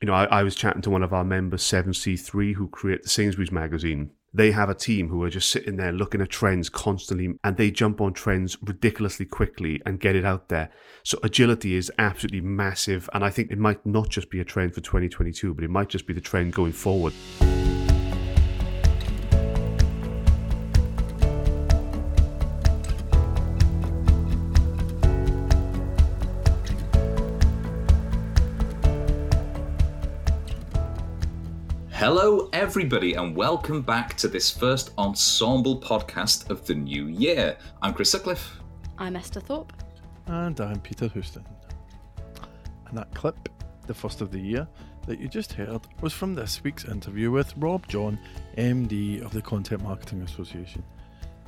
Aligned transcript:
you 0.00 0.06
know, 0.06 0.14
I, 0.14 0.24
I 0.26 0.42
was 0.42 0.54
chatting 0.54 0.82
to 0.82 0.90
one 0.90 1.02
of 1.02 1.12
our 1.12 1.24
members, 1.24 1.62
7C3, 1.62 2.54
who 2.54 2.68
create 2.68 3.02
the 3.02 3.08
Sainsbury's 3.08 3.50
magazine. 3.50 4.10
They 4.32 4.52
have 4.52 4.68
a 4.68 4.74
team 4.74 5.08
who 5.08 5.22
are 5.22 5.30
just 5.30 5.50
sitting 5.50 5.76
there 5.76 5.90
looking 5.90 6.20
at 6.20 6.28
trends 6.28 6.68
constantly 6.68 7.34
and 7.42 7.56
they 7.56 7.70
jump 7.70 8.00
on 8.00 8.12
trends 8.12 8.58
ridiculously 8.62 9.24
quickly 9.24 9.80
and 9.86 9.98
get 9.98 10.14
it 10.14 10.24
out 10.24 10.50
there. 10.50 10.70
So 11.02 11.18
agility 11.22 11.74
is 11.74 11.90
absolutely 11.98 12.42
massive. 12.42 13.08
And 13.14 13.24
I 13.24 13.30
think 13.30 13.50
it 13.50 13.58
might 13.58 13.84
not 13.86 14.10
just 14.10 14.30
be 14.30 14.38
a 14.40 14.44
trend 14.44 14.74
for 14.74 14.82
2022, 14.82 15.54
but 15.54 15.64
it 15.64 15.70
might 15.70 15.88
just 15.88 16.06
be 16.06 16.12
the 16.12 16.20
trend 16.20 16.52
going 16.52 16.72
forward. 16.72 17.14
Hello, 32.10 32.48
everybody, 32.54 33.12
and 33.12 33.36
welcome 33.36 33.82
back 33.82 34.16
to 34.16 34.28
this 34.28 34.50
first 34.50 34.92
ensemble 34.96 35.78
podcast 35.78 36.48
of 36.48 36.64
the 36.64 36.74
new 36.74 37.08
year. 37.08 37.58
I'm 37.82 37.92
Chris 37.92 38.10
Sutcliffe. 38.10 38.60
I'm 38.96 39.14
Esther 39.14 39.40
Thorpe. 39.40 39.74
And 40.26 40.58
I'm 40.58 40.80
Peter 40.80 41.08
Houston. 41.08 41.44
And 42.86 42.96
that 42.96 43.14
clip, 43.14 43.50
the 43.86 43.92
first 43.92 44.22
of 44.22 44.30
the 44.30 44.40
year, 44.40 44.66
that 45.06 45.20
you 45.20 45.28
just 45.28 45.52
heard 45.52 45.82
was 46.00 46.14
from 46.14 46.34
this 46.34 46.64
week's 46.64 46.86
interview 46.86 47.30
with 47.30 47.52
Rob 47.58 47.86
John, 47.88 48.18
MD 48.56 49.22
of 49.22 49.30
the 49.32 49.42
Content 49.42 49.82
Marketing 49.82 50.22
Association. 50.22 50.82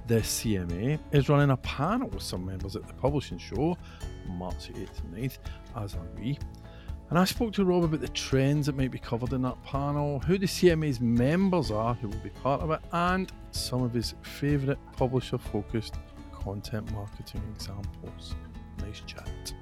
The 0.09 0.17
CMA 0.17 0.99
is 1.13 1.31
running 1.31 1.53
a 1.53 1.57
panel 1.57 2.09
with 2.09 2.23
some 2.23 2.45
members 2.45 2.77
at 2.77 2.87
the 2.87 2.93
publishing 2.93 3.39
show, 3.39 3.79
March 4.29 4.71
8th 4.75 5.05
and 5.05 5.15
9th, 5.15 5.39
as 5.75 5.95
are 5.95 6.07
we. 6.19 6.39
And 7.11 7.19
I 7.19 7.25
spoke 7.25 7.53
to 7.55 7.65
Rob 7.65 7.83
about 7.83 8.01
the 8.01 8.09
trends 8.09 8.67
that 8.67 8.77
might 8.77 8.93
be 8.93 8.99
covered 9.01 9.33
in 9.33 9.43
that 9.43 9.61
panel, 9.65 10.21
who 10.21 10.39
the 10.39 10.47
CMA's 10.47 11.01
members 11.01 11.73
are 11.73 11.93
who 11.95 12.07
will 12.07 12.19
be 12.19 12.31
part 12.31 12.61
of 12.61 12.71
it, 12.71 12.79
and 12.93 13.33
some 13.51 13.83
of 13.83 13.93
his 13.93 14.15
favourite 14.23 14.79
publisher 14.97 15.37
focused 15.37 15.97
content 16.33 16.89
marketing 16.93 17.43
examples. 17.52 18.37
Nice 18.79 19.02
chat. 19.09 19.52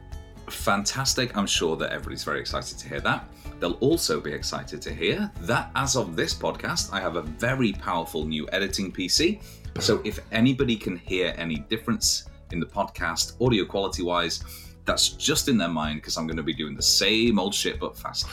Fantastic. 0.50 1.34
I'm 1.38 1.46
sure 1.46 1.74
that 1.76 1.90
everybody's 1.90 2.22
very 2.22 2.38
excited 2.38 2.76
to 2.78 2.88
hear 2.88 3.00
that. 3.00 3.26
They'll 3.60 3.72
also 3.80 4.20
be 4.20 4.32
excited 4.32 4.82
to 4.82 4.92
hear 4.92 5.30
that 5.40 5.70
as 5.74 5.96
of 5.96 6.16
this 6.16 6.34
podcast, 6.34 6.92
I 6.92 7.00
have 7.00 7.16
a 7.16 7.22
very 7.22 7.72
powerful 7.72 8.26
new 8.26 8.46
editing 8.52 8.92
PC. 8.92 9.42
So 9.80 10.02
if 10.04 10.20
anybody 10.32 10.76
can 10.76 10.98
hear 10.98 11.34
any 11.38 11.56
difference 11.56 12.24
in 12.52 12.60
the 12.60 12.66
podcast, 12.66 13.40
audio 13.40 13.64
quality 13.64 14.02
wise, 14.02 14.44
that's 14.88 15.10
just 15.10 15.48
in 15.48 15.58
their 15.58 15.68
mind 15.68 16.00
because 16.00 16.16
I'm 16.16 16.26
going 16.26 16.38
to 16.38 16.42
be 16.42 16.54
doing 16.54 16.74
the 16.74 16.82
same 16.82 17.38
old 17.38 17.54
shit 17.54 17.78
but 17.78 17.96
faster. 17.96 18.28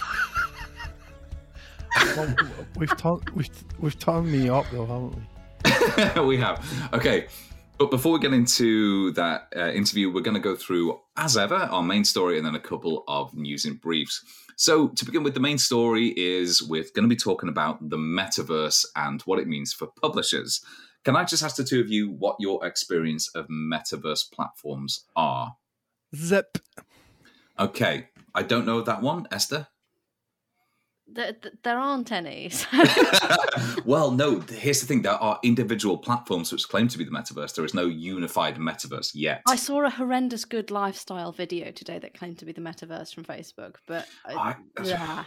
well, 2.15 2.35
we've 2.77 2.97
turned 2.97 3.29
we've 3.31 3.49
we've 3.77 4.07
me 4.23 4.49
up 4.49 4.65
though, 4.71 4.85
haven't 4.85 5.15
we? 6.15 6.21
we 6.27 6.37
have. 6.37 6.65
Okay. 6.93 7.27
But 7.77 7.91
before 7.91 8.13
we 8.13 8.19
get 8.19 8.31
into 8.31 9.11
that 9.13 9.49
uh, 9.53 9.69
interview, 9.71 10.09
we're 10.09 10.21
going 10.21 10.35
to 10.35 10.39
go 10.39 10.55
through, 10.55 10.97
as 11.17 11.35
ever, 11.35 11.55
our 11.55 11.83
main 11.83 12.05
story 12.05 12.37
and 12.37 12.47
then 12.47 12.55
a 12.55 12.59
couple 12.59 13.03
of 13.09 13.33
news 13.33 13.65
and 13.65 13.81
briefs. 13.81 14.23
So, 14.55 14.87
to 14.87 15.03
begin 15.03 15.23
with, 15.23 15.33
the 15.33 15.41
main 15.41 15.57
story 15.57 16.13
is 16.15 16.63
we're 16.63 16.85
going 16.95 17.03
to 17.03 17.13
be 17.13 17.17
talking 17.17 17.49
about 17.49 17.89
the 17.89 17.97
metaverse 17.97 18.85
and 18.95 19.21
what 19.23 19.39
it 19.39 19.49
means 19.49 19.73
for 19.73 19.87
publishers. 20.01 20.61
Can 21.03 21.17
I 21.17 21.25
just 21.25 21.43
ask 21.43 21.57
the 21.57 21.65
two 21.65 21.81
of 21.81 21.89
you 21.89 22.11
what 22.11 22.37
your 22.39 22.65
experience 22.65 23.27
of 23.35 23.45
metaverse 23.49 24.31
platforms 24.31 25.03
are? 25.17 25.57
Zip. 26.16 26.58
Okay, 27.59 28.09
I 28.33 28.44
don't 28.44 28.66
know 28.66 28.81
that 28.81 29.02
one, 29.02 29.27
Esther. 29.31 29.67
There, 31.07 31.33
there 31.63 31.77
aren't 31.77 32.11
any. 32.11 32.49
So. 32.49 32.67
well, 33.85 34.11
no. 34.11 34.39
Here's 34.39 34.81
the 34.81 34.88
thing: 34.88 35.03
there 35.03 35.13
are 35.13 35.39
individual 35.44 35.97
platforms 35.97 36.52
which 36.52 36.67
claim 36.67 36.88
to 36.88 36.97
be 36.97 37.03
the 37.03 37.11
metaverse. 37.11 37.53
There 37.53 37.63
is 37.66 37.73
no 37.73 37.85
unified 37.85 38.57
metaverse 38.57 39.12
yet. 39.13 39.41
I 39.47 39.56
saw 39.56 39.85
a 39.85 39.89
horrendous 39.89 40.45
good 40.45 40.72
lifestyle 40.72 41.31
video 41.31 41.72
today 41.72 42.00
that 42.00 42.18
claimed 42.18 42.39
to 42.39 42.45
be 42.45 42.51
the 42.51 42.62
metaverse 42.62 43.13
from 43.13 43.23
Facebook, 43.23 43.75
but 43.88 44.07
uh, 44.28 44.38
I, 44.38 44.56
yeah. 44.84 45.25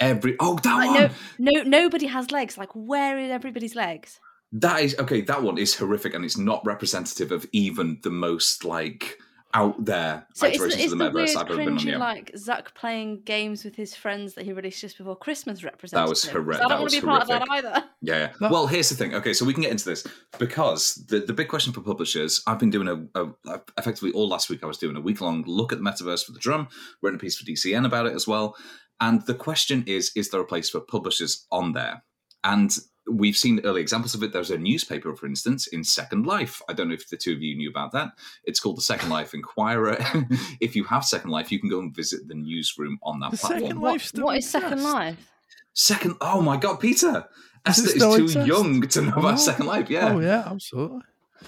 Every 0.00 0.36
oh 0.40 0.58
that 0.62 0.76
like, 0.76 0.90
one. 0.90 1.10
No, 1.38 1.52
no, 1.52 1.62
nobody 1.62 2.06
has 2.06 2.30
legs. 2.30 2.56
Like, 2.56 2.70
where 2.74 3.18
is 3.18 3.30
everybody's 3.30 3.74
legs? 3.74 4.18
That 4.52 4.80
is 4.80 4.96
okay. 4.98 5.20
That 5.20 5.42
one 5.42 5.58
is 5.58 5.74
horrific, 5.74 6.14
and 6.14 6.24
it's 6.24 6.38
not 6.38 6.64
representative 6.64 7.32
of 7.32 7.46
even 7.52 7.98
the 8.02 8.10
most 8.10 8.64
like 8.64 9.18
out 9.54 9.84
there 9.84 10.26
so 10.32 10.46
iterations 10.46 10.74
is, 10.74 10.86
is 10.86 10.92
of 10.92 10.98
the, 10.98 11.04
the 11.04 11.10
metaverse 11.10 11.36
I've 11.36 11.50
ever 11.50 11.56
been 11.56 11.78
on. 11.78 11.86
Yeah. 11.86 11.98
Like 11.98 12.32
Zuck 12.32 12.74
playing 12.74 13.22
games 13.22 13.64
with 13.64 13.76
his 13.76 13.94
friends 13.94 14.34
that 14.34 14.44
he 14.44 14.52
released 14.52 14.80
just 14.80 14.96
before 14.96 15.16
Christmas 15.16 15.62
representative. 15.62 16.06
That 16.06 16.08
was 16.08 16.24
horrific. 16.24 16.64
I 16.64 16.68
don't 16.68 16.80
want 16.80 16.92
to 16.92 17.00
be 17.00 17.06
horrific. 17.06 17.28
part 17.28 17.42
of 17.42 17.48
that 17.48 17.54
either. 17.54 17.84
Yeah. 18.00 18.30
yeah. 18.40 18.48
Well, 18.48 18.66
here's 18.66 18.88
the 18.88 18.94
thing. 18.94 19.14
Okay, 19.14 19.32
so 19.32 19.44
we 19.44 19.52
can 19.52 19.62
get 19.62 19.70
into 19.70 19.84
this 19.84 20.06
because 20.38 21.04
the, 21.08 21.20
the 21.20 21.32
big 21.32 21.48
question 21.48 21.72
for 21.72 21.82
publishers. 21.82 22.42
I've 22.46 22.58
been 22.58 22.70
doing 22.70 22.88
a, 22.88 23.20
a 23.20 23.60
effectively 23.78 24.12
all 24.12 24.28
last 24.28 24.48
week. 24.48 24.62
I 24.62 24.66
was 24.66 24.78
doing 24.78 24.96
a 24.96 25.00
week 25.00 25.20
long 25.20 25.44
look 25.46 25.72
at 25.72 25.78
the 25.78 25.84
metaverse 25.84 26.24
for 26.24 26.32
the 26.32 26.38
drum. 26.38 26.68
Written 27.02 27.16
a 27.16 27.20
piece 27.20 27.36
for 27.36 27.44
DCN 27.44 27.84
about 27.84 28.06
it 28.06 28.14
as 28.14 28.26
well. 28.26 28.56
And 29.00 29.24
the 29.26 29.34
question 29.34 29.84
is: 29.86 30.12
Is 30.16 30.30
there 30.30 30.40
a 30.40 30.46
place 30.46 30.70
for 30.70 30.80
publishers 30.80 31.46
on 31.50 31.72
there? 31.72 32.02
And 32.44 32.70
we've 33.08 33.36
seen 33.36 33.60
early 33.64 33.80
examples 33.80 34.14
of 34.14 34.22
it. 34.22 34.32
There's 34.32 34.50
a 34.50 34.58
newspaper, 34.58 35.14
for 35.14 35.26
instance, 35.26 35.66
in 35.66 35.84
Second 35.84 36.26
Life. 36.26 36.62
I 36.68 36.72
don't 36.72 36.88
know 36.88 36.94
if 36.94 37.08
the 37.08 37.16
two 37.16 37.32
of 37.32 37.42
you 37.42 37.56
knew 37.56 37.70
about 37.70 37.92
that. 37.92 38.12
It's 38.44 38.60
called 38.60 38.76
the 38.76 38.82
Second 38.82 39.10
Life 39.10 39.34
Inquirer. 39.34 39.96
if 40.60 40.76
you 40.76 40.84
have 40.84 41.04
Second 41.04 41.30
Life, 41.30 41.50
you 41.50 41.60
can 41.60 41.68
go 41.68 41.78
and 41.78 41.94
visit 41.94 42.28
the 42.28 42.34
newsroom 42.34 42.98
on 43.02 43.20
that 43.20 43.32
the 43.32 43.38
platform. 43.38 43.60
Second 43.60 43.80
Life 43.80 44.10
what, 44.14 44.24
what 44.24 44.36
is 44.38 44.50
Second 44.50 44.82
Life? 44.82 45.32
Second, 45.74 46.16
oh 46.20 46.42
my 46.42 46.56
God, 46.56 46.76
Peter. 46.76 47.26
Esther 47.64 47.96
is 47.96 48.02
too 48.02 48.24
exist? 48.24 48.46
young 48.46 48.82
to 48.88 49.02
know 49.02 49.12
about 49.12 49.34
oh. 49.34 49.36
Second 49.36 49.66
Life. 49.66 49.88
Yeah. 49.88 50.12
Oh, 50.12 50.20
yeah, 50.20 50.44
absolutely. 50.46 51.00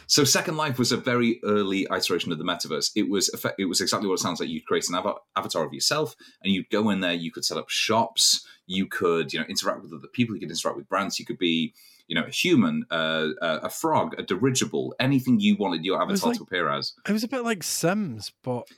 So 0.06 0.24
Second 0.24 0.56
Life 0.56 0.78
was 0.78 0.92
a 0.92 0.96
very 0.96 1.40
early 1.44 1.86
iteration 1.90 2.32
of 2.32 2.38
the 2.38 2.44
metaverse. 2.44 2.90
It 2.96 3.08
was 3.08 3.30
it 3.58 3.66
was 3.66 3.80
exactly 3.80 4.08
what 4.08 4.14
it 4.14 4.22
sounds 4.22 4.40
like. 4.40 4.48
You'd 4.48 4.66
create 4.66 4.88
an 4.88 4.96
avatar 5.36 5.64
of 5.64 5.72
yourself, 5.72 6.16
and 6.42 6.52
you'd 6.52 6.70
go 6.70 6.90
in 6.90 7.00
there. 7.00 7.12
You 7.12 7.30
could 7.30 7.44
set 7.44 7.58
up 7.58 7.68
shops. 7.68 8.46
You 8.66 8.86
could 8.86 9.32
you 9.32 9.40
know 9.40 9.46
interact 9.46 9.82
with 9.82 9.92
other 9.92 10.08
people. 10.08 10.34
You 10.34 10.40
could 10.40 10.50
interact 10.50 10.76
with 10.76 10.88
brands. 10.88 11.18
You 11.18 11.26
could 11.26 11.38
be 11.38 11.74
you 12.06 12.14
know 12.14 12.24
a 12.24 12.30
human, 12.30 12.84
uh, 12.90 13.28
a 13.40 13.70
frog, 13.70 14.14
a 14.18 14.22
dirigible, 14.22 14.94
anything 14.98 15.40
you 15.40 15.56
wanted 15.56 15.84
your 15.84 16.00
avatar 16.00 16.30
like, 16.30 16.38
to 16.38 16.44
appear 16.44 16.68
as. 16.68 16.92
It 17.08 17.12
was 17.12 17.24
a 17.24 17.28
bit 17.28 17.44
like 17.44 17.62
Sims, 17.62 18.32
but 18.42 18.68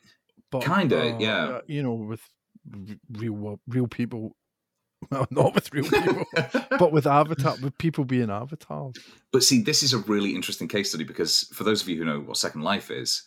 but 0.50 0.64
kinda 0.64 1.14
uh, 1.14 1.18
yeah. 1.18 1.58
You 1.66 1.82
know, 1.82 1.94
with 1.94 2.22
real 3.10 3.60
real 3.68 3.86
people 3.86 4.36
well, 5.10 5.26
not 5.30 5.54
with 5.54 5.72
real 5.72 5.84
people, 5.84 6.24
but 6.78 6.90
with 6.92 7.06
avatar, 7.06 7.56
with 7.62 7.76
people 7.78 8.04
being 8.04 8.30
avatars. 8.30 8.94
But 9.32 9.42
see, 9.42 9.62
this 9.62 9.82
is 9.82 9.92
a 9.92 9.98
really 9.98 10.34
interesting 10.34 10.68
case 10.68 10.88
study 10.88 11.04
because 11.04 11.48
for 11.52 11.64
those 11.64 11.82
of 11.82 11.88
you 11.88 11.98
who 11.98 12.04
know 12.04 12.20
what 12.20 12.36
Second 12.36 12.62
Life 12.62 12.90
is, 12.90 13.22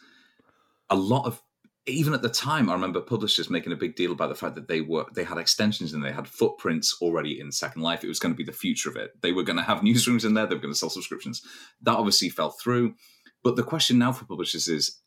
a 0.90 0.96
lot 0.96 1.25
of 1.25 1.42
even 1.90 2.14
at 2.14 2.22
the 2.22 2.30
time, 2.30 2.70
I 2.70 2.74
remember 2.74 3.02
publishers 3.02 3.50
making 3.50 3.74
a 3.74 3.78
big 3.78 3.96
deal 3.96 4.12
about 4.12 4.30
the 4.30 4.36
fact 4.36 4.56
that 4.56 4.68
they 4.68 4.82
were 4.82 5.06
they 5.14 5.24
had 5.24 5.38
extensions 5.38 5.94
and 5.94 6.04
they 6.04 6.12
had 6.12 6.28
footprints 6.28 6.98
already 7.02 7.40
in 7.40 7.52
Second 7.52 7.82
Life. 7.82 8.04
It 8.04 8.08
was 8.08 8.20
going 8.20 8.34
to 8.34 8.38
be 8.38 8.44
the 8.44 8.52
future 8.52 8.90
of 8.90 8.96
it. 8.96 9.22
They 9.22 9.32
were 9.32 9.44
going 9.44 9.58
to 9.58 9.64
have 9.64 9.80
newsrooms 9.82 10.26
in 10.26 10.34
there. 10.34 10.46
They 10.46 10.56
were 10.56 10.62
going 10.62 10.74
to 10.74 10.80
sell 10.80 10.90
subscriptions. 10.90 11.42
That 11.82 11.98
obviously 11.98 12.30
fell 12.30 12.52
through. 12.52 12.96
But 13.44 13.56
the 13.56 13.64
question 13.64 13.98
now 13.98 14.12
for 14.12 14.26
publishers 14.26 14.68
is: 14.68 15.00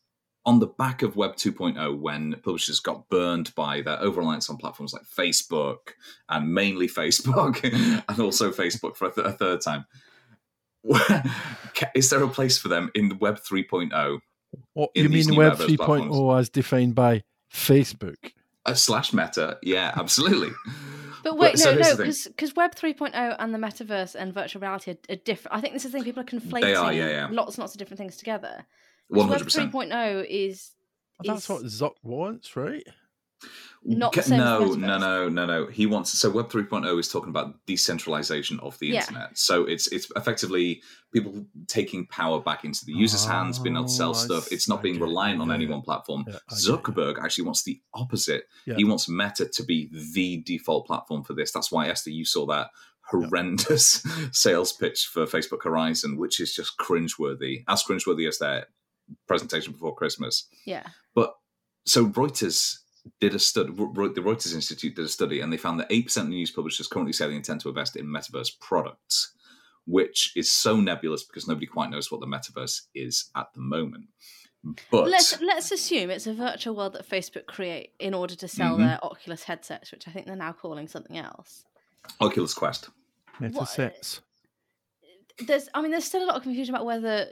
on 0.45 0.59
the 0.59 0.67
back 0.67 1.03
of 1.03 1.17
Web 1.17 1.37
2.0, 1.37 1.99
when 2.01 2.35
publishers 2.43 2.81
got 2.81 3.09
burned 3.09 3.55
by 3.55 3.81
their 3.83 4.01
over 4.01 4.21
reliance 4.21 4.51
on 4.51 4.57
platforms 4.57 4.93
like 4.93 5.05
Facebook 5.05 5.95
and 6.29 6.53
mainly 6.53 6.89
Facebook, 6.89 7.63
and 8.09 8.21
also 8.21 8.51
Facebook 8.51 8.97
for 8.97 9.09
a, 9.09 9.13
th- 9.13 9.27
a 9.27 9.33
third 9.33 9.61
time, 9.61 9.87
is 11.95 12.11
there 12.11 12.23
a 12.23 12.29
place 12.29 12.59
for 12.59 12.69
them 12.69 12.91
in 12.95 13.19
Web 13.19 13.39
3.0? 13.39 14.21
What 14.75 14.91
you 14.95 15.09
mean 15.09 15.35
Web 15.35 15.55
3.0 15.55 16.39
as 16.39 16.49
defined 16.49 16.95
by 16.95 17.25
Facebook? 17.53 18.33
A 18.65 18.77
slash 18.77 19.13
Meta, 19.13 19.59
yeah, 19.63 19.93
absolutely. 19.97 20.51
But 21.23 21.39
wait, 21.39 21.53
but, 21.53 21.77
no, 21.77 21.83
so 21.83 21.97
no, 22.03 22.13
because 22.29 22.57
Web 22.57 22.75
3.0 22.75 23.37
and 23.39 23.55
the 23.55 23.59
metaverse 23.59 24.17
and 24.17 24.35
virtual 24.35 24.61
reality 24.61 24.91
are, 24.91 24.97
are, 25.09 25.17
different. 25.17 25.57
I 25.57 25.61
think 25.61 25.73
this 25.73 25.85
is 25.85 25.93
the 25.93 25.99
thing 25.99 26.05
people 26.05 26.23
are 26.23 26.27
conflating 26.27 26.63
they 26.63 26.75
are, 26.75 26.93
yeah, 26.93 27.09
yeah. 27.09 27.29
lots 27.31 27.55
and 27.55 27.63
lots 27.63 27.75
of 27.75 27.79
different 27.79 27.99
things 27.99 28.17
together. 28.17 28.67
One 29.09 29.29
hundred 29.29 29.45
percent. 29.45 29.73
Web 29.73 29.89
3.0 29.91 30.27
is. 30.29 30.73
That's 31.23 31.49
what 31.49 31.63
Zuck 31.63 31.95
wants, 32.03 32.57
right? 32.57 32.85
Not 33.85 34.29
no, 34.29 34.75
no, 34.75 34.99
no, 34.99 35.29
no, 35.29 35.47
no. 35.47 35.67
He 35.67 35.87
wants 35.87 36.17
so 36.17 36.31
Web 36.31 36.51
3.0 36.51 37.01
is 37.01 37.09
talking 37.09 37.31
about 37.31 37.55
decentralization 37.67 38.61
of 38.61 38.79
the 38.79 38.89
yeah. 38.89 39.01
internet. 39.01 39.37
So 39.37 39.65
it's 39.65 39.89
it's 39.89 40.09
effectively 40.15 40.83
people 41.13 41.45
taking 41.67 42.07
power 42.07 42.41
back 42.41 42.65
into 42.65 42.85
the 42.85 42.93
user's 42.93 43.27
oh, 43.27 43.31
hands, 43.31 43.59
being 43.59 43.75
able 43.75 43.87
to 43.87 43.93
sell 43.93 44.15
stuff. 44.15 44.53
It's 44.53 44.69
not 44.69 44.85
being 44.85 45.01
reliant 45.01 45.41
on 45.41 45.49
yeah, 45.49 45.55
any 45.55 45.65
yeah. 45.65 45.73
one 45.73 45.83
platform. 45.83 46.25
Zuckerberg 46.53 47.21
actually 47.21 47.45
wants 47.45 47.65
the 47.65 47.81
opposite. 47.93 48.45
He 48.65 48.85
wants 48.85 49.09
Meta 49.09 49.49
to 49.49 49.65
be 49.65 49.91
the 50.15 50.43
default 50.43 50.87
platform 50.87 51.25
for 51.25 51.33
this. 51.33 51.51
That's 51.51 51.73
why 51.73 51.89
Esther, 51.89 52.11
you 52.11 52.25
saw 52.25 52.47
that 52.47 52.69
horrendous 53.11 54.07
sales 54.33 54.73
pitch 54.73 55.09
for 55.13 55.27
Facebook 55.27 55.65
Horizon, 55.65 56.19
which 56.19 56.39
is 56.39 56.55
just 56.55 56.79
cringeworthy, 56.79 57.65
as 57.69 57.83
cringeworthy 57.83 58.29
as 58.29 58.39
their 58.39 58.67
presentation 59.27 59.73
before 59.73 59.95
Christmas. 59.95 60.47
Yeah. 60.65 60.87
But 61.17 61.35
so 61.85 62.07
Reuters 62.07 62.79
did 63.21 63.35
a 63.35 63.39
study. 63.39 63.73
The 63.73 64.23
Reuters 64.23 64.55
Institute 64.55 64.97
did 64.97 65.05
a 65.05 65.09
study, 65.09 65.41
and 65.41 65.53
they 65.53 65.57
found 65.57 65.81
that 65.81 65.89
eight 65.91 66.07
percent 66.07 66.29
of 66.29 66.31
news 66.31 66.51
publishers 66.51 66.87
currently 66.87 67.13
say 67.13 67.29
they 67.29 67.35
intend 67.35 67.61
to 67.63 67.69
invest 67.69 67.97
in 67.97 68.07
metaverse 68.07 68.59
products, 68.61 69.35
which 69.87 70.33
is 70.37 70.51
so 70.51 70.81
nebulous 70.81 71.25
because 71.25 71.49
nobody 71.49 71.67
quite 71.67 71.91
knows 71.91 72.11
what 72.11 72.21
the 72.21 72.27
metaverse 72.27 72.83
is 72.95 73.31
at 73.37 73.47
the 73.55 73.61
moment. 73.61 74.07
But 74.93 75.09
let's 75.09 75.41
let's 75.41 75.73
assume 75.73 76.11
it's 76.11 76.29
a 76.29 76.35
virtual 76.35 76.77
world 76.77 76.93
that 76.93 77.09
Facebook 77.09 77.47
create 77.47 77.95
in 77.99 78.15
order 78.15 78.37
to 78.37 78.47
sell 78.47 78.77
mm-hmm. 78.77 78.87
their 78.87 79.05
Oculus 79.05 79.43
headsets, 79.43 79.91
which 79.91 80.07
I 80.07 80.13
think 80.13 80.27
they're 80.27 80.37
now 80.37 80.53
calling 80.53 80.87
something 80.87 81.19
else. 81.19 81.65
Oculus 82.21 82.55
Quest. 82.55 82.89
Headsets. 83.41 84.21
There's, 85.47 85.69
I 85.75 85.81
mean, 85.81 85.91
there's 85.91 86.05
still 86.05 86.23
a 86.23 86.27
lot 86.27 86.37
of 86.37 86.43
confusion 86.43 86.75
about 86.75 86.85
whether, 86.85 87.27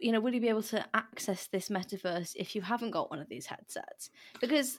you 0.00 0.12
know, 0.12 0.20
will 0.20 0.34
you 0.34 0.40
be 0.40 0.48
able 0.48 0.64
to 0.64 0.84
access 0.92 1.46
this 1.46 1.68
metaverse 1.68 2.32
if 2.36 2.54
you 2.54 2.60
haven't 2.60 2.90
got 2.90 3.10
one 3.10 3.20
of 3.20 3.28
these 3.28 3.46
headsets? 3.46 4.10
Because 4.40 4.78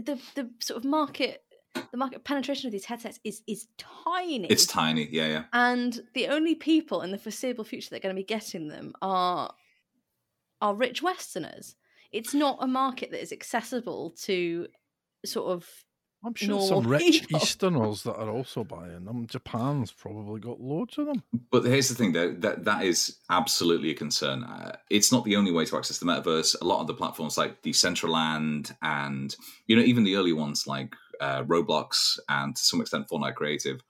the 0.00 0.20
the 0.34 0.50
sort 0.60 0.78
of 0.78 0.84
market 0.84 1.42
the 1.90 1.96
market 1.96 2.24
penetration 2.24 2.66
of 2.66 2.72
these 2.72 2.84
headsets 2.84 3.20
is 3.24 3.42
is 3.46 3.66
tiny. 3.76 4.46
It's 4.46 4.66
tiny, 4.66 5.08
yeah, 5.10 5.26
yeah. 5.26 5.44
And 5.52 6.00
the 6.14 6.28
only 6.28 6.54
people 6.54 7.02
in 7.02 7.10
the 7.10 7.18
foreseeable 7.18 7.64
future 7.64 7.90
that 7.90 7.96
are 7.96 8.00
going 8.00 8.14
to 8.14 8.20
be 8.20 8.24
getting 8.24 8.68
them 8.68 8.94
are 9.02 9.52
are 10.60 10.74
rich 10.74 11.02
Westerners. 11.02 11.76
It's 12.10 12.34
not 12.34 12.58
a 12.60 12.66
market 12.66 13.10
that 13.10 13.22
is 13.22 13.32
accessible 13.32 14.14
to 14.22 14.66
sort 15.24 15.52
of. 15.52 15.68
I'm 16.24 16.34
sure 16.34 16.60
some 16.60 16.86
rich 16.86 17.20
people. 17.22 17.40
Easterners 17.42 18.02
that 18.02 18.16
are 18.16 18.30
also 18.30 18.64
buying 18.64 19.04
them. 19.04 19.26
Japan's 19.26 19.92
probably 19.92 20.40
got 20.40 20.60
loads 20.60 20.98
of 20.98 21.06
them. 21.06 21.22
But 21.50 21.64
here's 21.64 21.88
the 21.88 21.94
thing, 21.94 22.12
though 22.12 22.32
that 22.32 22.64
that 22.64 22.84
is 22.84 23.18
absolutely 23.30 23.90
a 23.90 23.94
concern. 23.94 24.42
Uh, 24.42 24.76
it's 24.90 25.12
not 25.12 25.24
the 25.24 25.36
only 25.36 25.52
way 25.52 25.64
to 25.64 25.76
access 25.76 25.98
the 25.98 26.06
metaverse. 26.06 26.60
A 26.60 26.64
lot 26.64 26.80
of 26.80 26.88
the 26.88 26.94
platforms 26.94 27.38
like 27.38 27.62
Decentraland 27.62 28.74
and 28.82 29.34
you 29.66 29.76
know 29.76 29.82
even 29.82 30.04
the 30.04 30.16
early 30.16 30.32
ones 30.32 30.66
like 30.66 30.94
uh, 31.20 31.44
Roblox 31.44 32.18
and 32.28 32.56
to 32.56 32.62
some 32.62 32.80
extent 32.80 33.08
Fortnite 33.08 33.34
Creative 33.34 33.80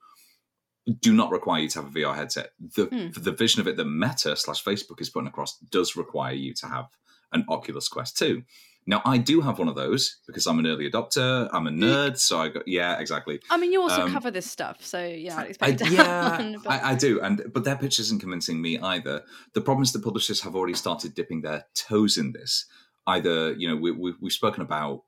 do 1.01 1.13
not 1.13 1.31
require 1.31 1.61
you 1.61 1.69
to 1.69 1.81
have 1.81 1.95
a 1.95 1.99
VR 1.99 2.15
headset. 2.15 2.51
The 2.59 2.87
mm. 2.87 3.23
the 3.23 3.31
vision 3.31 3.61
of 3.61 3.67
it 3.67 3.77
that 3.77 3.85
Meta 3.85 4.35
slash 4.35 4.63
Facebook 4.63 5.01
is 5.01 5.09
putting 5.09 5.27
across 5.27 5.57
does 5.57 5.95
require 5.95 6.33
you 6.33 6.53
to 6.55 6.67
have 6.67 6.85
an 7.31 7.45
Oculus 7.49 7.87
Quest 7.87 8.17
2. 8.17 8.43
Now 8.87 9.01
I 9.05 9.17
do 9.17 9.41
have 9.41 9.59
one 9.59 9.67
of 9.67 9.75
those 9.75 10.17
because 10.25 10.47
I'm 10.47 10.59
an 10.59 10.67
early 10.67 10.89
adopter. 10.89 11.49
I'm 11.53 11.67
a 11.67 11.69
nerd, 11.69 12.17
so 12.17 12.39
I 12.39 12.49
got 12.49 12.67
yeah, 12.67 12.99
exactly. 12.99 13.39
I 13.49 13.57
mean, 13.57 13.71
you 13.71 13.81
also 13.81 14.03
um, 14.03 14.11
cover 14.11 14.31
this 14.31 14.49
stuff, 14.49 14.83
so 14.83 15.03
yeah, 15.03 15.37
I 15.37 15.43
expect. 15.43 15.81
I, 15.83 15.87
yeah, 15.89 16.55
but... 16.63 16.71
I, 16.71 16.91
I, 16.91 16.95
do, 16.95 17.21
and 17.21 17.43
but 17.53 17.63
their 17.63 17.75
pitch 17.75 17.99
isn't 17.99 18.19
convincing 18.19 18.61
me 18.61 18.79
either. 18.79 19.23
The 19.53 19.61
problem 19.61 19.83
is 19.83 19.91
the 19.91 19.99
publishers 19.99 20.41
have 20.41 20.55
already 20.55 20.73
started 20.73 21.13
dipping 21.13 21.41
their 21.41 21.65
toes 21.75 22.17
in 22.17 22.31
this. 22.31 22.65
Either 23.05 23.53
you 23.53 23.67
know 23.67 23.75
we, 23.75 23.91
we, 23.91 24.13
we've 24.21 24.33
spoken 24.33 24.63
about 24.63 25.03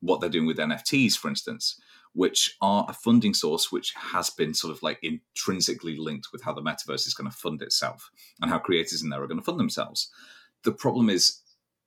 what 0.00 0.20
they're 0.20 0.30
doing 0.30 0.46
with 0.46 0.58
NFTs, 0.58 1.16
for 1.16 1.28
instance 1.28 1.80
which 2.14 2.56
are 2.60 2.84
a 2.88 2.92
funding 2.92 3.34
source 3.34 3.72
which 3.72 3.94
has 3.94 4.30
been 4.30 4.54
sort 4.54 4.72
of 4.72 4.82
like 4.82 4.98
intrinsically 5.02 5.96
linked 5.96 6.28
with 6.32 6.42
how 6.42 6.52
the 6.52 6.62
metaverse 6.62 7.06
is 7.06 7.14
going 7.14 7.30
to 7.30 7.36
fund 7.36 7.62
itself 7.62 8.10
and 8.40 8.50
how 8.50 8.58
creators 8.58 9.02
in 9.02 9.08
there 9.08 9.22
are 9.22 9.26
going 9.26 9.38
to 9.38 9.44
fund 9.44 9.58
themselves. 9.58 10.10
The 10.64 10.72
problem 10.72 11.08
is, 11.08 11.40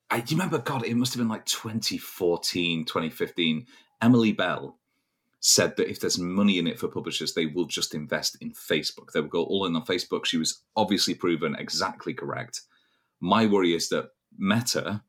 I 0.10 0.20
do 0.20 0.36
you 0.36 0.40
remember, 0.40 0.60
God, 0.60 0.86
it 0.86 0.96
must 0.96 1.14
have 1.14 1.20
been 1.20 1.30
like 1.30 1.46
2014, 1.46 2.86
2015. 2.86 3.66
Emily 4.02 4.32
Bell 4.34 4.78
said 5.40 5.76
that 5.78 5.90
if 5.90 6.00
there's 6.00 6.18
money 6.18 6.58
in 6.58 6.68
it 6.68 6.80
for 6.80 6.88
publishers, 6.88 7.34
they 7.34 7.46
will 7.46 7.66
just 7.66 7.94
invest 7.94 8.38
in 8.42 8.52
Facebook. 8.52 9.12
They 9.12 9.22
will 9.22 9.28
go 9.28 9.44
all 9.44 9.66
in 9.66 9.76
on 9.76 9.86
Facebook. 9.86 10.26
She 10.26 10.38
was 10.38 10.64
obviously 10.76 11.14
proven 11.14 11.56
exactly 11.56 12.14
correct. 12.14 12.62
My 13.20 13.46
worry 13.46 13.74
is 13.76 13.90
that 13.90 14.10
Meta 14.38 15.04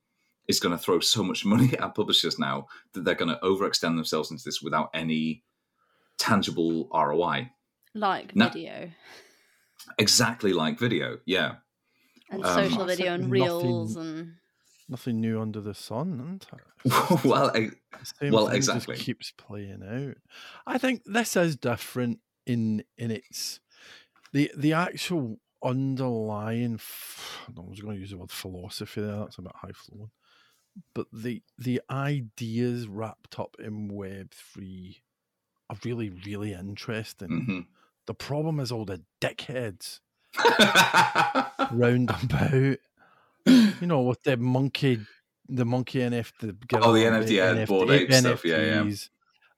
is 0.49 0.61
going 0.61 0.77
to 0.77 0.83
throw 0.83 1.01
so 1.01 1.23
much 1.23 1.45
money 1.45 1.77
at 1.79 1.95
publishers 1.95 2.39
now 2.39 2.67
that 2.93 3.05
they're 3.05 3.15
going 3.15 3.35
to 3.35 3.41
overextend 3.43 3.97
themselves 3.97 4.31
into 4.31 4.45
this 4.45 4.63
without 4.63 4.91
any 4.95 5.43
tangible 6.19 6.89
ROI. 6.93 7.51
Like 7.95 8.37
now, 8.37 8.51
video. 8.51 8.91
Exactly 9.99 10.53
like 10.53 10.79
video, 10.79 11.19
yeah. 11.25 11.57
And 12.31 12.45
um, 12.45 12.69
social 12.69 12.85
video 12.85 13.15
and 13.15 13.31
reels 13.31 13.97
nothing, 13.97 14.11
and 14.19 14.35
nothing 14.89 15.21
new 15.21 15.41
under 15.41 15.61
the 15.61 15.75
sun, 15.75 16.41
well, 17.25 17.53
well, 18.23 18.49
exactly. 18.49 18.97
keeps 18.97 19.33
playing 19.33 19.83
out. 19.83 20.17
I 20.67 20.79
think 20.79 21.03
this 21.05 21.37
is 21.37 21.57
different 21.57 22.21
in 22.47 22.85
in 22.97 23.11
its 23.11 23.61
the 24.33 24.51
the 24.57 24.73
actual 24.73 25.39
underlying. 25.63 26.81
I 27.49 27.61
was 27.61 27.81
going 27.81 27.95
to 27.95 28.01
use 28.01 28.11
the 28.11 28.19
word 28.19 28.31
philosophy 28.31 29.01
there. 29.01 29.17
That's 29.17 29.39
a 29.39 29.43
bit 29.43 29.53
high 29.55 29.73
flown 29.73 30.11
but 30.95 31.07
the 31.13 31.43
the 31.59 31.81
ideas 31.91 32.89
wrapped 32.89 33.39
up 33.39 33.57
in 33.59 33.89
Web 33.89 34.33
three 34.33 35.03
are 35.71 35.77
really 35.85 36.11
really 36.11 36.53
interesting. 36.53 37.29
Mm-hmm. 37.29 37.61
The 38.07 38.15
problem 38.15 38.61
is 38.61 38.71
all 38.71 38.85
the 38.85 39.03
dickheads 39.21 40.01
round 41.73 42.11
about. 42.11 42.79
You 43.47 43.87
know, 43.87 44.03
with 44.03 44.23
the 44.23 44.37
monkey, 44.37 45.01
the 45.49 45.65
monkey 45.65 46.01
NFT, 46.01 46.41
the 46.41 46.57
oh, 46.81 46.93
the 46.93 47.05
NFT, 47.05 47.31
yeah, 47.31 47.55
NFT, 47.55 47.67
Bored 47.69 47.91
Ape 47.91 48.09
NFTs, 48.09 48.21
stuff, 48.21 48.45
yeah, 48.45 48.83
yeah, 48.85 48.91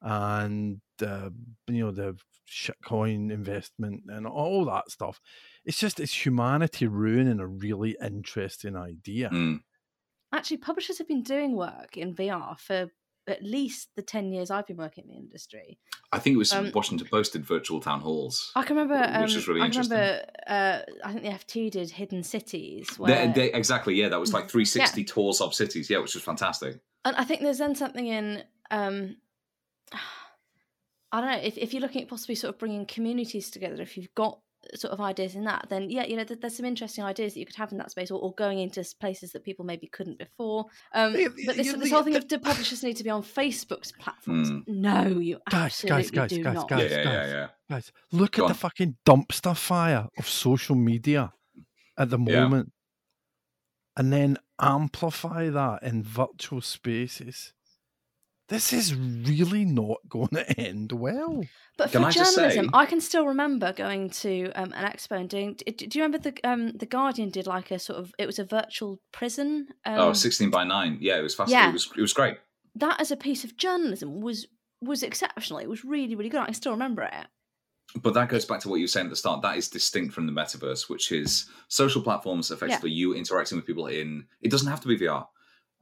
and 0.02 0.80
uh, 1.02 1.30
you 1.68 1.84
know 1.84 1.90
the 1.90 2.16
shitcoin 2.50 3.30
investment 3.30 4.02
and 4.08 4.26
all 4.26 4.64
that 4.66 4.90
stuff. 4.90 5.20
It's 5.64 5.78
just 5.78 6.00
it's 6.00 6.26
humanity 6.26 6.86
ruining 6.86 7.40
a 7.40 7.46
really 7.46 7.96
interesting 8.00 8.76
idea. 8.76 9.30
Mm 9.30 9.60
actually 10.32 10.58
publishers 10.58 10.98
have 10.98 11.08
been 11.08 11.22
doing 11.22 11.56
work 11.56 11.96
in 11.96 12.14
VR 12.14 12.58
for 12.58 12.88
at 13.30 13.42
least 13.42 13.88
the 13.96 14.02
10 14.02 14.32
years 14.32 14.50
I've 14.50 14.66
been 14.66 14.76
working 14.76 15.04
in 15.04 15.10
the 15.10 15.16
industry. 15.16 15.78
I 16.12 16.18
think 16.18 16.34
it 16.34 16.38
was 16.38 16.52
um, 16.52 16.70
Washington 16.74 17.06
Post 17.06 17.34
did 17.34 17.44
virtual 17.44 17.80
town 17.80 18.00
halls. 18.00 18.52
I 18.56 18.62
can 18.62 18.76
remember, 18.76 19.02
um, 19.04 19.22
which 19.22 19.34
was 19.34 19.46
really 19.46 19.62
I 19.62 19.66
interesting. 19.66 19.98
remember, 19.98 20.24
uh, 20.46 20.80
I 21.04 21.12
think 21.12 21.24
the 21.24 21.30
FT 21.30 21.70
did 21.70 21.90
Hidden 21.90 22.22
Cities. 22.22 22.88
Where... 22.98 23.26
They, 23.26 23.32
they, 23.32 23.52
exactly, 23.52 23.94
yeah, 23.94 24.08
that 24.08 24.20
was 24.20 24.32
like 24.32 24.48
360 24.48 25.00
yeah. 25.00 25.06
tours 25.06 25.40
of 25.40 25.54
cities, 25.54 25.90
yeah, 25.90 25.98
which 25.98 26.14
was 26.14 26.22
fantastic. 26.22 26.80
And 27.04 27.16
I 27.16 27.24
think 27.24 27.42
there's 27.42 27.58
then 27.58 27.74
something 27.74 28.06
in, 28.06 28.42
um, 28.70 29.16
I 31.12 31.20
don't 31.20 31.30
know, 31.30 31.38
if, 31.38 31.56
if 31.56 31.72
you're 31.72 31.82
looking 31.82 32.02
at 32.02 32.08
possibly 32.08 32.34
sort 32.34 32.54
of 32.54 32.58
bringing 32.58 32.86
communities 32.86 33.50
together, 33.50 33.80
if 33.82 33.96
you've 33.96 34.14
got 34.14 34.40
sort 34.74 34.92
of 34.92 35.00
ideas 35.00 35.34
in 35.34 35.44
that, 35.44 35.66
then 35.68 35.90
yeah, 35.90 36.04
you 36.04 36.16
know, 36.16 36.24
there's 36.24 36.56
some 36.56 36.66
interesting 36.66 37.04
ideas 37.04 37.34
that 37.34 37.40
you 37.40 37.46
could 37.46 37.56
have 37.56 37.72
in 37.72 37.78
that 37.78 37.90
space, 37.90 38.10
or, 38.10 38.20
or 38.20 38.32
going 38.34 38.58
into 38.58 38.84
places 39.00 39.32
that 39.32 39.44
people 39.44 39.64
maybe 39.64 39.86
couldn't 39.86 40.18
before. 40.18 40.66
Um, 40.94 41.12
but 41.46 41.56
this, 41.56 41.72
this 41.72 41.90
whole 41.90 42.02
thing 42.02 42.16
of 42.16 42.28
do 42.28 42.38
publishers 42.38 42.82
need 42.82 42.96
to 42.96 43.04
be 43.04 43.10
on 43.10 43.22
Facebook's 43.22 43.92
platforms? 43.92 44.50
Mm. 44.50 44.68
No, 44.68 45.06
you 45.18 45.38
guys, 45.50 45.84
guys, 45.86 46.10
guys, 46.10 46.30
do 46.30 46.42
guys, 46.42 46.54
not. 46.54 46.68
guys, 46.68 46.90
yeah, 46.90 47.04
guys, 47.04 47.30
yeah, 47.30 47.48
guys, 47.70 47.92
look 48.12 48.32
Go 48.32 48.42
at 48.42 48.46
on. 48.46 48.52
the 48.52 48.58
fucking 48.58 48.96
dumpster 49.06 49.56
fire 49.56 50.08
of 50.18 50.28
social 50.28 50.76
media 50.76 51.32
at 51.96 52.10
the 52.10 52.18
moment, 52.18 52.72
and 53.96 54.12
then 54.12 54.38
amplify 54.60 55.48
that 55.50 55.82
in 55.82 56.02
virtual 56.02 56.60
spaces 56.60 57.52
this 58.48 58.72
is 58.72 58.94
really 58.94 59.64
not 59.64 59.98
going 60.08 60.28
to 60.32 60.60
end 60.60 60.92
well. 60.92 61.44
But 61.76 61.90
for 61.90 62.10
journalism, 62.10 62.66
say... 62.66 62.70
I 62.72 62.86
can 62.86 63.00
still 63.00 63.26
remember 63.26 63.72
going 63.72 64.10
to 64.10 64.50
um, 64.52 64.72
an 64.74 64.90
expo 64.90 65.12
and 65.12 65.28
doing. 65.28 65.54
Do 65.54 65.84
you 65.84 66.02
remember 66.02 66.18
the 66.18 66.48
um, 66.48 66.72
the 66.72 66.86
Guardian 66.86 67.30
did 67.30 67.46
like 67.46 67.70
a 67.70 67.78
sort 67.78 67.98
of 67.98 68.12
it 68.18 68.26
was 68.26 68.38
a 68.38 68.44
virtual 68.44 69.00
prison? 69.12 69.68
Um, 69.84 69.98
oh, 69.98 70.12
16 70.12 70.50
by 70.50 70.64
nine. 70.64 70.98
Yeah, 71.00 71.18
it 71.18 71.22
was 71.22 71.34
fascinating. 71.34 71.64
Yeah. 71.64 71.70
It 71.70 71.74
was 71.74 71.90
it 71.96 72.00
was 72.00 72.12
great. 72.12 72.38
That 72.74 73.00
as 73.00 73.10
a 73.10 73.16
piece 73.16 73.44
of 73.44 73.56
journalism 73.56 74.20
was 74.20 74.46
was 74.80 75.02
exceptional. 75.02 75.60
It 75.60 75.68
was 75.68 75.84
really 75.84 76.16
really 76.16 76.30
good. 76.30 76.40
I 76.40 76.52
still 76.52 76.72
remember 76.72 77.02
it. 77.02 77.26
But 78.02 78.12
that 78.14 78.28
goes 78.28 78.44
back 78.44 78.60
to 78.60 78.68
what 78.68 78.76
you 78.76 78.84
were 78.84 78.88
saying 78.88 79.06
at 79.06 79.10
the 79.10 79.16
start. 79.16 79.40
That 79.40 79.56
is 79.56 79.68
distinct 79.68 80.12
from 80.12 80.26
the 80.26 80.32
metaverse, 80.32 80.90
which 80.90 81.10
is 81.10 81.48
social 81.68 82.02
platforms. 82.02 82.50
Effectively, 82.50 82.90
yeah. 82.90 82.96
you 82.96 83.14
interacting 83.14 83.56
with 83.56 83.66
people 83.66 83.86
in. 83.86 84.26
It 84.42 84.50
doesn't 84.50 84.68
have 84.68 84.80
to 84.82 84.88
be 84.88 84.98
VR 84.98 85.26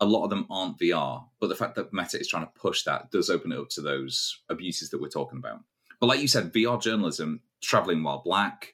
a 0.01 0.07
lot 0.07 0.25
of 0.25 0.31
them 0.31 0.47
aren't 0.51 0.79
VR, 0.79 1.25
but 1.41 1.49
the 1.49 1.55
fact 1.55 1.75
that 1.77 1.93
Meta 1.93 2.21
is 2.21 2.29
trying 2.29 2.45
to 2.45 2.53
push 2.61 2.83
that 2.83 3.11
does 3.11 3.31
open 3.31 3.53
it 3.53 3.59
up 3.59 3.69
to 3.71 3.81
those 3.81 4.41
abuses 4.49 4.91
that 4.91 5.01
we're 5.01 5.09
talking 5.09 5.39
about. 5.39 5.61
But 6.01 6.09
like 6.09 6.21
you 6.21 6.29
said, 6.29 6.53
VR 6.53 6.81
journalism, 6.81 7.41
traveling 7.63 8.03
while 8.03 8.23
black, 8.25 8.73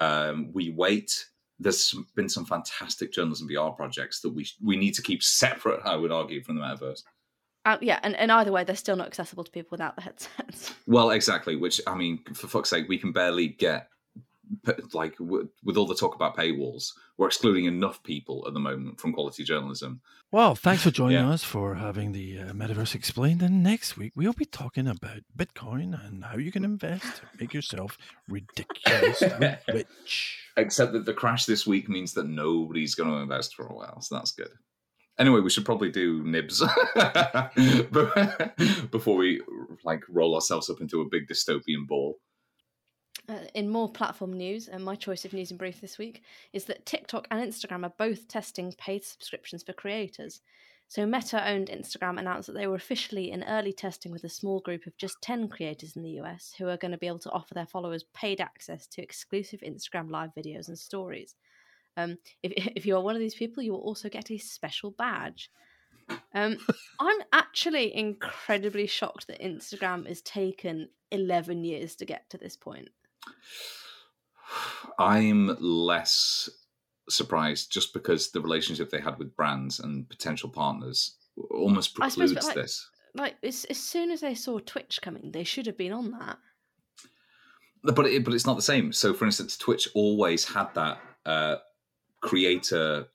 um, 0.00 0.50
we 0.52 0.70
wait. 0.70 1.26
There's 1.58 1.94
been 2.16 2.28
some 2.28 2.44
fantastic 2.44 3.12
journalism 3.12 3.48
VR 3.48 3.76
projects 3.76 4.20
that 4.22 4.30
we 4.30 4.46
we 4.62 4.76
need 4.76 4.94
to 4.94 5.02
keep 5.02 5.22
separate. 5.22 5.80
I 5.84 5.96
would 5.96 6.10
argue 6.10 6.42
from 6.42 6.56
the 6.56 6.62
metaverse. 6.62 7.02
Uh, 7.64 7.78
yeah, 7.80 8.00
and, 8.02 8.16
and 8.16 8.32
either 8.32 8.50
way, 8.50 8.64
they're 8.64 8.74
still 8.74 8.96
not 8.96 9.06
accessible 9.06 9.44
to 9.44 9.50
people 9.52 9.68
without 9.70 9.94
the 9.94 10.02
headsets. 10.02 10.74
Well, 10.86 11.10
exactly. 11.10 11.54
Which 11.54 11.80
I 11.86 11.94
mean, 11.94 12.24
for 12.34 12.48
fuck's 12.48 12.70
sake, 12.70 12.88
we 12.88 12.98
can 12.98 13.12
barely 13.12 13.48
get 13.48 13.88
like 14.92 15.16
with 15.18 15.76
all 15.76 15.86
the 15.86 15.94
talk 15.94 16.14
about 16.14 16.36
paywalls, 16.36 16.92
we're 17.16 17.26
excluding 17.26 17.64
enough 17.64 18.02
people 18.02 18.44
at 18.46 18.54
the 18.54 18.60
moment 18.60 19.00
from 19.00 19.12
quality 19.12 19.44
journalism. 19.44 20.00
Well, 20.30 20.54
thanks 20.54 20.82
for 20.82 20.90
joining 20.90 21.26
yeah. 21.26 21.30
us 21.30 21.44
for 21.44 21.74
having 21.74 22.12
the 22.12 22.38
uh, 22.38 22.52
metaverse 22.52 22.94
explained. 22.94 23.42
And 23.42 23.62
next 23.62 23.96
week 23.96 24.12
we'll 24.16 24.32
be 24.32 24.44
talking 24.44 24.88
about 24.88 25.20
Bitcoin 25.36 25.98
and 26.06 26.24
how 26.24 26.38
you 26.38 26.50
can 26.50 26.64
invest 26.64 27.16
to 27.16 27.22
make 27.38 27.52
yourself 27.52 27.98
ridiculously 28.28 29.30
rich. 29.68 30.38
Except 30.56 30.92
that 30.92 31.04
the 31.04 31.14
crash 31.14 31.44
this 31.44 31.66
week 31.66 31.88
means 31.88 32.14
that 32.14 32.26
nobody's 32.26 32.94
going 32.94 33.10
to 33.10 33.16
invest 33.16 33.54
for 33.54 33.66
a 33.66 33.74
while, 33.74 34.00
so 34.00 34.14
that's 34.14 34.32
good. 34.32 34.50
Anyway, 35.18 35.40
we 35.40 35.50
should 35.50 35.66
probably 35.66 35.90
do 35.90 36.22
nibs 36.24 36.60
before 38.90 39.16
we 39.16 39.42
like 39.84 40.02
roll 40.08 40.34
ourselves 40.34 40.70
up 40.70 40.80
into 40.80 41.02
a 41.02 41.08
big 41.10 41.28
dystopian 41.28 41.86
ball. 41.86 42.16
Uh, 43.28 43.38
in 43.54 43.68
more 43.68 43.88
platform 43.88 44.32
news, 44.32 44.68
and 44.68 44.84
my 44.84 44.96
choice 44.96 45.24
of 45.24 45.32
news 45.32 45.50
and 45.50 45.58
brief 45.58 45.80
this 45.80 45.96
week 45.96 46.22
is 46.52 46.64
that 46.64 46.84
TikTok 46.84 47.28
and 47.30 47.40
Instagram 47.40 47.84
are 47.84 47.94
both 47.96 48.26
testing 48.26 48.72
paid 48.72 49.04
subscriptions 49.04 49.62
for 49.62 49.72
creators. 49.72 50.40
So, 50.88 51.06
Meta 51.06 51.48
owned 51.48 51.68
Instagram 51.68 52.18
announced 52.18 52.48
that 52.48 52.54
they 52.54 52.66
were 52.66 52.74
officially 52.74 53.30
in 53.30 53.44
early 53.44 53.72
testing 53.72 54.12
with 54.12 54.24
a 54.24 54.28
small 54.28 54.60
group 54.60 54.86
of 54.86 54.96
just 54.96 55.22
10 55.22 55.48
creators 55.48 55.96
in 55.96 56.02
the 56.02 56.20
US 56.20 56.52
who 56.58 56.68
are 56.68 56.76
going 56.76 56.90
to 56.90 56.98
be 56.98 57.06
able 57.06 57.20
to 57.20 57.30
offer 57.30 57.54
their 57.54 57.66
followers 57.66 58.04
paid 58.12 58.40
access 58.40 58.86
to 58.88 59.02
exclusive 59.02 59.60
Instagram 59.60 60.10
live 60.10 60.34
videos 60.36 60.68
and 60.68 60.78
stories. 60.78 61.34
Um, 61.96 62.18
if, 62.42 62.52
if 62.76 62.86
you 62.86 62.96
are 62.96 63.02
one 63.02 63.14
of 63.14 63.20
these 63.20 63.34
people, 63.34 63.62
you 63.62 63.72
will 63.72 63.80
also 63.80 64.08
get 64.08 64.30
a 64.30 64.38
special 64.38 64.90
badge. 64.90 65.50
Um, 66.34 66.58
I'm 67.00 67.20
actually 67.32 67.96
incredibly 67.96 68.86
shocked 68.86 69.28
that 69.28 69.40
Instagram 69.40 70.06
has 70.08 70.20
taken 70.22 70.88
11 71.10 71.64
years 71.64 71.94
to 71.96 72.04
get 72.04 72.28
to 72.30 72.38
this 72.38 72.56
point. 72.56 72.88
I'm 74.98 75.56
less 75.60 76.48
surprised 77.08 77.72
just 77.72 77.92
because 77.92 78.30
the 78.30 78.40
relationship 78.40 78.90
they 78.90 79.00
had 79.00 79.18
with 79.18 79.36
brands 79.36 79.80
and 79.80 80.08
potential 80.08 80.48
partners 80.48 81.16
almost 81.50 81.94
precludes 81.94 82.32
suppose, 82.32 82.46
like, 82.46 82.54
this. 82.54 82.88
Like 83.14 83.34
as, 83.42 83.64
as 83.66 83.78
soon 83.78 84.10
as 84.10 84.20
they 84.20 84.34
saw 84.34 84.58
Twitch 84.58 85.00
coming, 85.02 85.30
they 85.32 85.44
should 85.44 85.66
have 85.66 85.78
been 85.78 85.92
on 85.92 86.12
that. 86.12 86.38
But 87.82 88.06
it, 88.06 88.24
but 88.24 88.34
it's 88.34 88.46
not 88.46 88.56
the 88.56 88.62
same. 88.62 88.92
So, 88.92 89.12
for 89.12 89.24
instance, 89.24 89.56
Twitch 89.56 89.88
always 89.94 90.44
had 90.44 90.72
that 90.74 91.00
uh, 91.26 91.56
creator 92.20 93.08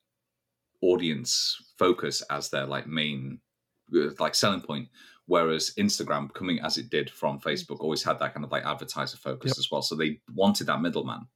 audience 0.82 1.56
focus 1.78 2.22
as 2.30 2.50
their 2.50 2.66
like 2.66 2.86
main 2.86 3.40
uh, 3.96 4.10
like 4.20 4.36
selling 4.36 4.62
point 4.62 4.90
whereas 5.28 5.72
instagram 5.78 6.34
coming 6.34 6.60
as 6.60 6.78
it 6.78 6.90
did 6.90 7.10
from 7.10 7.40
facebook 7.40 7.80
always 7.80 8.04
had 8.04 8.20
that 8.20 8.34
kind 8.34 8.44
of 8.44 8.52
like 8.52 8.66
advertiser 8.66 9.18
focus 9.18 9.52
yep. 9.52 9.58
as 9.58 9.70
well 9.72 9.82
so 9.82 9.96
they 9.96 10.20
wanted 10.34 10.66
that 10.66 10.82
middleman 10.82 11.28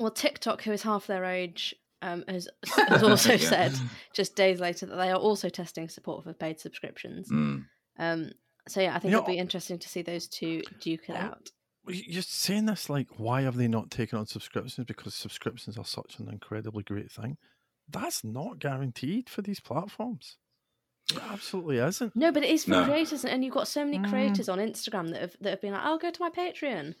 well 0.00 0.10
tiktok 0.10 0.62
who 0.62 0.72
is 0.72 0.82
half 0.82 1.06
their 1.06 1.24
age 1.24 1.74
um, 2.00 2.24
has, 2.26 2.48
has 2.88 3.02
also 3.04 3.34
yeah. 3.34 3.48
said 3.48 3.72
just 4.12 4.34
days 4.34 4.58
later 4.58 4.86
that 4.86 4.96
they 4.96 5.10
are 5.10 5.18
also 5.18 5.48
testing 5.48 5.88
support 5.88 6.24
for 6.24 6.32
paid 6.32 6.58
subscriptions 6.58 7.28
mm. 7.28 7.64
um, 7.98 8.32
so 8.66 8.80
yeah 8.80 8.96
i 8.96 8.98
think 8.98 9.12
you 9.12 9.18
it'll 9.18 9.28
know, 9.28 9.34
be 9.34 9.38
interesting 9.38 9.78
to 9.78 9.88
see 9.88 10.02
those 10.02 10.26
two 10.26 10.62
duke 10.80 11.08
it 11.08 11.14
out 11.14 11.50
you're 11.88 12.22
saying 12.22 12.66
this 12.66 12.88
like, 12.88 13.08
why 13.18 13.42
have 13.42 13.56
they 13.56 13.68
not 13.68 13.90
taken 13.90 14.18
on 14.18 14.26
subscriptions? 14.26 14.86
Because 14.86 15.14
subscriptions 15.14 15.76
are 15.76 15.84
such 15.84 16.18
an 16.18 16.28
incredibly 16.28 16.82
great 16.82 17.10
thing. 17.10 17.38
That's 17.88 18.22
not 18.22 18.60
guaranteed 18.60 19.28
for 19.28 19.42
these 19.42 19.60
platforms. 19.60 20.36
It 21.16 21.22
absolutely 21.30 21.78
isn't. 21.78 22.14
No, 22.16 22.32
but 22.32 22.42
it 22.42 22.50
is 22.50 22.64
for 22.64 22.70
no. 22.70 22.84
creators, 22.84 23.24
and 23.24 23.44
you've 23.44 23.54
got 23.54 23.68
so 23.68 23.84
many 23.84 23.98
mm. 23.98 24.08
creators 24.08 24.46
mm. 24.46 24.52
on 24.52 24.58
Instagram 24.58 25.10
that 25.12 25.20
have 25.20 25.36
that 25.40 25.50
have 25.50 25.60
been 25.60 25.72
like, 25.72 25.82
"I'll 25.82 25.98
go 25.98 26.10
to 26.10 26.22
my 26.22 26.30
Patreon," 26.30 26.94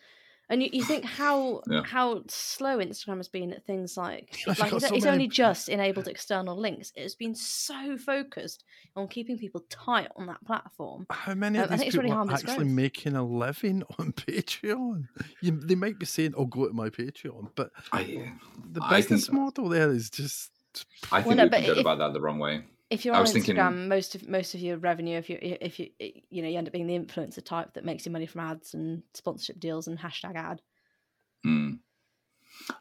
And 0.52 0.62
you, 0.62 0.68
you 0.70 0.84
think 0.84 1.04
how 1.06 1.62
yeah. 1.70 1.82
how 1.82 2.24
slow 2.28 2.76
Instagram 2.76 3.16
has 3.16 3.28
been 3.28 3.54
at 3.54 3.64
things 3.64 3.96
like 3.96 4.36
like 4.46 4.72
it's, 4.72 4.86
so 4.86 4.94
it's 4.94 5.06
only 5.06 5.26
just 5.26 5.70
enabled 5.70 6.08
external 6.08 6.54
links. 6.58 6.92
It's 6.94 7.14
been 7.14 7.34
so 7.34 7.96
focused 7.96 8.64
on 8.94 9.08
keeping 9.08 9.38
people 9.38 9.64
tight 9.70 10.08
on 10.16 10.26
that 10.26 10.44
platform. 10.44 11.06
How 11.08 11.34
many 11.34 11.58
um, 11.58 11.64
of 11.64 11.70
these 11.70 11.84
people 11.84 12.02
really 12.02 12.12
are 12.12 12.30
actually 12.30 12.66
making 12.66 13.16
a 13.16 13.24
living 13.24 13.82
on 13.98 14.12
Patreon? 14.12 15.08
You, 15.40 15.58
they 15.58 15.74
might 15.74 15.98
be 15.98 16.04
saying, 16.04 16.34
"Oh, 16.36 16.44
go 16.44 16.68
to 16.68 16.74
my 16.74 16.90
Patreon," 16.90 17.50
but 17.54 17.70
I, 17.90 18.32
the 18.62 18.82
business 18.90 19.28
think, 19.28 19.38
model 19.38 19.70
there 19.70 19.90
is 19.90 20.10
just. 20.10 20.50
I 21.10 21.22
think 21.22 21.36
well, 21.38 21.48
no, 21.48 21.74
we 21.74 21.80
about 21.80 21.98
that 21.98 22.12
the 22.12 22.20
wrong 22.20 22.38
way 22.38 22.64
if 22.92 23.04
you're 23.04 23.14
on 23.14 23.24
Instagram, 23.24 23.32
thinking... 23.32 23.88
most 23.88 24.14
of 24.14 24.28
most 24.28 24.54
of 24.54 24.60
your 24.60 24.76
revenue, 24.76 25.16
if 25.16 25.30
you 25.30 25.38
if 25.40 25.80
you 25.80 25.88
you 25.98 26.42
know 26.42 26.48
you 26.48 26.58
end 26.58 26.66
up 26.66 26.72
being 26.72 26.86
the 26.86 26.98
influencer 26.98 27.44
type 27.44 27.72
that 27.74 27.84
makes 27.84 28.04
your 28.04 28.12
money 28.12 28.26
from 28.26 28.42
ads 28.42 28.74
and 28.74 29.02
sponsorship 29.14 29.58
deals 29.58 29.88
and 29.88 29.98
hashtag 29.98 30.36
ad. 30.36 30.60
Mm. 31.46 31.78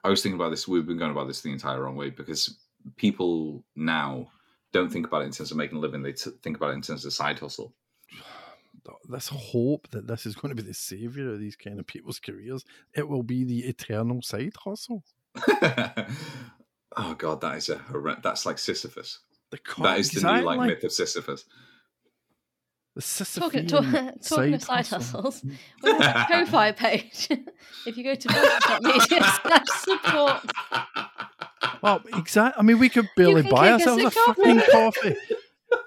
I 0.04 0.10
was 0.10 0.22
thinking 0.22 0.40
about 0.40 0.50
this. 0.50 0.68
We've 0.68 0.86
been 0.86 0.98
going 0.98 1.12
about 1.12 1.28
this 1.28 1.42
the 1.42 1.52
entire 1.52 1.82
wrong 1.82 1.96
way 1.96 2.10
because 2.10 2.58
people 2.98 3.64
now 3.76 4.28
don't 4.74 4.92
think 4.92 5.08
about 5.08 5.22
it 5.22 5.26
in 5.26 5.32
terms 5.32 5.52
of 5.52 5.58
making 5.58 5.78
a 5.78 5.82
living. 5.82 6.04
They 6.04 6.14
t- 6.14 6.32
think 6.44 6.58
about 6.58 6.72
it 6.72 6.76
in 6.76 6.82
terms 6.82 7.06
of 7.06 7.14
side 7.14 7.40
hustle. 7.40 7.74
Let's 9.08 9.30
hope 9.30 9.90
that 9.92 10.08
this 10.08 10.26
is 10.26 10.36
going 10.36 10.56
to 10.56 10.62
be 10.62 10.68
the 10.68 10.74
savior 10.74 11.34
of 11.34 11.40
these 11.40 11.56
kind 11.56 11.80
of 11.80 11.88
people's 11.88 12.20
careers. 12.20 12.66
It 12.94 13.08
will 13.08 13.24
be 13.24 13.44
the 13.44 13.60
eternal 13.60 14.22
side 14.22 14.54
hustle. 14.58 15.04
oh 16.98 17.14
god, 17.18 17.42
that 17.42 17.58
is 17.58 17.70
a 17.70 17.82
that's 18.22 18.46
like 18.46 18.60
Sisyphus. 18.60 19.20
The 19.52 19.58
co- 19.58 19.84
that 19.84 20.00
is 20.00 20.10
the 20.12 20.22
new 20.22 20.42
like, 20.42 20.58
like, 20.58 20.68
myth 20.68 20.84
of 20.84 20.92
Sisyphus. 20.92 21.46
The 22.96 23.02
Sisyphean 23.02 23.70
talking, 23.70 23.92
talking 23.92 24.22
side 24.22 24.54
of 24.54 24.64
side 24.64 24.88
hustles, 24.88 25.46
we 25.82 25.92
have 25.92 26.02
a 26.02 26.26
Ko-fi 26.30 26.72
page. 26.74 27.30
if 27.86 27.98
you 27.98 28.04
go 28.04 28.16
to 28.16 28.28
media 28.82 29.24
slash 29.42 29.66
support. 29.80 30.52
Well, 31.82 32.02
exactly. 32.18 32.60
I 32.60 32.64
mean, 32.64 32.80
we 32.80 32.90
could 32.90 33.08
barely 33.16 33.44
buy 33.44 33.72
ourselves 33.72 34.04
a, 34.04 34.08
a 34.08 34.12
fucking 34.12 34.62
coffee. 34.72 35.16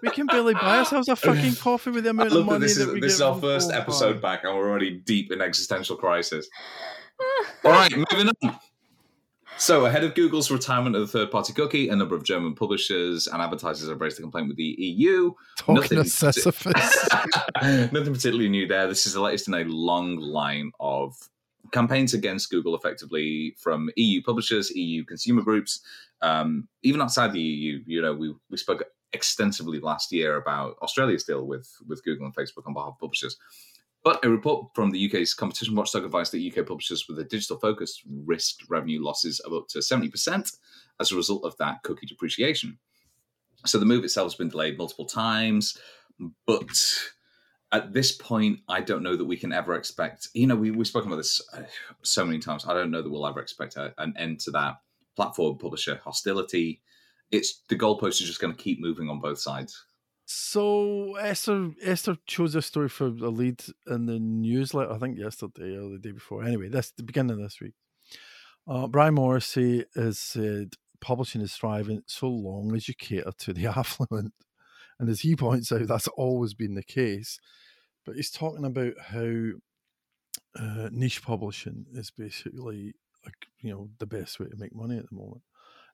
We 0.02 0.10
can 0.10 0.26
barely 0.26 0.54
buy 0.54 0.78
ourselves 0.78 1.08
a 1.08 1.16
fucking 1.16 1.54
coffee 1.60 1.90
with 1.90 2.04
the 2.04 2.10
amount 2.10 2.32
of 2.32 2.46
money 2.46 2.60
that 2.60 2.66
this 2.66 2.76
that 2.78 2.88
is, 2.88 2.94
we 2.94 3.00
This 3.00 3.14
is 3.14 3.20
our 3.20 3.38
first 3.38 3.70
episode 3.70 4.22
back, 4.22 4.44
and 4.44 4.56
we're 4.56 4.70
already 4.70 4.98
deep 4.98 5.30
in 5.30 5.42
existential 5.42 5.96
crisis. 5.96 6.48
All 7.64 7.72
right, 7.72 7.94
moving 7.94 8.32
on. 8.42 8.58
So, 9.56 9.86
ahead 9.86 10.04
of 10.04 10.14
Google's 10.14 10.50
retirement 10.50 10.96
of 10.96 11.02
the 11.02 11.06
third 11.06 11.30
party 11.30 11.52
cookie, 11.52 11.88
a 11.88 11.96
number 11.96 12.14
of 12.14 12.24
German 12.24 12.54
publishers 12.54 13.28
and 13.28 13.40
advertisers 13.40 13.88
have 13.88 14.00
raised 14.00 14.18
a 14.18 14.22
complaint 14.22 14.48
with 14.48 14.56
the 14.56 14.74
EU. 14.78 15.32
Talking 15.58 15.74
nothing, 15.76 15.98
of 15.98 16.08
Sisyphus. 16.08 17.08
nothing 17.62 18.12
particularly 18.12 18.48
new 18.48 18.66
there. 18.66 18.88
This 18.88 19.06
is 19.06 19.14
the 19.14 19.20
latest 19.20 19.48
in 19.48 19.54
a 19.54 19.64
long 19.64 20.16
line 20.16 20.72
of 20.80 21.16
campaigns 21.72 22.14
against 22.14 22.50
Google, 22.50 22.74
effectively 22.74 23.56
from 23.58 23.90
EU 23.96 24.22
publishers, 24.22 24.70
EU 24.70 25.04
consumer 25.04 25.42
groups, 25.42 25.80
um, 26.20 26.68
even 26.82 27.00
outside 27.00 27.32
the 27.32 27.40
EU. 27.40 27.80
You 27.86 28.02
know, 28.02 28.12
we, 28.12 28.34
we 28.50 28.56
spoke 28.56 28.84
extensively 29.12 29.78
last 29.78 30.12
year 30.12 30.36
about 30.36 30.76
Australia's 30.82 31.24
deal 31.24 31.46
with, 31.46 31.70
with 31.86 32.04
Google 32.04 32.26
and 32.26 32.34
Facebook 32.34 32.66
on 32.66 32.74
behalf 32.74 32.94
of 32.94 32.98
publishers. 32.98 33.36
But 34.04 34.22
a 34.22 34.28
report 34.28 34.68
from 34.74 34.90
the 34.90 35.06
UK's 35.06 35.32
competition 35.32 35.74
watchdog 35.74 36.04
advised 36.04 36.32
that 36.32 36.46
UK 36.46 36.66
publishers 36.66 37.08
with 37.08 37.18
a 37.18 37.24
digital 37.24 37.58
focus 37.58 38.02
risked 38.26 38.64
revenue 38.68 39.02
losses 39.02 39.40
of 39.40 39.54
up 39.54 39.66
to 39.68 39.78
70% 39.78 40.56
as 41.00 41.10
a 41.10 41.16
result 41.16 41.44
of 41.44 41.56
that 41.56 41.82
cookie 41.82 42.06
depreciation. 42.06 42.78
So 43.64 43.78
the 43.78 43.86
move 43.86 44.04
itself 44.04 44.26
has 44.26 44.34
been 44.34 44.50
delayed 44.50 44.76
multiple 44.76 45.06
times, 45.06 45.78
but 46.46 46.68
at 47.72 47.94
this 47.94 48.12
point, 48.12 48.60
I 48.68 48.82
don't 48.82 49.02
know 49.02 49.16
that 49.16 49.24
we 49.24 49.38
can 49.38 49.52
ever 49.52 49.74
expect. 49.74 50.28
You 50.34 50.46
know, 50.46 50.54
we, 50.54 50.70
we've 50.70 50.86
spoken 50.86 51.08
about 51.10 51.16
this 51.16 51.40
uh, 51.54 51.62
so 52.02 52.26
many 52.26 52.38
times. 52.38 52.66
I 52.68 52.74
don't 52.74 52.90
know 52.90 53.00
that 53.00 53.10
we'll 53.10 53.26
ever 53.26 53.40
expect 53.40 53.76
a, 53.76 53.94
an 53.98 54.14
end 54.18 54.38
to 54.40 54.50
that 54.52 54.76
platform 55.16 55.56
publisher 55.56 56.00
hostility. 56.04 56.82
It's 57.30 57.62
the 57.68 57.76
goalposts 57.76 58.22
are 58.22 58.26
just 58.26 58.40
going 58.40 58.54
to 58.54 58.62
keep 58.62 58.80
moving 58.80 59.08
on 59.08 59.18
both 59.18 59.38
sides. 59.38 59.86
So 60.26 61.16
Esther 61.16 61.70
Esther 61.82 62.16
chose 62.26 62.54
this 62.54 62.66
story 62.66 62.88
for 62.88 63.06
a 63.06 63.10
lead 63.10 63.62
in 63.86 64.06
the 64.06 64.18
newsletter. 64.18 64.92
I 64.92 64.98
think 64.98 65.18
yesterday 65.18 65.76
or 65.76 65.90
the 65.90 65.98
day 65.98 66.12
before. 66.12 66.44
Anyway, 66.44 66.68
that's 66.68 66.92
the 66.92 67.02
beginning 67.02 67.32
of 67.32 67.38
this 67.38 67.60
week. 67.60 67.74
Uh, 68.66 68.86
Brian 68.86 69.14
Morrissey 69.14 69.84
has 69.94 70.18
said 70.18 70.74
publishing 71.00 71.42
is 71.42 71.54
thriving 71.54 72.02
so 72.06 72.28
long 72.28 72.74
as 72.74 72.88
you 72.88 72.94
cater 72.94 73.32
to 73.36 73.52
the 73.52 73.66
affluent, 73.76 74.32
and 74.98 75.10
as 75.10 75.20
he 75.20 75.36
points 75.36 75.70
out, 75.70 75.86
that's 75.86 76.08
always 76.08 76.54
been 76.54 76.74
the 76.74 76.82
case. 76.82 77.38
But 78.06 78.16
he's 78.16 78.30
talking 78.30 78.64
about 78.64 78.94
how 78.98 79.50
uh, 80.58 80.88
niche 80.90 81.22
publishing 81.22 81.84
is 81.92 82.10
basically 82.10 82.94
like 83.24 83.34
you 83.60 83.72
know 83.72 83.90
the 83.98 84.06
best 84.06 84.40
way 84.40 84.46
to 84.46 84.56
make 84.56 84.74
money 84.74 84.96
at 84.96 85.10
the 85.10 85.16
moment. 85.16 85.42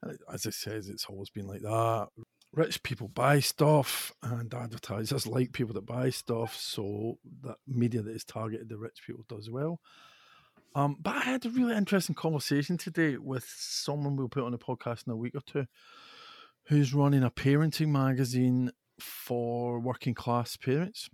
And 0.02 0.16
as 0.32 0.46
I 0.46 0.50
says, 0.50 0.88
it's 0.88 1.06
always 1.06 1.30
been 1.30 1.48
like 1.48 1.62
that 1.62 2.08
rich 2.52 2.82
people 2.82 3.08
buy 3.08 3.40
stuff 3.40 4.12
and 4.22 4.52
advertisers 4.52 5.26
like 5.26 5.52
people 5.52 5.74
that 5.74 5.86
buy 5.86 6.10
stuff 6.10 6.56
so 6.56 7.18
that 7.42 7.56
media 7.66 8.02
that 8.02 8.14
is 8.14 8.24
targeted 8.24 8.68
the 8.68 8.76
rich 8.76 9.02
people 9.06 9.24
does 9.28 9.48
well. 9.48 9.80
Um, 10.74 10.96
but 11.00 11.16
i 11.16 11.20
had 11.20 11.44
a 11.44 11.50
really 11.50 11.76
interesting 11.76 12.14
conversation 12.14 12.76
today 12.78 13.16
with 13.16 13.44
someone 13.44 14.14
we'll 14.14 14.28
put 14.28 14.44
on 14.44 14.54
a 14.54 14.58
podcast 14.58 15.04
in 15.06 15.12
a 15.12 15.16
week 15.16 15.34
or 15.34 15.40
two 15.40 15.66
who's 16.68 16.94
running 16.94 17.24
a 17.24 17.30
parenting 17.30 17.88
magazine 17.88 18.70
for 19.00 19.80
working 19.80 20.14
class 20.14 20.56
parents. 20.56 21.08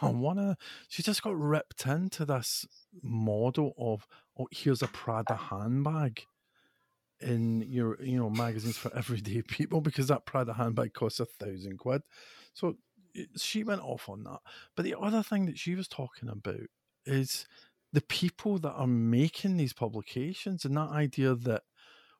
One 0.00 0.38
of 0.38 0.56
she 0.88 1.02
just 1.02 1.22
got 1.22 1.36
ripped 1.36 1.86
into 1.86 2.24
this 2.24 2.66
model 3.02 3.74
of 3.78 4.06
oh 4.38 4.48
here's 4.50 4.82
a 4.82 4.88
prada 4.88 5.34
handbag 5.34 6.22
in 7.20 7.62
your 7.62 8.02
you 8.02 8.18
know 8.18 8.30
magazines 8.30 8.76
for 8.76 8.94
everyday 8.96 9.42
people 9.42 9.80
because 9.80 10.08
that 10.08 10.26
Prada 10.26 10.52
handbag 10.54 10.92
costs 10.92 11.20
a 11.20 11.26
thousand 11.26 11.78
quid. 11.78 12.02
So 12.54 12.76
she 13.36 13.64
went 13.64 13.82
off 13.82 14.08
on 14.08 14.24
that. 14.24 14.40
But 14.74 14.84
the 14.84 14.96
other 14.98 15.22
thing 15.22 15.46
that 15.46 15.58
she 15.58 15.74
was 15.74 15.88
talking 15.88 16.28
about 16.28 16.68
is 17.04 17.46
the 17.92 18.02
people 18.02 18.58
that 18.58 18.72
are 18.72 18.86
making 18.86 19.56
these 19.56 19.72
publications 19.72 20.64
and 20.64 20.76
that 20.76 20.90
idea 20.90 21.34
that 21.34 21.62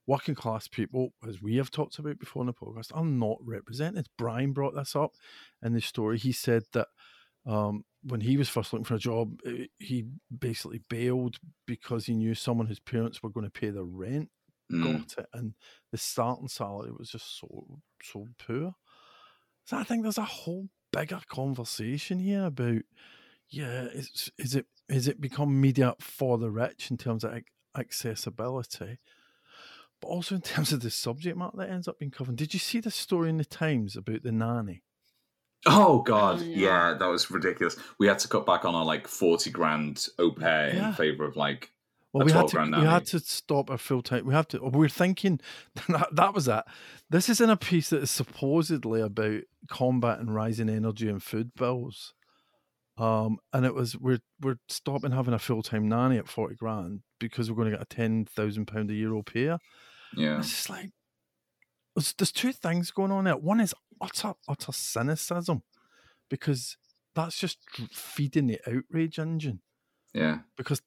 working 0.06 0.34
class 0.34 0.68
people, 0.68 1.12
as 1.28 1.42
we 1.42 1.56
have 1.56 1.70
talked 1.70 1.98
about 1.98 2.18
before 2.18 2.42
in 2.42 2.46
the 2.46 2.52
podcast, 2.52 2.92
are 2.94 3.04
not 3.04 3.38
represented. 3.42 4.06
Brian 4.16 4.52
brought 4.52 4.74
this 4.74 4.94
up 4.94 5.12
in 5.62 5.72
the 5.72 5.80
story. 5.80 6.16
He 6.18 6.32
said 6.32 6.62
that 6.72 6.86
um, 7.44 7.84
when 8.02 8.20
he 8.20 8.36
was 8.36 8.48
first 8.48 8.72
looking 8.72 8.84
for 8.84 8.94
a 8.94 9.00
job, 9.00 9.40
eh, 9.46 9.66
he 9.78 10.06
basically 10.36 10.80
bailed 10.88 11.36
because 11.66 12.06
he 12.06 12.14
knew 12.14 12.34
someone 12.34 12.66
whose 12.66 12.80
parents 12.80 13.22
were 13.22 13.30
going 13.30 13.46
to 13.46 13.50
pay 13.50 13.70
the 13.70 13.84
rent 13.84 14.30
mm. 14.70 14.84
got 14.84 15.24
it, 15.24 15.28
and 15.32 15.54
the 15.92 15.98
starting 15.98 16.48
salary 16.48 16.92
was 16.96 17.10
just 17.10 17.38
so 17.38 17.80
so 18.02 18.26
poor. 18.46 18.74
So 19.64 19.76
I 19.76 19.84
think 19.84 20.02
there's 20.02 20.18
a 20.18 20.22
whole 20.22 20.68
bigger 20.92 21.20
conversation 21.28 22.20
here 22.20 22.46
about 22.46 22.82
yeah, 23.48 23.82
is 23.84 24.30
is 24.38 24.54
it 24.54 24.66
is 24.88 25.08
it 25.08 25.20
become 25.20 25.60
media 25.60 25.94
for 26.00 26.38
the 26.38 26.50
rich 26.50 26.90
in 26.90 26.96
terms 26.96 27.24
of 27.24 27.34
accessibility, 27.76 28.98
but 30.00 30.08
also 30.08 30.36
in 30.36 30.40
terms 30.42 30.72
of 30.72 30.80
the 30.80 30.90
subject 30.90 31.36
matter 31.36 31.56
that 31.56 31.70
ends 31.70 31.88
up 31.88 31.98
being 31.98 32.10
covered. 32.10 32.36
Did 32.36 32.54
you 32.54 32.60
see 32.60 32.80
the 32.80 32.90
story 32.90 33.28
in 33.28 33.38
the 33.38 33.44
Times 33.44 33.96
about 33.96 34.22
the 34.22 34.32
nanny? 34.32 34.82
Oh 35.64 36.02
God, 36.02 36.42
yeah, 36.42 36.94
that 36.94 37.06
was 37.06 37.30
ridiculous. 37.30 37.76
We 37.98 38.06
had 38.06 38.20
to 38.20 38.28
cut 38.28 38.46
back 38.46 38.64
on 38.64 38.74
our 38.74 38.84
like 38.84 39.08
forty 39.08 39.50
grand 39.50 40.06
au 40.18 40.30
pair 40.30 40.74
yeah. 40.74 40.88
in 40.88 40.94
favor 40.94 41.24
of 41.24 41.36
like 41.36 41.72
well, 42.16 42.26
we 42.26 42.32
had 42.32 42.48
to 42.48 42.80
we 42.80 42.86
had 42.86 43.06
to 43.06 43.20
stop 43.20 43.70
our 43.70 43.78
full 43.78 44.02
time. 44.02 44.26
We 44.26 44.34
have 44.34 44.48
to. 44.48 44.58
We 44.60 44.86
are 44.86 44.88
thinking 44.88 45.40
that, 45.88 46.08
that 46.12 46.34
was 46.34 46.46
that. 46.46 46.66
This 47.10 47.28
is 47.28 47.40
in 47.40 47.50
a 47.50 47.56
piece 47.56 47.90
that 47.90 48.02
is 48.02 48.10
supposedly 48.10 49.00
about 49.00 49.42
combat 49.68 50.18
and 50.20 50.34
rising 50.34 50.68
energy 50.68 51.08
and 51.08 51.22
food 51.22 51.52
bills. 51.54 52.14
Um, 52.98 53.38
and 53.52 53.66
it 53.66 53.74
was 53.74 53.96
we're 53.98 54.20
we're 54.40 54.58
stopping 54.68 55.10
having 55.10 55.34
a 55.34 55.38
full 55.38 55.62
time 55.62 55.88
nanny 55.88 56.16
at 56.16 56.28
forty 56.28 56.54
grand 56.54 57.00
because 57.20 57.50
we're 57.50 57.56
going 57.56 57.70
to 57.70 57.76
get 57.76 57.82
a 57.82 57.94
ten 57.94 58.24
thousand 58.24 58.66
pound 58.66 58.90
a 58.90 58.94
year 58.94 59.12
au 59.12 59.22
pair. 59.22 59.58
Yeah, 60.16 60.38
it's 60.38 60.48
just 60.48 60.70
like 60.70 60.90
there's, 61.94 62.14
there's 62.14 62.32
two 62.32 62.52
things 62.52 62.90
going 62.90 63.12
on 63.12 63.24
there. 63.24 63.36
One 63.36 63.60
is 63.60 63.74
utter 64.00 64.34
utter 64.48 64.72
cynicism 64.72 65.62
because 66.30 66.78
that's 67.14 67.38
just 67.38 67.58
feeding 67.92 68.46
the 68.46 68.60
outrage 68.66 69.18
engine. 69.18 69.60
Yeah, 70.14 70.38
because 70.56 70.80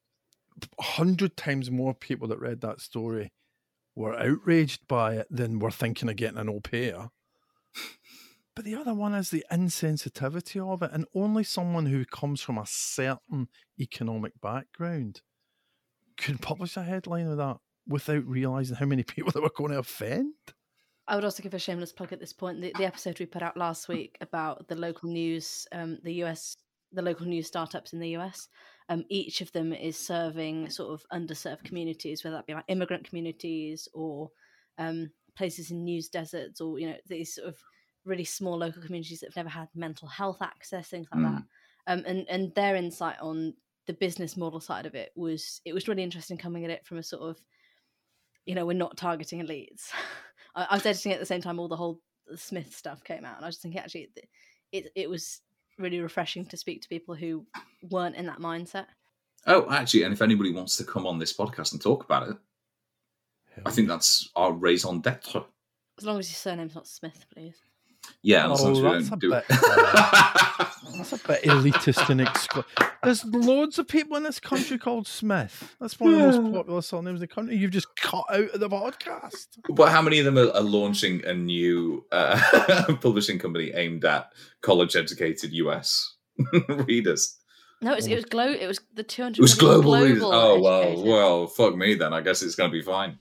hundred 0.80 1.38
times 1.38 1.70
more 1.72 1.94
people 1.94 2.28
that 2.30 2.40
read 2.40 2.62
that 2.62 2.82
story 2.82 3.32
were 3.96 4.18
outraged 4.18 4.88
by 4.88 5.16
it 5.16 5.28
than 5.30 5.60
were 5.60 5.72
thinking 5.72 6.10
of 6.10 6.16
getting 6.16 6.38
an 6.38 6.50
au 6.50 6.60
pair. 6.60 7.10
but 8.56 8.66
the 8.66 8.76
other 8.76 8.94
one 8.94 9.14
is 9.14 9.30
the 9.30 9.46
insensitivity 9.52 10.62
of 10.62 10.82
it, 10.82 10.92
and 10.94 11.06
only 11.14 11.44
someone 11.44 11.86
who 11.86 12.06
comes 12.06 12.42
from 12.42 12.58
a 12.58 12.66
certain 12.66 13.48
economic 13.80 14.34
background 14.42 15.22
could 16.18 16.42
publish 16.42 16.76
a 16.78 16.84
headline 16.84 17.28
of 17.28 17.38
that 17.38 17.58
without 17.88 18.26
realizing 18.26 18.76
how 18.76 18.86
many 18.86 19.04
people 19.16 19.32
they 19.32 19.40
were 19.40 19.52
going 19.56 19.72
to 19.72 19.80
offend. 19.80 20.34
I 21.08 21.16
would 21.16 21.26
also 21.26 21.42
give 21.42 21.56
a 21.56 21.60
shameless 21.60 21.92
plug 21.92 22.14
at 22.14 22.20
this 22.20 22.34
point. 22.34 22.62
The, 22.62 22.72
the 22.78 22.86
episode 22.86 23.20
we 23.20 23.26
put 23.26 23.42
out 23.42 23.58
last 23.58 23.88
week 23.88 24.16
about 24.22 24.68
the 24.68 24.76
local 24.76 25.10
news, 25.10 25.68
um, 25.72 25.98
the 26.04 26.24
US, 26.24 26.56
the 26.92 27.02
local 27.02 27.26
news 27.26 27.48
startups 27.48 27.94
in 27.94 28.00
the 28.00 28.16
US. 28.18 28.48
Um, 28.90 29.06
each 29.10 29.42
of 29.42 29.52
them 29.52 29.72
is 29.72 29.98
serving 29.98 30.70
sort 30.70 30.92
of 30.92 31.06
underserved 31.14 31.64
communities, 31.64 32.24
whether 32.24 32.36
that 32.36 32.48
be 32.48 32.54
like 32.54 32.66
immigrant 32.68 33.08
communities 33.08 33.88
or 33.94 34.32
um, 34.78 35.12
places 35.38 35.72
in 35.72 35.84
news 35.84 36.10
deserts, 36.10 36.60
or 36.60 36.80
you 36.80 36.90
know 36.90 36.98
these 37.08 37.36
sort 37.36 37.48
of 37.48 37.58
really 38.06 38.24
small 38.24 38.58
local 38.58 38.82
communities 38.82 39.20
that 39.20 39.28
have 39.28 39.36
never 39.36 39.50
had 39.50 39.68
mental 39.76 40.08
health 40.08 40.42
access, 40.42 40.88
things 40.88 41.08
like 41.14 41.22
mm. 41.22 41.36
that. 41.36 41.44
Um, 41.92 42.04
and 42.06 42.26
and 42.30 42.54
their 42.56 42.76
insight 42.76 43.18
on 43.22 43.54
the 43.86 43.94
business 43.94 44.36
model 44.36 44.60
side 44.60 44.86
of 44.86 44.96
it 44.96 45.12
was 45.16 45.62
it 45.66 45.74
was 45.74 45.88
really 45.88 46.04
interesting 46.04 46.38
coming 46.38 46.66
at 46.66 46.72
it 46.72 46.86
from 46.86 46.98
a 46.98 47.04
sort 47.04 47.24
of 47.24 47.42
you 48.46 48.54
know 48.54 48.66
we're 48.66 48.74
not 48.74 48.98
targeting 48.98 49.42
elites 49.42 49.90
I, 50.56 50.68
I 50.70 50.76
was 50.76 50.86
editing 50.86 51.14
at 51.14 51.20
the 51.20 51.26
same 51.26 51.42
time 51.42 51.60
all 51.60 51.68
the 51.68 51.76
whole 51.76 52.00
Smith 52.36 52.76
stuff 52.76 53.04
came 53.04 53.26
out, 53.26 53.38
and 53.38 53.46
I 53.46 53.48
was 53.48 53.58
thinking 53.58 53.80
actually 53.80 54.10
it, 54.16 54.30
it, 54.72 54.92
it 54.96 55.10
was 55.10 55.42
really 55.80 56.00
refreshing 56.00 56.46
to 56.48 56.58
speak 56.58 56.82
to 56.82 56.90
people 56.90 57.16
who 57.16 57.46
weren't 57.90 58.16
in 58.16 58.26
that 58.28 58.40
mindset. 58.40 58.86
Oh, 59.48 59.70
actually, 59.72 60.04
and 60.04 60.14
if 60.14 60.22
anybody 60.22 60.52
wants 60.52 60.76
to 60.78 60.84
come 60.84 61.08
on 61.08 61.18
this 61.18 61.36
podcast 61.36 61.72
and 61.72 61.82
talk 61.82 62.04
about 62.04 62.30
it, 62.30 62.38
I 63.66 63.72
think 63.72 63.88
that's 63.88 64.30
our 64.36 64.52
raison 64.54 65.02
d'être. 65.02 65.46
As 65.98 66.06
long 66.06 66.20
as 66.20 66.30
your 66.30 66.36
surname's 66.36 66.76
not 66.76 66.88
Smith, 66.88 67.26
please. 67.34 67.56
Yeah, 68.22 68.52
as 68.52 68.62
long 68.62 68.72
as 68.74 68.82
we 68.82 68.84
don't 69.10 69.20
do 69.20 69.30
bit, 69.32 69.46
it. 69.50 69.60
Uh, 70.90 70.98
that's 70.98 71.14
a 71.14 71.28
bit 71.28 71.44
elitist 71.44 72.10
and 72.10 72.20
exclusive. 72.20 72.66
There's 73.04 73.24
loads 73.24 73.80
of 73.80 73.88
people 73.88 74.18
in 74.18 74.24
this 74.24 74.40
country 74.40 74.78
called 74.78 75.08
Smith. 75.08 75.76
That's 75.80 75.98
one 76.00 76.14
of 76.14 76.20
the 76.20 76.42
most 76.42 76.54
popular 76.54 76.82
surnames 76.82 77.18
in 77.18 77.22
the 77.22 77.28
country. 77.28 77.56
You've 77.56 77.72
just 77.72 77.96
cut 77.96 78.26
out 78.30 78.50
of 78.50 78.60
the 78.60 78.68
podcast. 78.68 79.48
But 79.70 79.90
how 79.90 80.02
many 80.02 80.20
of 80.20 80.26
them 80.26 80.38
are, 80.38 80.50
are 80.50 80.62
launching 80.62 81.24
a 81.26 81.34
new 81.34 82.06
uh, 82.12 82.96
publishing 83.02 83.40
company 83.40 83.72
aimed 83.74 84.04
at 84.04 84.32
college-educated 84.62 85.54
US 85.54 86.16
readers? 86.68 87.38
No, 87.82 87.94
it 87.94 87.98
was, 87.98 88.08
it 88.08 88.16
was 88.16 88.26
glo- 88.26 88.52
It 88.52 88.68
was 88.68 88.82
the 88.94 89.04
two 89.04 89.24
hundred. 89.24 89.40
It 89.40 89.42
was 89.42 89.56
global. 89.56 89.92
global 89.92 90.34
oh 90.34 90.60
well, 90.60 91.04
well, 91.04 91.48
fuck 91.48 91.78
me 91.78 91.94
then. 91.96 92.14
I 92.14 92.20
guess 92.20 92.42
it's 92.42 92.56
going 92.56 92.70
to 92.70 92.78
be 92.78 92.82
fine. 92.84 93.18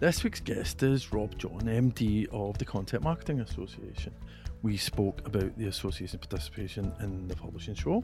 This 0.00 0.24
week's 0.24 0.40
guest 0.40 0.82
is 0.82 1.12
Rob 1.12 1.36
John, 1.36 1.60
MD 1.60 2.26
of 2.32 2.56
the 2.56 2.64
Content 2.64 3.02
Marketing 3.02 3.40
Association. 3.40 4.14
We 4.62 4.78
spoke 4.78 5.26
about 5.26 5.58
the 5.58 5.66
association's 5.66 6.26
participation 6.26 6.90
in 7.00 7.28
the 7.28 7.36
publishing 7.36 7.74
show, 7.74 8.02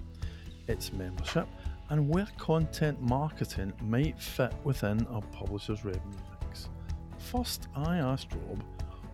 its 0.68 0.92
membership, 0.92 1.48
and 1.88 2.06
where 2.06 2.28
content 2.36 3.00
marketing 3.00 3.72
might 3.80 4.20
fit 4.20 4.52
within 4.62 5.06
a 5.10 5.22
publisher's 5.22 5.86
revenue 5.86 6.18
mix. 6.42 6.68
First, 7.16 7.68
I 7.74 7.96
asked 7.96 8.28
Rob 8.46 8.62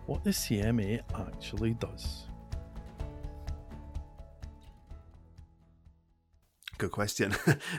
what 0.05 0.25
the 0.25 0.31
CMA 0.31 0.99
actually 1.15 1.75
does. 1.75 2.25
Good 6.83 6.91
question. 6.91 7.33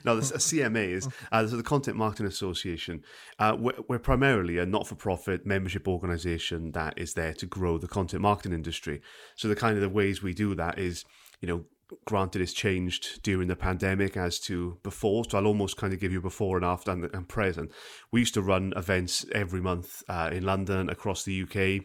no, 0.07 0.17
the 0.17 0.23
CMA 0.23 0.89
is 0.89 1.07
uh, 1.31 1.43
the 1.43 1.63
Content 1.63 1.99
Marketing 1.99 2.25
Association. 2.25 3.03
Uh, 3.39 3.55
we're, 3.59 3.75
we're, 3.87 3.99
primarily 3.99 4.57
a 4.57 4.65
not-for-profit 4.65 5.45
membership 5.45 5.87
organisation 5.87 6.73
that 6.73 6.95
is 6.97 7.13
there 7.13 7.35
to 7.35 7.45
grow 7.45 7.77
the 7.77 7.87
content 7.87 8.23
marketing 8.23 8.55
industry. 8.55 9.03
So 9.37 9.47
the 9.47 9.57
kind 9.57 9.77
of 9.77 9.83
the 9.83 9.91
ways 9.91 10.23
we 10.23 10.33
do 10.33 10.55
that 10.55 10.79
is, 10.79 11.05
you 11.43 11.49
know, 11.49 11.67
granted 12.07 12.41
it's 12.41 12.55
changed 12.55 13.23
during 13.23 13.47
the 13.47 13.57
pandemic 13.57 14.17
as 14.17 14.41
to 14.41 14.79
before 14.83 15.23
so 15.29 15.37
i'll 15.37 15.47
almost 15.47 15.77
kind 15.77 15.93
of 15.93 16.01
give 16.01 16.11
you 16.11 16.21
before 16.21 16.57
and 16.57 16.65
after 16.65 16.91
and, 16.91 17.05
and 17.13 17.29
present 17.29 17.71
we 18.11 18.21
used 18.21 18.33
to 18.33 18.41
run 18.41 18.73
events 18.75 19.27
every 19.33 19.61
month 19.61 20.03
uh, 20.09 20.31
in 20.33 20.43
london 20.43 20.89
across 20.89 21.25
the 21.25 21.43
uk 21.43 21.85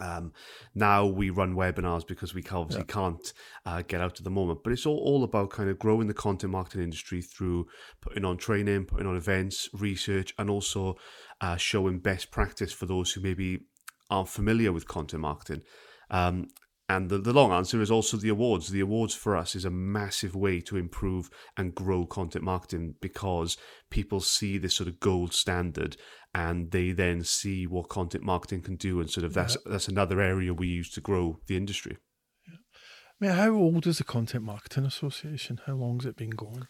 um, 0.00 0.32
now 0.74 1.06
we 1.06 1.30
run 1.30 1.54
webinars 1.54 2.06
because 2.06 2.34
we 2.34 2.42
obviously 2.50 2.84
yeah. 2.88 2.94
can't 2.94 3.32
uh, 3.64 3.82
get 3.86 4.00
out 4.00 4.18
at 4.18 4.24
the 4.24 4.30
moment, 4.30 4.60
but 4.64 4.72
it's 4.72 4.86
all, 4.86 4.98
all 4.98 5.22
about 5.22 5.50
kind 5.50 5.70
of 5.70 5.78
growing 5.78 6.08
the 6.08 6.14
content 6.14 6.52
marketing 6.52 6.82
industry 6.82 7.22
through 7.22 7.66
putting 8.00 8.24
on 8.24 8.36
training, 8.36 8.86
putting 8.86 9.06
on 9.06 9.16
events, 9.16 9.68
research, 9.72 10.34
and 10.38 10.50
also 10.50 10.96
uh, 11.40 11.56
showing 11.56 12.00
best 12.00 12.30
practice 12.30 12.72
for 12.72 12.86
those 12.86 13.12
who 13.12 13.20
maybe 13.20 13.60
aren't 14.10 14.28
familiar 14.28 14.72
with 14.72 14.88
content 14.88 15.22
marketing. 15.22 15.62
Um, 16.10 16.48
and 16.88 17.08
the, 17.08 17.18
the 17.18 17.32
long 17.32 17.50
answer 17.50 17.80
is 17.80 17.90
also 17.90 18.16
the 18.16 18.28
awards. 18.28 18.68
The 18.68 18.80
awards 18.80 19.14
for 19.14 19.36
us 19.36 19.54
is 19.54 19.64
a 19.64 19.70
massive 19.70 20.36
way 20.36 20.60
to 20.62 20.76
improve 20.76 21.30
and 21.56 21.74
grow 21.74 22.04
content 22.04 22.44
marketing 22.44 22.96
because 23.00 23.56
people 23.90 24.20
see 24.20 24.58
this 24.58 24.74
sort 24.74 24.88
of 24.88 25.00
gold 25.00 25.32
standard 25.32 25.96
and 26.34 26.72
they 26.72 26.92
then 26.92 27.24
see 27.24 27.66
what 27.66 27.88
content 27.88 28.22
marketing 28.22 28.60
can 28.60 28.76
do 28.76 29.00
and 29.00 29.08
sort 29.08 29.24
of 29.24 29.32
that's 29.32 29.56
yeah. 29.64 29.72
that's 29.72 29.88
another 29.88 30.20
area 30.20 30.52
we 30.52 30.66
use 30.66 30.90
to 30.90 31.00
grow 31.00 31.38
the 31.46 31.56
industry. 31.56 31.96
Yeah. 32.46 32.56
I 32.56 33.24
mean, 33.24 33.36
how 33.36 33.54
old 33.54 33.86
is 33.86 33.98
the 33.98 34.04
Content 34.04 34.44
Marketing 34.44 34.84
Association? 34.84 35.60
How 35.66 35.74
long 35.74 36.00
has 36.00 36.06
it 36.06 36.16
been 36.16 36.30
going? 36.30 36.66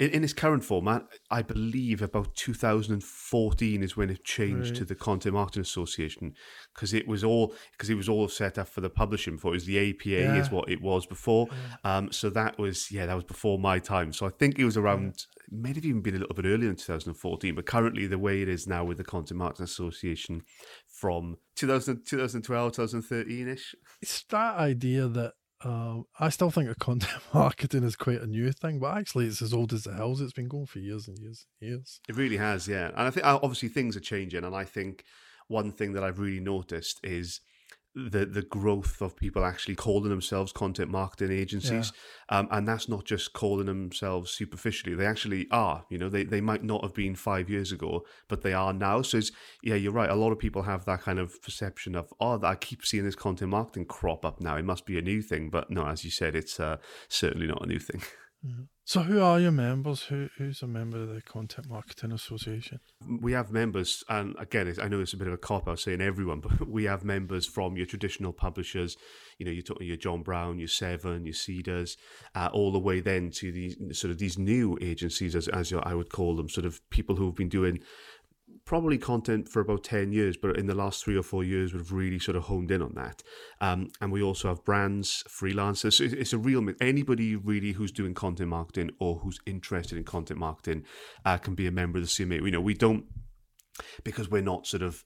In, 0.00 0.10
in 0.10 0.24
its 0.24 0.32
current 0.32 0.64
format, 0.64 1.04
I 1.30 1.42
believe 1.42 2.00
about 2.00 2.34
2014 2.34 3.82
is 3.82 3.96
when 3.96 4.08
it 4.08 4.24
changed 4.24 4.70
right. 4.70 4.76
to 4.76 4.84
the 4.86 4.94
Content 4.94 5.34
Marketing 5.34 5.60
Association 5.60 6.34
because 6.74 6.94
it 6.94 7.06
was 7.06 7.22
all 7.22 7.54
because 7.72 7.90
it 7.90 7.94
was 7.94 8.08
all 8.08 8.26
set 8.26 8.58
up 8.58 8.68
for 8.68 8.80
the 8.80 8.88
publishing 8.88 9.36
before. 9.36 9.52
It 9.52 9.56
was 9.56 9.66
the 9.66 9.90
APA 9.90 10.08
yeah. 10.08 10.36
is 10.36 10.50
what 10.50 10.68
it 10.70 10.80
was 10.80 11.06
before. 11.06 11.48
Yeah. 11.50 11.96
Um, 11.98 12.10
so 12.10 12.30
that 12.30 12.58
was 12.58 12.90
yeah, 12.90 13.06
that 13.06 13.14
was 13.14 13.24
before 13.24 13.58
my 13.58 13.78
time. 13.78 14.12
So 14.12 14.26
I 14.26 14.30
think 14.30 14.58
it 14.58 14.64
was 14.64 14.78
around 14.78 15.26
yeah. 15.50 15.60
may 15.60 15.74
have 15.74 15.84
even 15.84 16.00
been 16.00 16.16
a 16.16 16.18
little 16.18 16.34
bit 16.34 16.46
earlier 16.46 16.70
in 16.70 16.76
2014. 16.76 17.54
But 17.54 17.66
currently, 17.66 18.06
the 18.06 18.18
way 18.18 18.40
it 18.40 18.48
is 18.48 18.66
now 18.66 18.84
with 18.84 18.96
the 18.96 19.04
Content 19.04 19.38
Marketing 19.38 19.64
Association 19.64 20.42
from 20.88 21.36
2000, 21.56 22.04
2012, 22.06 22.72
2013 22.72 23.48
ish. 23.48 23.74
It's 24.00 24.22
that 24.30 24.56
idea 24.56 25.08
that 25.08 25.34
um, 25.62 26.06
I 26.18 26.30
still 26.30 26.50
think 26.50 26.76
content 26.78 27.22
marketing 27.34 27.84
is 27.84 27.96
quite 27.96 28.20
a 28.20 28.26
new 28.26 28.50
thing, 28.52 28.78
but 28.78 28.96
actually 28.96 29.26
it's 29.26 29.42
as 29.42 29.52
old 29.52 29.72
as 29.72 29.84
the 29.84 29.94
hills. 29.94 30.20
It's 30.20 30.32
been 30.32 30.48
going 30.48 30.66
for 30.66 30.78
years 30.78 31.06
and 31.06 31.18
years 31.18 31.46
and 31.60 31.70
years. 31.70 32.00
It 32.08 32.16
really 32.16 32.38
has, 32.38 32.66
yeah. 32.66 32.88
And 32.88 33.00
I 33.06 33.10
think 33.10 33.26
uh, 33.26 33.38
obviously 33.42 33.68
things 33.68 33.96
are 33.96 34.00
changing, 34.00 34.44
and 34.44 34.54
I 34.54 34.64
think 34.64 35.04
one 35.48 35.72
thing 35.72 35.92
that 35.92 36.04
I've 36.04 36.18
really 36.18 36.40
noticed 36.40 37.00
is 37.02 37.40
the 37.94 38.24
the 38.24 38.42
growth 38.42 39.02
of 39.02 39.16
people 39.16 39.44
actually 39.44 39.74
calling 39.74 40.10
themselves 40.10 40.52
content 40.52 40.90
marketing 40.90 41.36
agencies, 41.36 41.92
yeah. 42.30 42.38
um, 42.38 42.48
and 42.50 42.68
that's 42.68 42.88
not 42.88 43.04
just 43.04 43.32
calling 43.32 43.66
themselves 43.66 44.30
superficially. 44.30 44.94
They 44.94 45.06
actually 45.06 45.48
are. 45.50 45.84
You 45.90 45.98
know, 45.98 46.08
they 46.08 46.24
they 46.24 46.40
might 46.40 46.62
not 46.62 46.82
have 46.82 46.94
been 46.94 47.14
five 47.14 47.50
years 47.50 47.72
ago, 47.72 48.04
but 48.28 48.42
they 48.42 48.52
are 48.52 48.72
now. 48.72 49.02
So 49.02 49.18
it's, 49.18 49.32
yeah, 49.62 49.74
you're 49.74 49.92
right. 49.92 50.10
A 50.10 50.14
lot 50.14 50.32
of 50.32 50.38
people 50.38 50.62
have 50.62 50.84
that 50.84 51.02
kind 51.02 51.18
of 51.18 51.42
perception 51.42 51.96
of 51.96 52.12
oh, 52.20 52.40
I 52.42 52.54
keep 52.54 52.84
seeing 52.84 53.04
this 53.04 53.16
content 53.16 53.50
marketing 53.50 53.86
crop 53.86 54.24
up 54.24 54.40
now. 54.40 54.56
It 54.56 54.64
must 54.64 54.86
be 54.86 54.98
a 54.98 55.02
new 55.02 55.20
thing, 55.22 55.50
but 55.50 55.70
no, 55.70 55.86
as 55.86 56.04
you 56.04 56.10
said, 56.10 56.34
it's 56.34 56.60
uh, 56.60 56.76
certainly 57.08 57.46
not 57.46 57.62
a 57.62 57.66
new 57.66 57.78
thing. 57.78 58.02
Mm-hmm. 58.46 58.62
So, 58.90 59.02
who 59.02 59.20
are 59.20 59.38
your 59.38 59.52
members? 59.52 60.02
Who 60.02 60.28
who's 60.36 60.62
a 60.62 60.66
member 60.66 61.00
of 61.00 61.14
the 61.14 61.22
Content 61.22 61.68
Marketing 61.70 62.10
Association? 62.10 62.80
We 63.20 63.30
have 63.34 63.52
members, 63.52 64.02
and 64.08 64.34
again, 64.36 64.74
I 64.82 64.88
know 64.88 64.98
it's 64.98 65.12
a 65.12 65.16
bit 65.16 65.28
of 65.28 65.32
a 65.32 65.38
cop 65.38 65.68
out 65.68 65.78
saying 65.78 66.00
everyone, 66.00 66.40
but 66.58 66.68
we 66.68 66.86
have 66.86 67.04
members 67.04 67.46
from 67.46 67.76
your 67.76 67.86
traditional 67.86 68.32
publishers. 68.32 68.96
You 69.38 69.46
know, 69.46 69.52
you're 69.52 69.62
talking 69.62 69.86
your 69.86 69.96
John 69.96 70.24
Brown, 70.24 70.58
your 70.58 70.66
Seven, 70.66 71.24
your 71.24 71.34
Cedars, 71.34 71.96
uh, 72.34 72.50
all 72.52 72.72
the 72.72 72.80
way 72.80 72.98
then 72.98 73.30
to 73.36 73.52
these 73.52 73.76
sort 73.92 74.10
of 74.10 74.18
these 74.18 74.38
new 74.38 74.76
agencies, 74.82 75.36
as 75.36 75.46
as 75.46 75.72
I 75.72 75.94
would 75.94 76.10
call 76.10 76.34
them, 76.34 76.48
sort 76.48 76.66
of 76.66 76.80
people 76.90 77.14
who've 77.14 77.36
been 77.36 77.48
doing 77.48 77.78
probably 78.64 78.98
content 78.98 79.48
for 79.48 79.60
about 79.60 79.84
10 79.84 80.12
years, 80.12 80.36
but 80.36 80.56
in 80.56 80.66
the 80.66 80.74
last 80.74 81.04
three 81.04 81.16
or 81.16 81.22
four 81.22 81.42
years, 81.42 81.72
we've 81.72 81.92
really 81.92 82.18
sort 82.18 82.36
of 82.36 82.44
honed 82.44 82.70
in 82.70 82.82
on 82.82 82.94
that. 82.94 83.22
Um, 83.60 83.88
and 84.00 84.12
we 84.12 84.22
also 84.22 84.48
have 84.48 84.64
brands, 84.64 85.24
freelancers. 85.28 85.94
So 85.94 86.04
it's 86.04 86.32
a 86.32 86.38
real 86.38 86.60
Anybody 86.80 87.36
really 87.36 87.72
who's 87.72 87.90
doing 87.90 88.14
content 88.14 88.50
marketing 88.50 88.90
or 88.98 89.16
who's 89.16 89.38
interested 89.46 89.96
in 89.96 90.04
content 90.04 90.38
marketing 90.38 90.84
uh, 91.24 91.38
can 91.38 91.54
be 91.54 91.66
a 91.66 91.72
member 91.72 91.98
of 91.98 92.04
the 92.04 92.08
CMA. 92.08 92.44
You 92.44 92.50
know, 92.50 92.60
we 92.60 92.74
don't, 92.74 93.06
because 94.04 94.30
we're 94.30 94.42
not 94.42 94.66
sort 94.66 94.82
of 94.82 95.04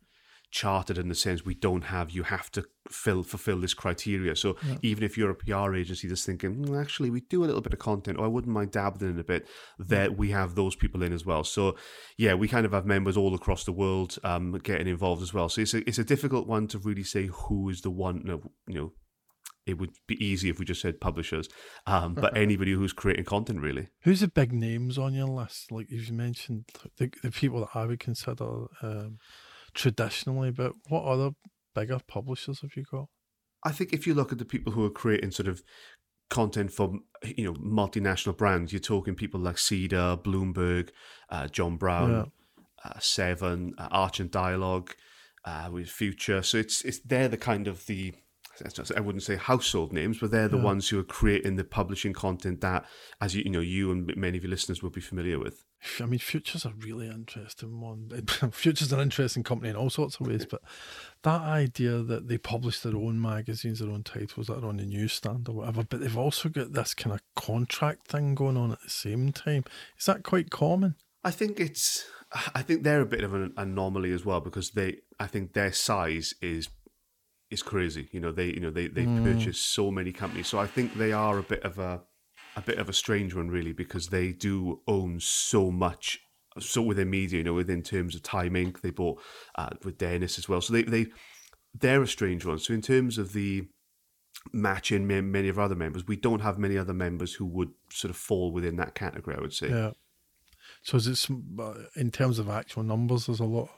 chartered 0.55 0.97
in 0.99 1.09
the 1.09 1.17
sense 1.17 1.45
we 1.45 1.53
don't 1.53 1.83
have 1.83 2.13
you 2.13 2.23
have 2.23 2.49
to 2.49 2.65
fill 2.89 3.25
fulfill 3.25 3.59
this 3.59 3.75
criteria 3.75 4.37
so 4.37 4.57
yeah. 4.65 4.77
even 4.83 5.03
if 5.03 5.19
you're 5.19 5.31
a 5.31 5.35
pr 5.35 5.75
agency 5.75 6.07
that's 6.07 6.25
thinking 6.25 6.55
mm, 6.55 6.81
actually 6.81 7.11
we 7.11 7.21
do 7.23 7.43
a 7.43 7.47
little 7.47 7.61
bit 7.61 7.73
of 7.73 7.81
content 7.81 8.17
or 8.17 8.25
i 8.25 8.29
wouldn't 8.29 8.55
mind 8.55 8.71
dabbling 8.71 9.11
in 9.11 9.19
a 9.19 9.25
bit 9.25 9.49
that 9.81 10.17
we 10.17 10.31
have 10.31 10.55
those 10.55 10.77
people 10.77 11.03
in 11.03 11.13
as 11.13 11.27
well 11.27 11.43
so 11.43 11.75
yeah 12.17 12.35
we 12.35 12.47
kind 12.47 12.65
of 12.65 12.71
have 12.71 12.87
members 12.87 13.17
all 13.17 13.35
across 13.35 13.65
the 13.65 13.73
world 13.73 14.17
um, 14.23 14.53
getting 14.63 14.87
involved 14.87 15.23
as 15.23 15.35
well 15.35 15.49
so 15.49 15.61
it's 15.61 15.75
a, 15.75 15.89
it's 15.89 15.99
a 15.99 16.05
difficult 16.05 16.47
one 16.47 16.69
to 16.69 16.79
really 16.79 17.03
say 17.03 17.27
who 17.27 17.69
is 17.69 17.81
the 17.81 17.91
one 17.91 18.23
no, 18.25 18.41
you 18.69 18.75
know 18.77 18.93
it 19.67 19.79
would 19.79 19.91
be 20.07 20.23
easy 20.25 20.51
if 20.51 20.59
we 20.59 20.67
just 20.67 20.83
said 20.83 21.01
publishers, 21.01 21.49
um, 21.87 22.13
but 22.13 22.37
anybody 22.37 22.73
who's 22.73 22.93
creating 22.93 23.25
content 23.25 23.63
really. 23.63 23.89
Who's 24.03 24.21
the 24.21 24.29
big 24.29 24.53
names 24.53 24.99
on 24.99 25.15
your 25.15 25.27
list? 25.27 25.73
Like 25.73 25.87
you've 25.91 26.11
mentioned, 26.11 26.67
the, 26.99 27.11
the 27.23 27.31
people 27.31 27.61
that 27.61 27.71
I 27.75 27.87
would 27.87 27.99
consider 27.99 28.67
um, 28.83 29.17
traditionally, 29.75 30.51
but 30.51 30.73
what 30.89 31.05
other 31.05 31.31
bigger 31.75 31.99
publishers 32.07 32.61
have 32.61 32.71
you 32.77 32.85
got? 32.91 33.07
I 33.65 33.73
think 33.73 33.93
if 33.93 34.07
you 34.07 34.15
look 34.15 34.33
at 34.33 34.39
the 34.39 34.45
people 34.45 34.73
who 34.73 34.85
are 34.85 34.91
creating 34.91 35.31
sort 35.31 35.49
of 35.49 35.63
content 36.31 36.73
for 36.73 36.93
you 37.25 37.45
know 37.45 37.55
multinational 37.55 38.37
brands, 38.37 38.73
you're 38.73 38.81
talking 38.81 39.15
people 39.15 39.41
like 39.41 39.59
Cedar, 39.59 40.17
Bloomberg, 40.17 40.91
uh, 41.31 41.49
John 41.49 41.77
Brown, 41.77 42.11
yeah. 42.11 42.91
uh, 42.91 42.99
Seven, 42.99 43.75
uh, 43.79 43.89
Archant 43.91 44.31
Dialogue, 44.31 44.95
uh, 45.45 45.69
with 45.73 45.89
Future. 45.89 46.43
So 46.43 46.59
it's 46.59 46.83
it's 46.83 47.01
they're 47.01 47.29
the 47.29 47.37
kind 47.37 47.69
of 47.69 47.87
the 47.87 48.15
I 48.97 49.01
wouldn't 49.01 49.23
say 49.23 49.37
household 49.37 49.93
names, 49.93 50.19
but 50.19 50.31
they're 50.31 50.49
the 50.49 50.57
yeah. 50.57 50.65
ones 50.65 50.89
who 50.89 50.99
are 50.99 51.05
creating 51.05 51.57
the 51.57 51.65
publishing 51.65 52.13
content 52.13 52.61
that, 52.61 52.85
as 53.21 53.35
you, 53.35 53.43
you 53.45 53.51
know, 53.51 53.61
you 53.61 53.91
and 53.91 54.15
many 54.17 54.39
of 54.39 54.45
your 54.45 54.51
listeners 54.51 54.83
will 54.83 54.91
be 54.91 55.01
familiar 55.01 55.39
with. 55.39 55.65
I 56.01 56.07
mean, 56.07 56.19
Future's 56.19 56.65
a 56.65 56.73
really 56.79 57.09
interesting 57.09 57.81
one. 57.81 58.11
Future's 58.53 58.93
an 58.93 59.01
interesting 59.01 59.43
company 59.43 59.71
in 59.71 59.77
all 59.77 59.91
sorts 59.91 60.19
of 60.19 60.27
ways, 60.27 60.47
but 60.49 60.63
that 61.23 61.43
idea 61.43 62.03
that 62.03 62.29
they 62.29 62.39
publish 62.39 62.81
their 62.81 62.97
own 62.97 63.21
magazines, 63.21 63.81
their 63.81 63.91
own 63.91 64.03
titles 64.03 64.47
that 64.47 64.65
are 64.65 64.67
on 64.67 64.79
the 64.79 64.87
newsstand 64.87 65.49
or 65.49 65.57
whatever, 65.57 65.85
but 65.85 66.01
they've 66.01 66.17
also 66.17 66.49
got 66.49 66.73
this 66.73 66.95
kind 66.95 67.15
of 67.15 67.23
contract 67.37 68.09
thing 68.09 68.35
going 68.35 68.57
on 68.57 68.73
at 68.73 68.81
the 68.83 68.91
same 68.91 69.33
time. 69.33 69.65
Is 69.99 70.07
that 70.07 70.23
quite 70.23 70.51
common? 70.51 70.95
I 71.23 71.31
think 71.31 71.59
it's. 71.59 72.05
I 72.55 72.63
think 72.63 72.83
they're 72.83 73.01
a 73.01 73.07
bit 73.07 73.23
of 73.23 73.33
an 73.33 73.53
anomaly 73.57 74.13
as 74.13 74.25
well 74.25 74.41
because 74.41 74.71
they. 74.71 74.99
I 75.19 75.27
think 75.27 75.53
their 75.53 75.73
size 75.73 76.35
is 76.41 76.69
is 77.55 77.63
crazy. 77.63 78.09
You 78.13 78.21
know, 78.21 78.33
they 78.33 78.47
you 78.47 78.61
know 78.61 78.71
they 78.71 78.89
they 78.89 79.05
mm. 79.05 79.25
purchase 79.25 79.59
so 79.59 79.91
many 79.91 80.13
companies, 80.13 80.49
so 80.49 80.59
I 80.59 80.67
think 80.67 80.95
they 80.95 81.13
are 81.13 81.39
a 81.39 81.43
bit 81.43 81.63
of 81.63 81.79
a 81.79 82.03
a 82.57 82.63
bit 82.63 82.79
of 82.79 82.89
a 82.89 82.93
strange 82.93 83.35
one, 83.35 83.49
really, 83.49 83.73
because 83.73 84.09
they 84.09 84.33
do 84.33 84.81
own 84.87 85.21
so 85.21 85.71
much. 85.71 86.21
So 86.61 86.83
within 86.83 87.11
media, 87.11 87.39
you 87.39 87.45
know, 87.45 87.55
within 87.55 87.83
terms 87.83 88.15
of 88.15 88.23
Time 88.23 88.55
Inc., 88.55 88.81
they 88.81 88.91
bought 88.91 89.21
uh, 89.57 89.71
with 89.85 89.99
Dennis 89.99 90.39
as 90.39 90.49
well. 90.49 90.61
So 90.61 90.73
they 90.73 90.83
they 90.83 91.07
they're 91.73 92.03
a 92.03 92.09
strange 92.09 92.45
one. 92.45 92.59
So 92.59 92.75
in 92.75 92.83
terms 92.83 93.19
of 93.19 93.33
the 93.33 93.69
matching 94.53 95.07
many 95.07 95.49
of 95.49 95.59
our 95.59 95.65
other 95.65 95.75
members, 95.75 96.07
we 96.07 96.17
don't 96.17 96.41
have 96.41 96.59
many 96.59 96.77
other 96.79 96.95
members 96.95 97.35
who 97.35 97.47
would 97.47 97.71
sort 97.91 98.11
of 98.11 98.17
fall 98.17 98.53
within 98.53 98.77
that 98.77 98.95
category. 98.95 99.37
I 99.37 99.41
would 99.41 99.55
say. 99.55 99.69
Yeah. 99.69 99.93
So 100.83 100.97
is 100.97 101.07
it 101.07 101.31
uh, 101.59 101.75
in 101.97 102.11
terms 102.11 102.39
of 102.39 102.49
actual 102.49 102.83
numbers? 102.83 103.27
There's 103.27 103.41
a 103.41 103.45
lot 103.45 103.65
of 103.65 103.71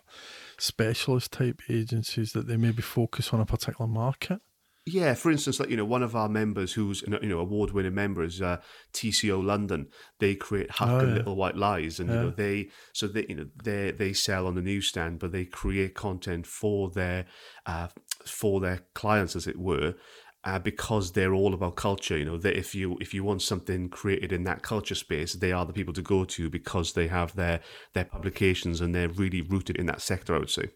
specialist 0.58 1.32
type 1.32 1.60
agencies 1.68 2.32
that 2.32 2.46
they 2.46 2.56
maybe 2.56 2.82
focus 2.82 3.32
on 3.32 3.40
a 3.40 3.46
particular 3.46 3.88
market. 3.88 4.40
Yeah, 4.88 5.14
for 5.14 5.32
instance, 5.32 5.58
like 5.58 5.68
you 5.68 5.76
know, 5.76 5.84
one 5.84 6.04
of 6.04 6.14
our 6.14 6.28
members 6.28 6.72
who's 6.72 7.02
you 7.02 7.28
know 7.28 7.40
award-winning 7.40 7.94
member 7.94 8.22
is 8.22 8.40
uh, 8.40 8.58
TCO 8.92 9.44
London. 9.44 9.88
They 10.20 10.36
create 10.36 10.70
Huck 10.70 10.88
oh, 10.88 10.98
and 11.00 11.08
yeah. 11.08 11.14
Little 11.16 11.34
White 11.34 11.56
Lies, 11.56 11.98
and 11.98 12.08
yeah. 12.08 12.14
you 12.14 12.20
know 12.22 12.30
they 12.30 12.68
so 12.92 13.08
they 13.08 13.26
you 13.28 13.34
know 13.34 13.46
they 13.64 13.90
they 13.90 14.12
sell 14.12 14.46
on 14.46 14.54
the 14.54 14.62
newsstand, 14.62 15.18
but 15.18 15.32
they 15.32 15.44
create 15.44 15.96
content 15.96 16.46
for 16.46 16.88
their 16.90 17.26
uh, 17.66 17.88
for 18.24 18.60
their 18.60 18.82
clients, 18.94 19.34
as 19.34 19.48
it 19.48 19.58
were. 19.58 19.96
Uh, 20.46 20.60
because 20.60 21.10
they're 21.10 21.34
all 21.34 21.54
about 21.54 21.74
culture, 21.74 22.16
you 22.16 22.24
know 22.24 22.38
that 22.38 22.56
if 22.56 22.72
you 22.72 22.96
if 23.00 23.12
you 23.12 23.24
want 23.24 23.42
something 23.42 23.88
created 23.88 24.30
in 24.30 24.44
that 24.44 24.62
culture 24.62 24.94
space, 24.94 25.32
they 25.32 25.50
are 25.50 25.66
the 25.66 25.72
people 25.72 25.92
to 25.92 26.02
go 26.02 26.24
to 26.24 26.48
because 26.48 26.92
they 26.92 27.08
have 27.08 27.34
their 27.34 27.58
their 27.94 28.04
publications 28.04 28.80
and 28.80 28.94
they're 28.94 29.08
really 29.08 29.42
rooted 29.42 29.74
in 29.76 29.86
that 29.86 30.00
sector. 30.00 30.36
I 30.36 30.38
would 30.38 30.50
say. 30.50 30.70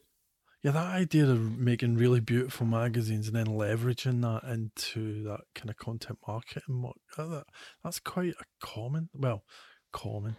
Yeah, 0.65 0.73
that 0.73 0.89
idea 0.89 1.25
of 1.25 1.57
making 1.57 1.97
really 1.97 2.19
beautiful 2.19 2.67
magazines 2.67 3.29
and 3.29 3.37
then 3.37 3.47
leveraging 3.47 4.21
that 4.23 4.51
into 4.51 5.23
that 5.23 5.41
kind 5.55 5.71
of 5.71 5.77
content 5.77 6.19
marketing, 6.27 6.85
that, 7.17 7.45
that's 7.83 8.01
quite 8.01 8.35
a 8.39 8.45
common, 8.61 9.09
well, 9.15 9.45
common. 9.93 10.37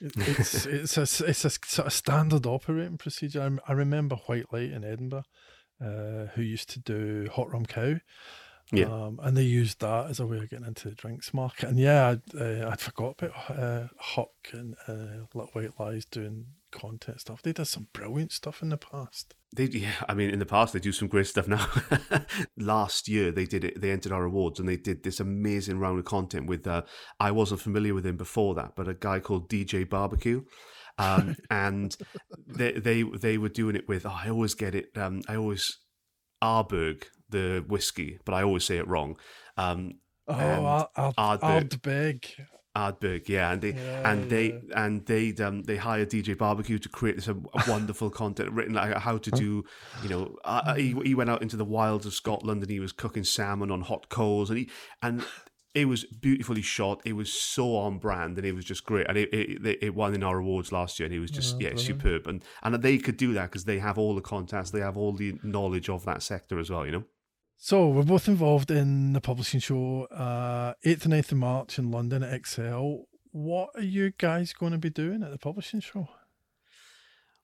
It, 0.00 0.12
it's 0.16 0.66
it's 0.66 0.96
a 0.96 1.02
it's 1.26 1.44
a 1.44 1.50
sort 1.50 1.86
of 1.86 1.92
standard 1.92 2.46
operating 2.46 2.96
procedure. 2.96 3.42
I, 3.42 3.70
I 3.70 3.74
remember 3.74 4.16
White 4.16 4.52
Light 4.52 4.72
in 4.72 4.84
Edinburgh, 4.84 5.24
uh, 5.84 6.26
who 6.34 6.42
used 6.42 6.70
to 6.70 6.80
do 6.80 7.28
Hot 7.32 7.52
Rum 7.52 7.66
Cow. 7.66 7.96
Yeah. 8.72 8.86
Um, 8.86 9.18
and 9.22 9.36
they 9.36 9.42
used 9.42 9.80
that 9.80 10.10
as 10.10 10.20
a 10.20 10.26
way 10.26 10.38
of 10.38 10.50
getting 10.50 10.66
into 10.66 10.88
the 10.88 10.94
drinks 10.94 11.34
market. 11.34 11.68
And 11.68 11.78
yeah, 11.78 12.10
I'd, 12.10 12.40
uh, 12.40 12.68
I'd 12.70 12.80
forgot 12.80 13.20
about 13.20 13.50
uh, 13.50 13.88
Huck 13.98 14.30
and 14.52 14.76
uh, 14.86 15.26
Little 15.34 15.50
White 15.52 15.78
Lies 15.78 16.04
doing 16.04 16.46
content 16.70 17.20
stuff. 17.20 17.42
They 17.42 17.52
did 17.52 17.66
some 17.66 17.88
brilliant 17.92 18.32
stuff 18.32 18.62
in 18.62 18.68
the 18.68 18.76
past. 18.76 19.34
They, 19.56 19.64
yeah, 19.64 19.94
I 20.08 20.14
mean, 20.14 20.30
in 20.30 20.38
the 20.38 20.46
past 20.46 20.72
they 20.72 20.78
do 20.78 20.92
some 20.92 21.08
great 21.08 21.26
stuff 21.26 21.48
now. 21.48 21.66
Last 22.56 23.08
year 23.08 23.32
they 23.32 23.46
did 23.46 23.64
it. 23.64 23.80
They 23.80 23.90
entered 23.90 24.12
our 24.12 24.24
awards 24.24 24.60
and 24.60 24.68
they 24.68 24.76
did 24.76 25.02
this 25.02 25.18
amazing 25.18 25.78
round 25.80 25.98
of 25.98 26.04
content 26.04 26.46
with. 26.46 26.66
Uh, 26.66 26.82
I 27.18 27.32
wasn't 27.32 27.60
familiar 27.60 27.94
with 27.94 28.06
him 28.06 28.16
before 28.16 28.54
that, 28.54 28.72
but 28.76 28.88
a 28.88 28.94
guy 28.94 29.18
called 29.18 29.50
DJ 29.50 29.88
Barbecue. 29.88 30.42
Um, 30.98 31.34
and 31.50 31.96
they 32.46 32.72
they 32.72 33.02
they 33.02 33.38
were 33.38 33.48
doing 33.48 33.74
it 33.74 33.88
with. 33.88 34.06
Oh, 34.06 34.16
I 34.16 34.30
always 34.30 34.54
get 34.54 34.76
it. 34.76 34.86
Um, 34.96 35.22
I 35.28 35.34
always 35.34 35.78
Arberg 36.42 37.04
the 37.30 37.64
whiskey, 37.66 38.18
but 38.24 38.34
I 38.34 38.42
always 38.42 38.64
say 38.64 38.78
it 38.78 38.88
wrong. 38.88 39.16
Um, 39.56 39.94
oh, 40.28 40.88
Ard- 40.96 41.40
Ardbeg. 41.40 42.46
Ardbeg, 42.76 43.28
yeah, 43.28 43.50
and 43.50 43.60
they 43.60 43.72
yeah, 43.72 44.10
and 44.10 44.30
they 44.30 44.46
yeah. 44.46 44.84
and 44.84 45.06
they 45.06 45.34
um 45.42 45.62
they 45.64 45.76
hired 45.76 46.10
DJ 46.10 46.38
Barbecue 46.38 46.78
to 46.78 46.88
create 46.88 47.16
this 47.16 47.28
wonderful 47.68 48.10
content 48.10 48.52
written 48.52 48.74
like 48.74 48.96
how 48.96 49.18
to 49.18 49.30
do, 49.32 49.64
you 50.04 50.08
know, 50.08 50.36
uh, 50.44 50.74
he 50.74 50.94
he 51.04 51.14
went 51.16 51.30
out 51.30 51.42
into 51.42 51.56
the 51.56 51.64
wilds 51.64 52.06
of 52.06 52.14
Scotland 52.14 52.62
and 52.62 52.70
he 52.70 52.78
was 52.78 52.92
cooking 52.92 53.24
salmon 53.24 53.72
on 53.72 53.80
hot 53.80 54.08
coals 54.08 54.50
and 54.50 54.60
he 54.60 54.70
and 55.02 55.24
it 55.74 55.86
was 55.86 56.04
beautifully 56.04 56.62
shot. 56.62 57.00
It 57.04 57.12
was 57.12 57.32
so 57.32 57.76
on 57.76 57.98
brand, 57.98 58.38
and 58.38 58.46
it 58.46 58.54
was 58.54 58.64
just 58.64 58.84
great. 58.84 59.06
And 59.08 59.16
it 59.16 59.32
it, 59.32 59.78
it 59.82 59.94
won 59.94 60.14
in 60.14 60.22
our 60.22 60.38
awards 60.38 60.72
last 60.72 60.98
year, 60.98 61.06
and 61.06 61.14
it 61.14 61.20
was 61.20 61.30
just 61.30 61.60
yeah, 61.60 61.70
yeah 61.70 61.76
superb. 61.76 62.26
And 62.26 62.44
and 62.62 62.74
they 62.76 62.98
could 62.98 63.16
do 63.16 63.32
that 63.34 63.50
because 63.50 63.64
they 63.64 63.78
have 63.78 63.98
all 63.98 64.14
the 64.14 64.20
contacts, 64.20 64.70
they 64.70 64.80
have 64.80 64.96
all 64.96 65.12
the 65.12 65.38
knowledge 65.42 65.88
of 65.88 66.04
that 66.06 66.22
sector 66.22 66.58
as 66.58 66.70
well. 66.70 66.84
You 66.86 66.92
know. 66.92 67.04
So 67.62 67.88
we're 67.88 68.04
both 68.04 68.26
involved 68.26 68.70
in 68.70 69.12
the 69.12 69.20
publishing 69.20 69.60
show, 69.60 70.04
uh, 70.04 70.72
8th 70.82 71.04
and 71.04 71.12
9th 71.12 71.32
of 71.32 71.38
March 71.38 71.78
in 71.78 71.90
London 71.90 72.22
at 72.22 72.32
Excel. 72.32 73.04
What 73.32 73.68
are 73.74 73.82
you 73.82 74.12
guys 74.16 74.54
going 74.54 74.72
to 74.72 74.78
be 74.78 74.88
doing 74.88 75.22
at 75.22 75.30
the 75.30 75.36
publishing 75.36 75.80
show? 75.80 76.08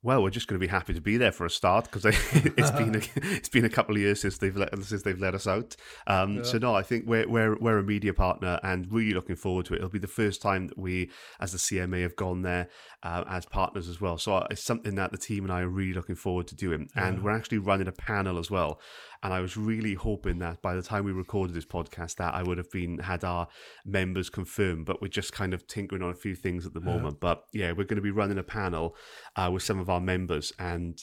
Well, 0.03 0.23
we're 0.23 0.31
just 0.31 0.47
going 0.47 0.59
to 0.59 0.65
be 0.65 0.71
happy 0.71 0.95
to 0.95 1.01
be 1.01 1.17
there 1.17 1.33
for 1.33 1.45
a 1.45 1.51
start 1.51 1.91
because 1.91 2.05
it's 2.57 2.71
been 2.71 2.95
a, 2.95 3.01
it's 3.17 3.49
been 3.49 3.65
a 3.65 3.69
couple 3.69 3.97
of 3.97 4.01
years 4.01 4.21
since 4.21 4.39
they've 4.39 4.57
let 4.57 4.73
since 4.85 5.03
they've 5.03 5.21
let 5.21 5.35
us 5.35 5.47
out. 5.47 5.77
Um, 6.07 6.37
yeah. 6.37 6.43
So 6.45 6.59
no, 6.59 6.75
I 6.75 6.83
think 6.83 7.07
we're 7.07 7.29
we're 7.29 7.59
we're 7.59 7.79
a 7.79 7.83
media 7.83 8.15
partner 8.15 8.61
and 8.63 8.91
really 8.91 9.13
looking 9.13 9.37
forward 9.37 9.67
to 9.67 9.75
it. 9.75 9.79
It'll 9.79 9.91
be 9.91 9.99
the 9.99 10.07
first 10.07 10.41
time 10.41 10.69
that 10.69 10.79
we, 10.79 11.11
as 11.41 11.53
the 11.53 11.59
CMA, 11.59 12.03
have 12.03 12.17
gone 12.17 12.43
there 12.43 12.69
uh, 13.07 13.23
as 13.29 13.47
partners 13.47 13.89
as 13.89 14.01
well. 14.01 14.19
So 14.19 14.45
it's 14.51 14.65
something 14.65 14.97
that 14.97 15.13
the 15.13 15.19
team 15.19 15.45
and 15.45 15.53
I 15.53 15.61
are 15.61 15.69
really 15.69 15.93
looking 15.93 16.17
forward 16.17 16.49
to 16.49 16.57
doing. 16.57 16.89
And 16.97 17.23
we're 17.23 17.37
actually 17.37 17.59
running 17.59 17.87
a 17.87 17.93
panel 17.93 18.37
as 18.37 18.51
well. 18.51 18.81
and 19.23 19.33
I 19.33 19.41
was 19.41 19.57
really 19.57 19.95
hoping 19.95 20.41
that 20.41 20.61
by 20.61 20.75
the 20.75 20.83
time 20.83 21.05
we 21.05 21.13
recorded 21.13 21.55
this 21.55 21.65
podcast, 21.65 22.17
that 22.17 22.35
I 22.35 22.43
would 22.43 22.59
have 22.59 22.71
been 22.73 22.99
had 22.99 23.23
our 23.23 23.47
members 23.85 24.29
confirmed. 24.29 24.87
But 24.87 25.01
we're 25.01 25.09
just 25.09 25.33
kind 25.33 25.55
of 25.55 25.69
tinkering 25.69 26.03
on 26.03 26.11
a 26.11 26.15
few 26.15 26.35
things 26.35 26.67
at 26.67 26.75
the 26.75 26.81
moment. 26.81 27.15
Yeah. 27.15 27.21
But 27.21 27.45
yeah, 27.53 27.71
we're 27.71 27.85
going 27.85 27.97
to 27.97 28.03
be 28.03 28.11
running 28.11 28.39
a 28.39 28.43
panel 28.43 28.97
uh, 29.37 29.51
with 29.53 29.63
some 29.63 29.79
of 29.79 29.89
our 29.89 30.01
members 30.01 30.53
and 30.59 30.99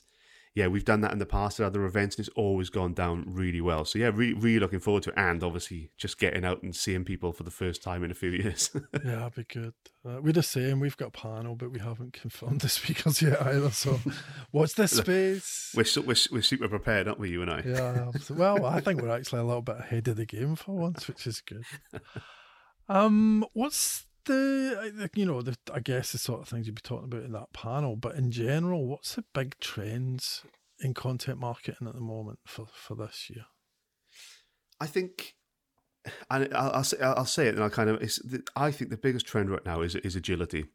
yeah, 0.56 0.68
we've 0.68 0.86
done 0.86 1.02
that 1.02 1.12
in 1.12 1.18
the 1.20 1.26
past 1.26 1.60
at 1.60 1.66
other 1.66 1.84
events, 1.86 2.16
and 2.18 2.28
it's 2.28 2.36
always 2.36 2.70
gone 2.70 2.94
down 2.94 3.26
really 3.28 3.60
well. 3.62 3.86
So 3.86 3.98
yeah, 3.98 4.12
re- 4.13 4.34
really 4.34 4.60
looking 4.60 4.80
forward 4.80 5.04
to 5.04 5.10
it, 5.10 5.16
and 5.18 5.44
obviously 5.44 5.89
just 5.98 6.20
getting 6.20 6.46
out 6.46 6.62
and 6.62 6.76
seeing 6.76 7.04
people 7.04 7.32
for 7.34 7.44
the 7.44 7.50
first 7.52 7.82
time 7.82 8.04
in 8.04 8.12
a 8.12 8.13
few 8.13 8.30
years. 8.44 8.70
yeah, 8.74 9.16
that'd 9.16 9.36
be 9.36 9.44
good. 9.46 9.74
Uh, 10.06 10.22
we're 10.22 10.34
the 10.34 10.44
same. 10.44 10.80
We've 10.80 10.96
got 10.98 11.08
a 11.08 11.12
panel, 11.12 11.56
but 11.56 11.72
we 11.72 11.80
haven't 11.80 12.13
confirmed 12.13 12.62
the 12.62 12.70
speakers 12.80 13.22
yet 13.22 13.42
either. 13.42 13.72
So, 13.72 14.00
what's 14.52 14.74
this 14.74 14.92
space? 14.98 15.72
We're, 15.76 15.86
su- 15.86 16.02
we're 16.02 16.16
we're 16.32 16.42
super 16.42 16.68
prepared, 16.68 17.08
aren't 17.08 17.20
we? 17.20 17.30
You 17.32 17.42
and 17.42 17.50
I. 17.52 17.63
Yeah. 17.66 18.12
Well, 18.30 18.66
I 18.66 18.80
think 18.80 19.02
we're 19.02 19.10
actually 19.16 19.39
a 19.39 19.46
little 19.46 19.62
bit 19.62 19.78
ahead 19.80 20.08
of 20.08 20.18
the 20.18 20.26
game 20.26 20.56
for 20.56 20.74
once, 20.76 21.08
which 21.08 21.26
is 21.26 21.42
good. 21.42 21.63
Um, 22.89 23.46
what's 23.54 24.06
the 24.26 25.10
you 25.16 25.26
know 25.26 25.42
the 25.42 25.58
I 25.74 25.80
guess 25.80 26.12
the 26.12 26.18
sort 26.18 26.42
of 26.42 26.48
things 26.48 26.68
you'd 26.68 26.76
be 26.76 26.82
talking 26.82 27.06
about 27.06 27.24
in 27.24 27.32
that 27.34 27.54
panel, 27.54 27.96
but 27.96 28.16
in 28.16 28.32
general, 28.32 28.88
what's 28.88 29.16
the 29.16 29.24
big 29.34 29.60
trends 29.60 30.44
in 30.80 30.94
content 30.94 31.40
marketing 31.40 31.88
at 31.88 31.94
the 31.94 32.02
moment 32.02 32.40
for 32.46 32.68
for 32.74 32.96
this 32.96 33.30
year? 33.30 33.46
I 34.80 34.88
think, 34.88 35.36
and 36.30 36.54
I'll, 36.54 36.84
say 36.84 36.98
I'll 37.00 37.26
say 37.26 37.48
it, 37.48 37.56
and 37.56 37.64
I 37.64 37.70
kind 37.70 37.90
of 37.90 38.02
I 38.56 38.72
think 38.72 38.90
the 38.90 38.98
biggest 38.98 39.26
trend 39.26 39.50
right 39.50 39.66
now 39.66 39.82
is 39.82 39.96
is 39.96 40.16
agility. 40.16 40.66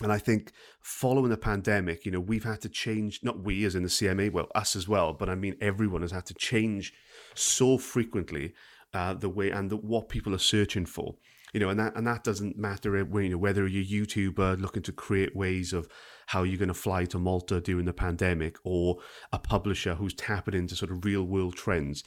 And 0.00 0.12
I 0.12 0.18
think 0.18 0.52
following 0.80 1.30
the 1.30 1.36
pandemic, 1.36 2.06
you 2.06 2.12
know, 2.12 2.20
we've 2.20 2.44
had 2.44 2.60
to 2.60 2.68
change, 2.68 3.18
not 3.24 3.42
we 3.42 3.64
as 3.64 3.74
in 3.74 3.82
the 3.82 3.88
CMA, 3.88 4.30
well, 4.30 4.46
us 4.54 4.76
as 4.76 4.86
well, 4.86 5.12
but 5.12 5.28
I 5.28 5.34
mean, 5.34 5.56
everyone 5.60 6.02
has 6.02 6.12
had 6.12 6.24
to 6.26 6.34
change 6.34 6.92
so 7.34 7.78
frequently 7.78 8.54
uh, 8.94 9.14
the 9.14 9.28
way 9.28 9.50
and 9.50 9.70
the, 9.70 9.76
what 9.76 10.08
people 10.08 10.32
are 10.32 10.38
searching 10.38 10.86
for 10.86 11.16
you 11.52 11.60
know, 11.60 11.68
and 11.68 11.80
that 11.80 11.96
and 11.96 12.06
that 12.06 12.24
doesn't 12.24 12.58
matter 12.58 12.96
you 12.96 13.28
know 13.28 13.38
whether 13.38 13.66
you're 13.66 13.82
a 13.82 14.06
YouTuber 14.06 14.60
looking 14.60 14.82
to 14.82 14.92
create 14.92 15.34
ways 15.36 15.72
of 15.72 15.88
how 16.26 16.42
you're 16.42 16.58
going 16.58 16.68
to 16.68 16.74
fly 16.74 17.06
to 17.06 17.18
Malta 17.18 17.60
during 17.60 17.86
the 17.86 17.92
pandemic, 17.92 18.56
or 18.64 18.98
a 19.32 19.38
publisher 19.38 19.94
who's 19.94 20.14
tapping 20.14 20.54
into 20.54 20.76
sort 20.76 20.90
of 20.90 21.04
real 21.04 21.24
world 21.24 21.56
trends. 21.56 22.04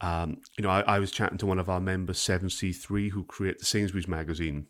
Um, 0.00 0.38
you 0.58 0.64
know, 0.64 0.70
I, 0.70 0.80
I, 0.82 0.98
was 0.98 1.10
chatting 1.12 1.38
to 1.38 1.46
one 1.46 1.58
of 1.58 1.68
our 1.68 1.80
members, 1.80 2.18
Seven 2.18 2.50
C 2.50 2.72
Three, 2.72 3.10
who 3.10 3.24
create 3.24 3.58
the 3.58 3.64
Sainsbury's 3.64 4.08
magazine, 4.08 4.66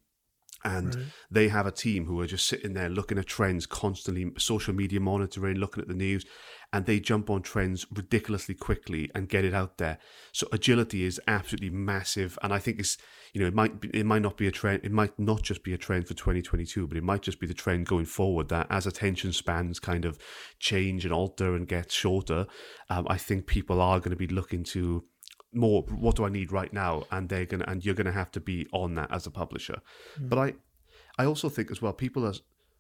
and 0.65 0.95
right. 0.95 1.05
they 1.31 1.49
have 1.49 1.67
a 1.67 1.71
team 1.71 2.07
who 2.07 2.21
are 2.21 2.27
just 2.27 2.47
sitting 2.47 2.73
there 2.73 2.89
looking 2.89 3.19
at 3.19 3.27
trends 3.27 3.67
constantly, 3.67 4.31
social 4.39 4.75
media 4.75 5.01
monitoring, 5.01 5.57
looking 5.57 5.83
at 5.83 5.89
the 5.89 5.95
news, 5.95 6.25
and 6.73 6.87
they 6.87 6.99
jump 6.99 7.31
on 7.31 7.43
trends 7.43 7.87
ridiculously 7.93 8.55
quickly 8.55 9.11
and 9.15 9.29
get 9.29 9.45
it 9.45 9.55
out 9.55 9.79
there. 9.79 9.99
So 10.33 10.49
agility 10.53 11.05
is 11.05 11.21
absolutely 11.29 11.71
massive, 11.71 12.39
and 12.43 12.53
I 12.53 12.59
think 12.59 12.81
it's 12.81 12.97
you 13.33 13.41
know 13.41 13.47
it 13.47 13.55
might 13.55 13.81
be, 13.81 13.89
it 13.89 14.07
might 14.07 14.23
not 14.23 14.37
be 14.37 14.47
a 14.47 14.51
trend, 14.51 14.81
it 14.85 14.93
might 14.93 15.19
not 15.19 15.43
just 15.43 15.63
be 15.63 15.75
a 15.75 15.79
trend 15.79 16.09
for 16.09 16.15
2022, 16.15 16.87
but 16.87 16.97
it 16.97 17.05
might 17.05 17.23
just 17.23 17.41
be 17.41 17.47
the 17.47 17.55
trend 17.55 17.87
going 17.87 18.07
forward 18.07 18.49
that 18.49 18.67
as 18.71 18.87
attention 18.87 19.33
spans 19.33 19.79
kind 19.79 20.05
of 20.05 20.19
change 20.59 21.05
and 21.05 21.13
alter 21.13 21.55
and 21.55 21.69
get 21.69 21.93
shorter, 21.93 22.47
um, 22.89 23.07
I 23.09 23.19
think 23.19 23.47
people 23.47 23.81
are 23.81 23.99
going 23.99 24.11
to 24.11 24.17
be 24.17 24.29
looking 24.29 24.65
to 24.65 25.05
more 25.55 25.83
what 25.83 26.17
do 26.17 26.25
I 26.25 26.29
need 26.29 26.53
right 26.53 26.73
now 26.73 27.05
and 27.11 27.29
they're 27.29 27.47
gonna 27.47 27.65
and 27.67 27.85
you're 27.85 27.95
gonna 27.95 28.13
have 28.13 28.31
to 28.33 28.41
be 28.41 28.67
on 28.73 28.95
that 28.95 29.11
as 29.11 29.27
a 29.27 29.31
publisher. 29.31 29.81
Mm. 30.21 30.29
But 30.29 30.39
I 30.39 30.53
I 31.19 31.25
also 31.27 31.49
think 31.49 31.71
as 31.71 31.81
well 31.81 31.93
people 31.93 32.27
are 32.27 32.35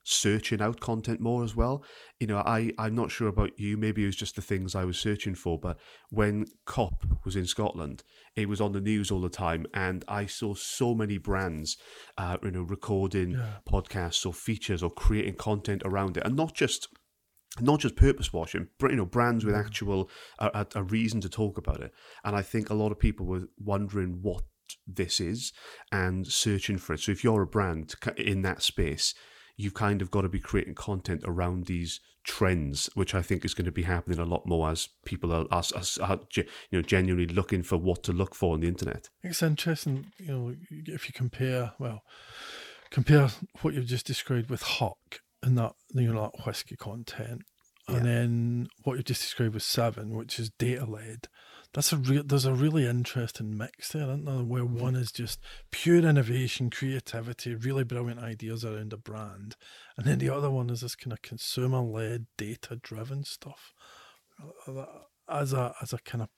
searching 0.04 0.60
out 0.60 0.80
content 0.80 1.18
more 1.18 1.42
as 1.42 1.56
well. 1.56 1.82
You 2.20 2.26
know, 2.26 2.38
I, 2.38 2.70
I'm 2.78 2.94
not 2.94 3.10
sure 3.10 3.28
about 3.28 3.58
you, 3.58 3.76
maybe 3.76 4.02
it 4.02 4.06
was 4.06 4.16
just 4.16 4.36
the 4.36 4.42
things 4.42 4.74
I 4.74 4.84
was 4.84 4.98
searching 4.98 5.34
for, 5.34 5.58
but 5.58 5.78
when 6.10 6.46
COP 6.66 7.04
was 7.24 7.36
in 7.36 7.46
Scotland, 7.46 8.04
it 8.36 8.48
was 8.48 8.60
on 8.60 8.72
the 8.72 8.80
news 8.80 9.10
all 9.10 9.20
the 9.20 9.28
time, 9.28 9.66
and 9.72 10.04
I 10.06 10.26
saw 10.26 10.54
so 10.54 10.94
many 10.94 11.18
brands, 11.18 11.76
uh, 12.18 12.36
you 12.42 12.50
know, 12.50 12.62
recording 12.62 13.32
yeah. 13.32 13.54
podcasts 13.68 14.26
or 14.26 14.34
features 14.34 14.82
or 14.82 14.90
creating 14.90 15.36
content 15.36 15.82
around 15.84 16.16
it, 16.16 16.24
and 16.24 16.36
not 16.36 16.54
just 16.54 16.88
not 17.60 17.80
just 17.80 17.96
purpose 17.96 18.32
washing, 18.32 18.68
but 18.78 18.90
you 18.90 18.96
know, 18.96 19.06
brands 19.06 19.44
with 19.44 19.54
mm. 19.54 19.64
actual 19.64 20.10
a, 20.38 20.66
a 20.74 20.82
reason 20.82 21.20
to 21.20 21.28
talk 21.28 21.58
about 21.58 21.80
it. 21.80 21.92
And 22.24 22.34
I 22.34 22.42
think 22.42 22.70
a 22.70 22.74
lot 22.74 22.92
of 22.92 22.98
people 22.98 23.26
were 23.26 23.48
wondering 23.58 24.18
what 24.22 24.42
this 24.86 25.20
is 25.20 25.52
and 25.92 26.26
searching 26.26 26.78
for 26.78 26.94
it. 26.94 27.00
So 27.00 27.12
if 27.12 27.22
you're 27.22 27.42
a 27.42 27.46
brand 27.46 27.94
in 28.16 28.42
that 28.42 28.62
space, 28.62 29.14
you've 29.56 29.74
kind 29.74 30.02
of 30.02 30.10
got 30.10 30.22
to 30.22 30.28
be 30.28 30.40
creating 30.40 30.74
content 30.74 31.22
around 31.24 31.66
these 31.66 32.00
trends, 32.24 32.88
which 32.94 33.14
I 33.14 33.22
think 33.22 33.44
is 33.44 33.54
going 33.54 33.66
to 33.66 33.72
be 33.72 33.82
happening 33.82 34.18
a 34.18 34.24
lot 34.24 34.46
more 34.46 34.70
as 34.70 34.88
people 35.04 35.32
are, 35.32 35.46
are, 35.50 35.64
are, 36.02 36.20
you 36.34 36.44
know 36.72 36.82
genuinely 36.82 37.32
looking 37.32 37.62
for 37.62 37.76
what 37.76 38.02
to 38.04 38.12
look 38.12 38.34
for 38.34 38.54
on 38.54 38.60
the 38.60 38.68
internet. 38.68 39.10
It's 39.22 39.42
interesting, 39.42 40.12
you 40.18 40.32
know, 40.32 40.54
if 40.70 41.06
you 41.06 41.12
compare 41.12 41.72
well, 41.78 42.02
compare 42.90 43.28
what 43.60 43.74
you've 43.74 43.86
just 43.86 44.06
described 44.06 44.50
with 44.50 44.62
Huck 44.62 45.20
and 45.44 45.58
that 45.58 45.74
you 45.92 46.12
know 46.12 46.22
that 46.22 46.46
whiskey 46.46 46.76
content, 46.76 47.42
yeah. 47.88 47.96
and 47.96 48.06
then 48.06 48.68
what 48.82 48.96
you 48.96 49.02
just 49.02 49.20
described 49.20 49.54
was 49.54 49.64
Seven, 49.64 50.16
which 50.16 50.38
is 50.38 50.50
data 50.50 50.84
led. 50.84 51.28
That's 51.74 51.92
a 51.92 51.96
real. 51.96 52.22
There's 52.24 52.46
a 52.46 52.54
really 52.54 52.86
interesting 52.86 53.56
mix 53.56 53.92
there, 53.92 54.04
isn't 54.04 54.24
there? 54.24 54.36
Where 54.36 54.62
mm-hmm. 54.62 54.78
one 54.78 54.96
is 54.96 55.12
just 55.12 55.40
pure 55.70 55.98
innovation, 55.98 56.70
creativity, 56.70 57.54
really 57.54 57.84
brilliant 57.84 58.20
ideas 58.20 58.64
around 58.64 58.92
a 58.92 58.96
brand, 58.96 59.56
and 59.96 60.06
then 60.06 60.18
the 60.18 60.30
other 60.30 60.50
one 60.50 60.70
is 60.70 60.80
this 60.80 60.96
kind 60.96 61.12
of 61.12 61.22
consumer 61.22 61.80
led, 61.80 62.26
data 62.38 62.76
driven 62.76 63.24
stuff. 63.24 63.72
As 65.28 65.52
a 65.52 65.74
as 65.82 65.92
a 65.92 65.98
kind 65.98 66.22
of 66.22 66.28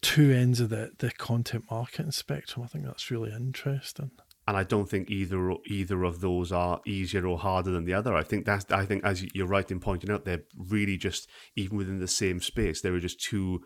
two 0.00 0.32
ends 0.32 0.60
of 0.60 0.70
the 0.70 0.92
the 0.98 1.10
content 1.12 1.64
marketing 1.70 2.12
spectrum, 2.12 2.64
I 2.64 2.68
think 2.68 2.84
that's 2.84 3.10
really 3.10 3.32
interesting 3.32 4.12
and 4.48 4.56
I 4.56 4.64
don't 4.64 4.88
think 4.88 5.10
either 5.10 5.52
either 5.66 6.04
of 6.04 6.22
those 6.22 6.52
are 6.52 6.80
easier 6.86 7.26
or 7.26 7.36
harder 7.36 7.70
than 7.70 7.84
the 7.84 7.92
other. 7.92 8.14
I 8.14 8.22
think 8.22 8.46
that's 8.46 8.64
I 8.72 8.86
think 8.86 9.04
as 9.04 9.22
you're 9.34 9.46
right 9.46 9.70
in 9.70 9.78
pointing 9.78 10.10
out, 10.10 10.24
they're 10.24 10.44
really 10.56 10.96
just 10.96 11.28
even 11.54 11.76
within 11.76 11.98
the 11.98 12.08
same 12.08 12.40
space. 12.40 12.80
There 12.80 12.94
are 12.94 12.98
just 12.98 13.20
two 13.20 13.60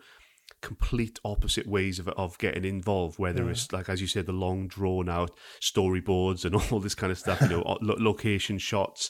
complete 0.61 1.21
opposite 1.23 1.67
ways 1.67 1.99
of 1.99 2.09
of 2.09 2.37
getting 2.37 2.65
involved. 2.65 3.17
Whether 3.17 3.45
yeah. 3.45 3.51
it's 3.51 3.71
like 3.71 3.87
as 3.87 4.01
you 4.01 4.07
said, 4.07 4.25
the 4.25 4.33
long 4.33 4.67
drawn 4.67 5.07
out 5.07 5.31
storyboards 5.61 6.43
and 6.43 6.53
all 6.71 6.81
this 6.81 6.95
kind 6.95 7.13
of 7.13 7.17
stuff, 7.17 7.39
you 7.39 7.47
know, 7.47 7.77
location 7.79 8.57
shots, 8.57 9.09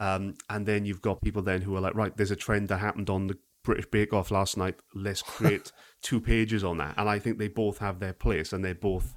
um, 0.00 0.34
and 0.50 0.66
then 0.66 0.84
you've 0.84 1.02
got 1.02 1.22
people 1.22 1.42
then 1.42 1.62
who 1.62 1.76
are 1.76 1.80
like, 1.80 1.94
right, 1.94 2.16
there's 2.16 2.32
a 2.32 2.36
trend 2.36 2.66
that 2.66 2.78
happened 2.78 3.08
on 3.08 3.28
the 3.28 3.38
British 3.62 3.86
Bake 3.92 4.12
Off 4.12 4.32
last 4.32 4.56
night. 4.56 4.74
Let's 4.92 5.22
create 5.22 5.70
two 6.02 6.20
pages 6.20 6.64
on 6.64 6.78
that, 6.78 6.94
and 6.96 7.08
I 7.08 7.20
think 7.20 7.38
they 7.38 7.46
both 7.46 7.78
have 7.78 8.00
their 8.00 8.12
place, 8.12 8.52
and 8.52 8.64
they're 8.64 8.74
both 8.74 9.14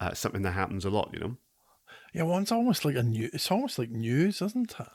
uh, 0.00 0.14
something 0.14 0.42
that 0.42 0.50
happens 0.50 0.84
a 0.84 0.90
lot. 0.90 1.10
You 1.12 1.20
know. 1.20 1.36
Yeah, 2.14 2.22
well, 2.22 2.38
it's 2.38 2.52
almost 2.52 2.84
like 2.84 2.94
a 2.94 3.02
new. 3.02 3.28
It's 3.32 3.50
almost 3.50 3.78
like 3.78 3.90
news, 3.90 4.40
isn't 4.40 4.74
it? 4.78 4.88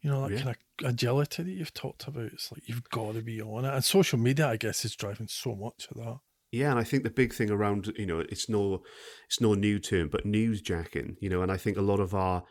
You 0.00 0.10
know, 0.10 0.22
that 0.22 0.32
yeah. 0.32 0.42
kind 0.42 0.56
of 0.56 0.88
agility 0.88 1.42
that 1.42 1.50
you've 1.50 1.74
talked 1.74 2.08
about. 2.08 2.32
It's 2.32 2.50
like 2.50 2.66
you've 2.66 2.88
got 2.90 3.14
to 3.14 3.22
be 3.22 3.40
on 3.40 3.66
it, 3.66 3.74
and 3.74 3.84
social 3.84 4.18
media, 4.18 4.48
I 4.48 4.56
guess, 4.56 4.84
is 4.84 4.96
driving 4.96 5.28
so 5.28 5.54
much 5.54 5.86
of 5.90 5.98
that. 5.98 6.18
Yeah, 6.50 6.70
and 6.70 6.78
I 6.78 6.84
think 6.84 7.02
the 7.02 7.10
big 7.10 7.34
thing 7.34 7.50
around, 7.50 7.92
you 7.98 8.06
know, 8.06 8.20
it's 8.20 8.48
no, 8.48 8.82
it's 9.26 9.40
no 9.40 9.54
new 9.54 9.78
term, 9.78 10.08
but 10.08 10.24
news 10.24 10.62
jacking. 10.62 11.16
You 11.20 11.28
know, 11.28 11.42
and 11.42 11.52
I 11.52 11.58
think 11.58 11.76
a 11.76 11.82
lot 11.82 12.00
of 12.00 12.14
our 12.14 12.44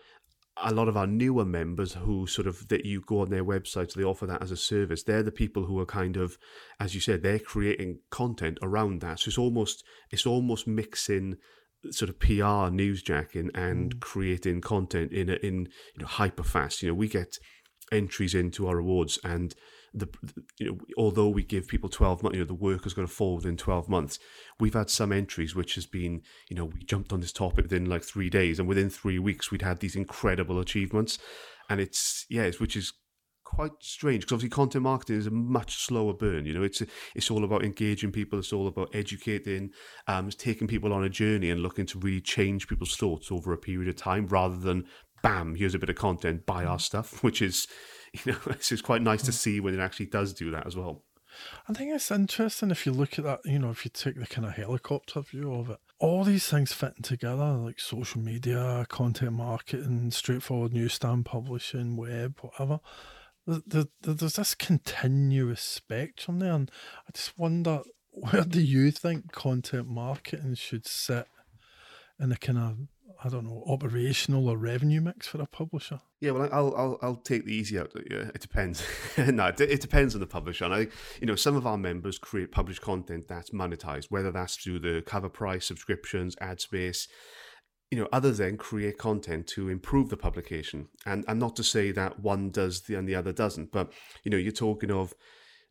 a 0.61 0.73
lot 0.73 0.87
of 0.87 0.95
our 0.95 1.07
newer 1.07 1.45
members 1.45 1.93
who 1.93 2.27
sort 2.27 2.45
of 2.45 2.67
that 2.67 2.85
you 2.85 3.01
go 3.01 3.21
on 3.21 3.31
their 3.31 3.43
websites 3.43 3.95
they 3.95 4.03
offer 4.03 4.27
that 4.27 4.43
as 4.43 4.51
a 4.51 4.55
service 4.55 5.01
they're 5.01 5.23
the 5.23 5.31
people 5.31 5.65
who 5.65 5.79
are 5.79 5.85
kind 5.85 6.15
of 6.15 6.37
as 6.79 6.93
you 6.93 7.01
said 7.01 7.23
they're 7.23 7.39
creating 7.39 7.97
content 8.11 8.59
around 8.61 9.01
that 9.01 9.19
so 9.19 9.29
it's 9.29 9.37
almost 9.39 9.83
it's 10.11 10.27
almost 10.27 10.67
mixing 10.67 11.37
sort 11.91 12.09
of 12.09 12.19
PR 12.19 12.69
newsjacking 12.71 13.49
and 13.55 13.95
mm. 13.95 13.99
creating 13.99 14.61
content 14.61 15.11
in 15.11 15.29
a, 15.29 15.33
in 15.35 15.67
you 15.95 16.01
know 16.01 16.07
hyper 16.07 16.43
fast. 16.43 16.81
You 16.81 16.89
know, 16.89 16.95
we 16.95 17.07
get 17.07 17.37
entries 17.91 18.33
into 18.33 18.67
our 18.67 18.79
awards 18.79 19.19
and 19.23 19.53
the 19.93 20.09
you 20.57 20.65
know 20.65 20.77
although 20.97 21.29
we 21.29 21.43
give 21.43 21.67
people 21.67 21.89
12 21.89 22.23
months 22.23 22.35
you 22.35 22.41
know 22.41 22.47
the 22.47 22.53
work 22.53 22.85
is 22.85 22.93
going 22.93 23.07
to 23.07 23.13
fall 23.13 23.35
within 23.35 23.55
12 23.55 23.87
months 23.87 24.17
we've 24.59 24.73
had 24.73 24.89
some 24.89 25.11
entries 25.11 25.53
which 25.53 25.75
has 25.75 25.85
been 25.85 26.21
you 26.49 26.55
know 26.55 26.65
we 26.65 26.83
jumped 26.83 27.13
on 27.13 27.19
this 27.19 27.31
topic 27.31 27.65
within 27.65 27.85
like 27.85 28.03
3 28.03 28.29
days 28.29 28.57
and 28.57 28.67
within 28.67 28.89
3 28.89 29.19
weeks 29.19 29.51
we'd 29.51 29.61
had 29.61 29.79
these 29.79 29.95
incredible 29.95 30.59
achievements 30.59 31.19
and 31.69 31.79
it's 31.79 32.25
yeah 32.29 32.43
it's, 32.43 32.59
which 32.59 32.75
is 32.75 32.93
quite 33.53 33.71
strange 33.79 34.21
because 34.21 34.33
obviously 34.33 34.49
content 34.49 34.83
marketing 34.83 35.17
is 35.17 35.27
a 35.27 35.31
much 35.31 35.75
slower 35.85 36.13
burn. 36.13 36.45
You 36.45 36.53
know, 36.53 36.63
it's 36.63 36.81
it's 37.15 37.29
all 37.29 37.43
about 37.43 37.63
engaging 37.63 38.11
people. 38.11 38.39
It's 38.39 38.53
all 38.53 38.67
about 38.67 38.93
educating, 38.93 39.71
um, 40.07 40.27
it's 40.27 40.35
taking 40.35 40.67
people 40.67 40.93
on 40.93 41.03
a 41.03 41.09
journey 41.09 41.49
and 41.49 41.61
looking 41.61 41.85
to 41.87 41.99
really 41.99 42.21
change 42.21 42.67
people's 42.67 42.95
thoughts 42.95 43.31
over 43.31 43.53
a 43.53 43.57
period 43.57 43.89
of 43.89 43.95
time, 43.95 44.27
rather 44.27 44.57
than 44.57 44.85
bam, 45.21 45.55
here's 45.55 45.75
a 45.75 45.79
bit 45.79 45.89
of 45.89 45.95
content, 45.95 46.45
buy 46.45 46.65
our 46.65 46.79
stuff, 46.79 47.23
which 47.23 47.41
is 47.41 47.67
you 48.13 48.31
know 48.31 48.39
it's 48.47 48.69
just 48.69 48.83
quite 48.83 49.01
nice 49.01 49.23
to 49.23 49.31
mm. 49.31 49.35
see 49.35 49.59
when 49.59 49.73
it 49.73 49.79
actually 49.79 50.07
does 50.07 50.33
do 50.33 50.51
that 50.51 50.65
as 50.65 50.75
well. 50.75 51.03
I 51.67 51.73
think 51.73 51.91
it's 51.91 52.11
interesting 52.11 52.69
if 52.69 52.85
you 52.85 52.91
look 52.91 53.17
at 53.17 53.25
that, 53.25 53.39
you 53.43 53.57
know, 53.57 53.71
if 53.71 53.85
you 53.85 53.91
take 53.91 54.19
the 54.19 54.27
kind 54.27 54.45
of 54.45 54.53
helicopter 54.53 55.19
view 55.21 55.51
of 55.51 55.71
it, 55.71 55.79
all 55.97 56.23
these 56.23 56.47
things 56.47 56.73
fitting 56.73 57.01
together, 57.01 57.53
like 57.53 57.79
social 57.79 58.21
media, 58.21 58.85
content 58.87 59.33
marketing, 59.33 60.11
straightforward 60.11 60.73
newsstand 60.73 61.25
publishing, 61.25 61.95
web, 61.95 62.37
whatever 62.41 62.81
there's 63.45 64.35
this 64.35 64.55
continuous 64.55 65.61
spectrum 65.61 66.39
there, 66.39 66.53
and 66.53 66.71
I 67.07 67.11
just 67.13 67.37
wonder 67.37 67.81
where 68.11 68.43
do 68.43 68.61
you 68.61 68.91
think 68.91 69.31
content 69.31 69.87
marketing 69.87 70.55
should 70.55 70.87
sit 70.87 71.27
in 72.19 72.29
the 72.29 72.37
kind 72.37 72.57
of 72.57 72.77
I 73.23 73.29
don't 73.29 73.45
know 73.45 73.63
operational 73.67 74.49
or 74.49 74.57
revenue 74.57 75.01
mix 75.01 75.27
for 75.27 75.41
a 75.41 75.45
publisher? 75.45 76.01
Yeah, 76.19 76.31
well, 76.31 76.49
I'll 76.51 76.75
I'll, 76.75 76.99
I'll 77.01 77.15
take 77.15 77.45
the 77.45 77.53
easy 77.53 77.79
out. 77.79 77.91
Yeah, 78.09 78.29
it 78.33 78.41
depends. 78.41 78.85
no, 79.17 79.47
it, 79.47 79.59
it, 79.61 79.81
depends 79.81 80.13
on 80.13 80.19
the 80.19 80.27
publisher. 80.27 80.65
And 80.65 80.73
I, 80.73 80.87
you 81.19 81.27
know, 81.27 81.35
some 81.35 81.55
of 81.55 81.65
our 81.65 81.77
members 81.77 82.17
create 82.17 82.51
published 82.51 82.81
content 82.81 83.27
that's 83.27 83.51
monetized, 83.51 84.05
whether 84.09 84.31
that's 84.31 84.57
through 84.57 84.79
the 84.79 85.03
cover 85.05 85.29
price, 85.29 85.65
subscriptions, 85.65 86.35
ad 86.41 86.59
space. 86.59 87.07
You 87.93 88.01
know, 88.01 88.09
others 88.11 88.39
then 88.39 88.57
create 88.57 88.97
content 88.97 89.47
to 89.47 89.69
improve 89.69 90.09
the 90.09 90.17
publication, 90.17 90.87
and 91.05 91.23
and 91.27 91.39
not 91.39 91.55
to 91.57 91.63
say 91.63 91.91
that 91.91 92.19
one 92.19 92.49
does 92.49 92.81
the 92.81 92.95
and 92.95 93.07
the 93.07 93.15
other 93.15 93.31
doesn't, 93.31 93.71
but 93.71 93.93
you 94.23 94.31
know, 94.31 94.37
you're 94.37 94.51
talking 94.51 94.91
of 94.91 95.13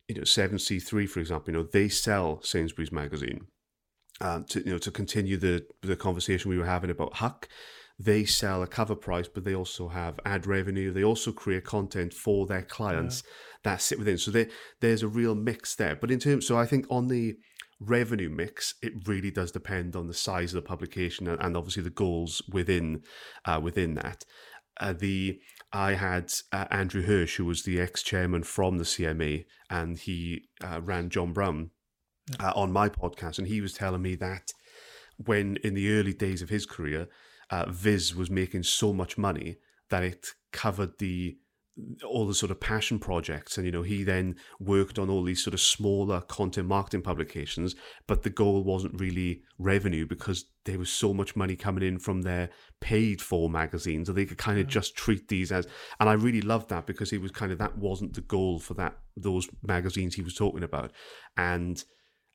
you 0.07 0.15
know, 0.15 0.21
7C3, 0.21 1.07
for 1.07 1.19
example, 1.19 1.53
you 1.53 1.59
know, 1.59 1.67
they 1.71 1.87
sell 1.87 2.41
Sainsbury's 2.41 2.91
magazine. 2.91 3.47
Um, 4.21 4.45
to 4.49 4.59
you 4.59 4.73
know, 4.73 4.77
to 4.77 4.91
continue 4.91 5.37
the 5.37 5.65
the 5.81 5.95
conversation 5.95 6.49
we 6.49 6.57
were 6.57 6.65
having 6.65 6.91
about 6.91 7.15
Huck, 7.15 7.49
they 7.97 8.25
sell 8.25 8.61
a 8.61 8.67
cover 8.67 8.95
price, 8.95 9.27
but 9.27 9.43
they 9.43 9.55
also 9.55 9.87
have 9.87 10.19
ad 10.23 10.45
revenue. 10.45 10.93
They 10.93 11.03
also 11.03 11.31
create 11.31 11.63
content 11.63 12.13
for 12.13 12.45
their 12.45 12.61
clients 12.61 13.23
yeah. 13.25 13.31
that 13.63 13.81
sit 13.81 13.97
within. 13.97 14.19
So 14.19 14.29
there, 14.29 14.49
there's 14.81 15.01
a 15.01 15.07
real 15.07 15.33
mix 15.33 15.75
there. 15.75 15.95
But 15.95 16.11
in 16.11 16.19
terms, 16.19 16.45
so 16.45 16.57
I 16.57 16.67
think 16.67 16.85
on 16.91 17.07
the 17.07 17.35
revenue 17.89 18.29
mix, 18.29 18.75
it 18.81 19.07
really 19.07 19.31
does 19.31 19.51
depend 19.51 19.95
on 19.95 20.07
the 20.07 20.13
size 20.13 20.53
of 20.53 20.63
the 20.63 20.67
publication 20.67 21.27
and, 21.27 21.41
and 21.41 21.57
obviously 21.57 21.83
the 21.83 21.89
goals 21.89 22.41
within 22.51 23.03
uh, 23.45 23.59
within 23.61 23.95
that. 23.95 24.25
Uh, 24.79 24.93
the 24.93 25.39
I 25.71 25.93
had 25.93 26.31
uh, 26.51 26.65
Andrew 26.69 27.03
Hirsch, 27.03 27.37
who 27.37 27.45
was 27.45 27.63
the 27.63 27.79
ex 27.79 28.03
chairman 28.03 28.43
from 28.43 28.77
the 28.77 28.83
CMA, 28.83 29.45
and 29.69 29.97
he 29.97 30.49
uh, 30.63 30.81
ran 30.81 31.09
John 31.09 31.33
Brown 31.33 31.71
uh, 32.39 32.53
on 32.55 32.71
my 32.71 32.89
podcast, 32.89 33.37
and 33.37 33.47
he 33.47 33.61
was 33.61 33.73
telling 33.73 34.01
me 34.01 34.15
that 34.15 34.51
when 35.17 35.57
in 35.57 35.73
the 35.73 35.93
early 35.93 36.13
days 36.13 36.41
of 36.41 36.49
his 36.49 36.65
career, 36.65 37.07
uh, 37.49 37.65
Viz 37.69 38.15
was 38.15 38.29
making 38.29 38.63
so 38.63 38.93
much 38.93 39.17
money 39.17 39.57
that 39.89 40.03
it 40.03 40.27
covered 40.51 40.97
the 40.99 41.37
all 42.05 42.27
the 42.27 42.35
sort 42.35 42.51
of 42.51 42.59
passion 42.59 42.99
projects 42.99 43.57
and 43.57 43.65
you 43.65 43.71
know 43.71 43.81
he 43.81 44.03
then 44.03 44.35
worked 44.59 44.99
on 44.99 45.09
all 45.09 45.23
these 45.23 45.43
sort 45.43 45.55
of 45.55 45.59
smaller 45.59 46.21
content 46.21 46.67
marketing 46.67 47.01
publications 47.01 47.75
but 48.05 48.21
the 48.21 48.29
goal 48.29 48.63
wasn't 48.63 48.99
really 48.99 49.41
revenue 49.57 50.05
because 50.05 50.45
there 50.65 50.77
was 50.77 50.91
so 50.91 51.15
much 51.15 51.35
money 51.35 51.55
coming 51.55 51.83
in 51.83 51.97
from 51.97 52.21
their 52.21 52.47
paid 52.79 53.19
for 53.19 53.49
magazines 53.49 54.05
so 54.05 54.13
they 54.13 54.25
could 54.25 54.37
kind 54.37 54.59
of 54.59 54.67
just 54.67 54.95
treat 54.95 55.27
these 55.29 55.51
as 55.51 55.67
and 55.99 56.07
I 56.07 56.13
really 56.13 56.41
loved 56.41 56.69
that 56.69 56.85
because 56.85 57.11
it 57.11 57.21
was 57.21 57.31
kind 57.31 57.51
of 57.51 57.57
that 57.57 57.75
wasn't 57.75 58.13
the 58.13 58.21
goal 58.21 58.59
for 58.59 58.75
that 58.75 58.99
those 59.17 59.49
magazines 59.63 60.13
he 60.13 60.21
was 60.21 60.35
talking 60.35 60.63
about 60.63 60.91
and 61.37 61.83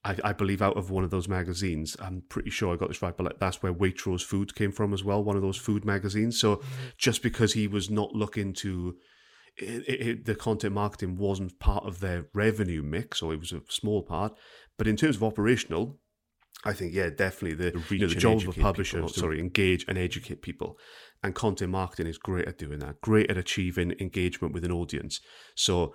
I, 0.05 0.17
I, 0.23 0.33
believe 0.33 0.63
out 0.63 0.77
of 0.77 0.91
one 0.91 1.03
of 1.03 1.11
those 1.11 1.27
magazines, 1.27 1.97
I'm 2.01 2.23
pretty 2.29 2.51
sure 2.51 2.73
I 2.73 2.77
got 2.77 2.89
this 2.89 3.03
right, 3.03 3.17
but 3.17 3.41
that's 3.41 3.65
where 3.65 3.75
Waitrose 3.75 4.23
Food 4.23 4.55
came 4.55 4.71
from 4.71 4.95
as 4.95 5.03
well, 5.03 5.25
one 5.25 5.35
of 5.35 5.43
those 5.43 5.57
food 5.57 5.85
magazines. 5.85 6.39
So 6.39 6.57
mm-hmm. 6.57 6.67
just 6.97 7.21
because 7.21 7.53
he 7.53 7.67
was 7.67 7.91
not 7.91 8.15
looking 8.15 8.53
to 8.55 8.97
it, 9.59 9.85
it, 9.89 10.25
the 10.25 10.35
content 10.35 10.75
marketing 10.75 11.17
wasn't 11.17 11.59
part 11.59 11.85
of 11.85 12.01
their 12.01 12.27
revenue 12.35 12.83
mix, 12.83 13.23
or 13.23 13.33
it 13.33 13.41
was 13.41 13.53
a 13.53 13.61
small 13.69 14.03
part. 14.03 14.33
But 14.77 14.87
in 14.87 14.97
terms 14.97 15.17
of 15.17 15.25
operational, 15.25 15.99
I 16.65 16.73
think 16.73 16.93
yeah, 16.93 17.11
definitely 17.11 17.55
the, 17.55 17.81
you 17.91 18.01
know, 18.01 18.09
the 18.09 18.15
job 18.15 18.39
of 18.39 18.57
a 18.57 18.61
publisher, 18.61 18.99
people, 18.99 19.09
sorry, 19.11 19.39
engage 19.39 19.85
and 19.89 19.97
educate 19.97 20.43
people, 20.43 20.79
and 21.23 21.35
content 21.35 21.71
marketing 21.71 22.07
is 22.07 22.19
great 22.19 22.49
at 22.49 22.59
doing 22.59 22.79
that. 22.81 23.01
Great 23.01 23.31
at 23.31 23.37
achieving 23.37 23.95
engagement 24.01 24.55
with 24.55 24.65
an 24.65 24.73
audience. 24.73 25.21
So 25.55 25.95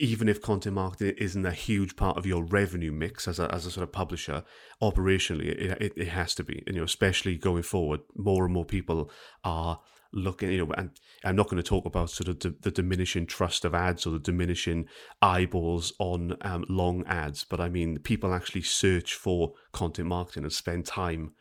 even 0.00 0.28
if 0.28 0.40
content 0.40 0.74
marketing 0.74 1.14
isn't 1.18 1.44
a 1.44 1.52
huge 1.52 1.94
part 1.94 2.16
of 2.16 2.24
your 2.24 2.42
revenue 2.42 2.90
mix 2.90 3.28
as 3.28 3.38
a, 3.38 3.54
as 3.54 3.66
a 3.66 3.70
sort 3.70 3.84
of 3.84 3.92
publisher, 3.92 4.42
operationally 4.82 5.46
it, 5.46 5.82
it, 5.82 5.92
it 5.94 6.08
has 6.08 6.34
to 6.36 6.42
be. 6.42 6.62
And, 6.66 6.74
you 6.74 6.80
know, 6.80 6.86
especially 6.86 7.36
going 7.36 7.62
forward, 7.62 8.00
more 8.16 8.44
and 8.44 8.54
more 8.54 8.64
people 8.64 9.10
are 9.44 9.80
looking, 10.12 10.50
you 10.50 10.64
know, 10.64 10.72
and 10.72 10.90
I'm 11.24 11.36
not 11.36 11.48
going 11.48 11.62
to 11.62 11.68
talk 11.68 11.86
about 11.86 12.10
sort 12.10 12.28
of 12.28 12.40
the, 12.40 12.54
the 12.60 12.70
diminishing 12.70 13.26
trust 13.26 13.64
of 13.64 13.74
ads 13.74 14.06
or 14.06 14.10
the 14.10 14.18
diminishing 14.18 14.86
eyeballs 15.22 15.92
on 15.98 16.36
um, 16.42 16.64
long 16.68 17.04
ads, 17.06 17.44
but 17.44 17.60
I 17.60 17.68
mean, 17.68 17.98
people 17.98 18.34
actually 18.34 18.62
search 18.62 19.14
for 19.14 19.52
content 19.72 20.08
marketing 20.08 20.44
and 20.44 20.52
spend 20.52 20.86
time 20.86 21.32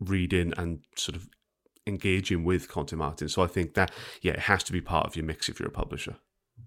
reading 0.00 0.52
and 0.56 0.80
sort 0.96 1.16
of 1.16 1.28
engaging 1.86 2.44
with 2.44 2.68
content 2.68 3.00
marketing. 3.00 3.28
So 3.28 3.42
I 3.42 3.48
think 3.48 3.74
that, 3.74 3.90
yeah, 4.20 4.32
it 4.32 4.40
has 4.40 4.62
to 4.64 4.72
be 4.72 4.80
part 4.80 5.06
of 5.06 5.16
your 5.16 5.24
mix 5.24 5.48
if 5.48 5.58
you're 5.58 5.68
a 5.68 5.72
publisher. 5.72 6.16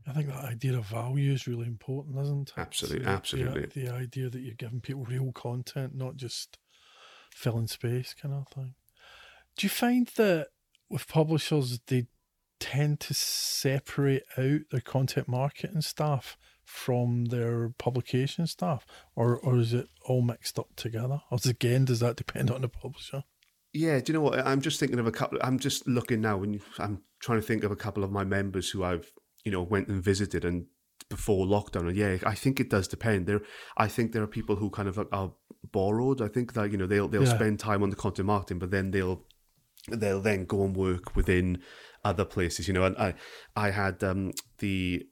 I 0.07 0.13
think 0.13 0.27
that 0.27 0.43
idea 0.43 0.77
of 0.77 0.85
value 0.85 1.31
is 1.31 1.47
really 1.47 1.67
important, 1.67 2.19
isn't 2.19 2.49
it? 2.49 2.53
Absolutely, 2.57 3.05
so 3.05 3.11
absolutely. 3.11 3.65
The, 3.73 3.85
the 3.85 3.93
idea 3.93 4.29
that 4.29 4.41
you're 4.41 4.55
giving 4.55 4.81
people 4.81 5.05
real 5.05 5.31
content, 5.31 5.95
not 5.95 6.17
just 6.17 6.57
filling 7.31 7.67
space, 7.67 8.13
kind 8.13 8.33
of 8.33 8.47
thing. 8.49 8.75
Do 9.57 9.65
you 9.65 9.69
find 9.69 10.07
that 10.17 10.47
with 10.89 11.07
publishers, 11.07 11.79
they 11.87 12.07
tend 12.59 12.99
to 13.01 13.13
separate 13.13 14.23
out 14.37 14.61
their 14.71 14.81
content 14.81 15.27
marketing 15.27 15.81
staff 15.81 16.37
from 16.63 17.25
their 17.25 17.69
publication 17.77 18.47
staff, 18.47 18.85
or 19.15 19.37
or 19.37 19.57
is 19.57 19.73
it 19.73 19.87
all 20.05 20.21
mixed 20.21 20.57
up 20.57 20.75
together? 20.75 21.21
Or 21.29 21.37
again, 21.45 21.85
does 21.85 21.99
that 21.99 22.15
depend 22.15 22.49
on 22.49 22.61
the 22.61 22.69
publisher? 22.69 23.23
Yeah, 23.73 23.99
do 23.99 24.11
you 24.11 24.13
know 24.13 24.21
what? 24.21 24.39
I'm 24.39 24.61
just 24.61 24.79
thinking 24.79 24.99
of 24.99 25.07
a 25.07 25.11
couple. 25.11 25.37
I'm 25.41 25.59
just 25.59 25.87
looking 25.87 26.21
now, 26.21 26.41
and 26.41 26.61
I'm 26.79 27.01
trying 27.19 27.39
to 27.39 27.45
think 27.45 27.63
of 27.63 27.71
a 27.71 27.75
couple 27.75 28.03
of 28.03 28.11
my 28.11 28.23
members 28.23 28.69
who 28.69 28.83
I've 28.83 29.11
you 29.43 29.51
know 29.51 29.61
went 29.61 29.87
and 29.87 30.03
visited 30.03 30.45
and 30.45 30.65
before 31.09 31.45
lockdown. 31.45 31.87
And 31.87 31.95
yeah, 31.95 32.17
I 32.25 32.35
think 32.35 32.59
it 32.59 32.69
does 32.69 32.87
depend. 32.87 33.27
There, 33.27 33.41
I 33.77 33.87
think 33.87 34.11
there 34.11 34.23
are 34.23 34.27
people 34.27 34.55
who 34.55 34.69
kind 34.69 34.87
of 34.87 34.97
are 35.11 35.33
borrowed. 35.71 36.21
I 36.21 36.27
think 36.27 36.53
that 36.53 36.71
you 36.71 36.77
know 36.77 36.87
they'll 36.87 37.07
they'll 37.07 37.25
yeah. 37.25 37.35
spend 37.35 37.59
time 37.59 37.83
on 37.83 37.89
the 37.89 37.95
content 37.95 38.27
marketing, 38.27 38.59
but 38.59 38.71
then 38.71 38.91
they'll 38.91 39.23
they'll 39.89 40.21
then 40.21 40.45
go 40.45 40.63
and 40.63 40.75
work 40.75 41.15
within 41.15 41.61
other 42.03 42.25
places. 42.25 42.67
You 42.67 42.73
know, 42.73 42.85
and 42.85 42.97
I 42.97 43.13
I 43.55 43.71
had 43.71 44.03
um, 44.03 44.33
the 44.59 45.05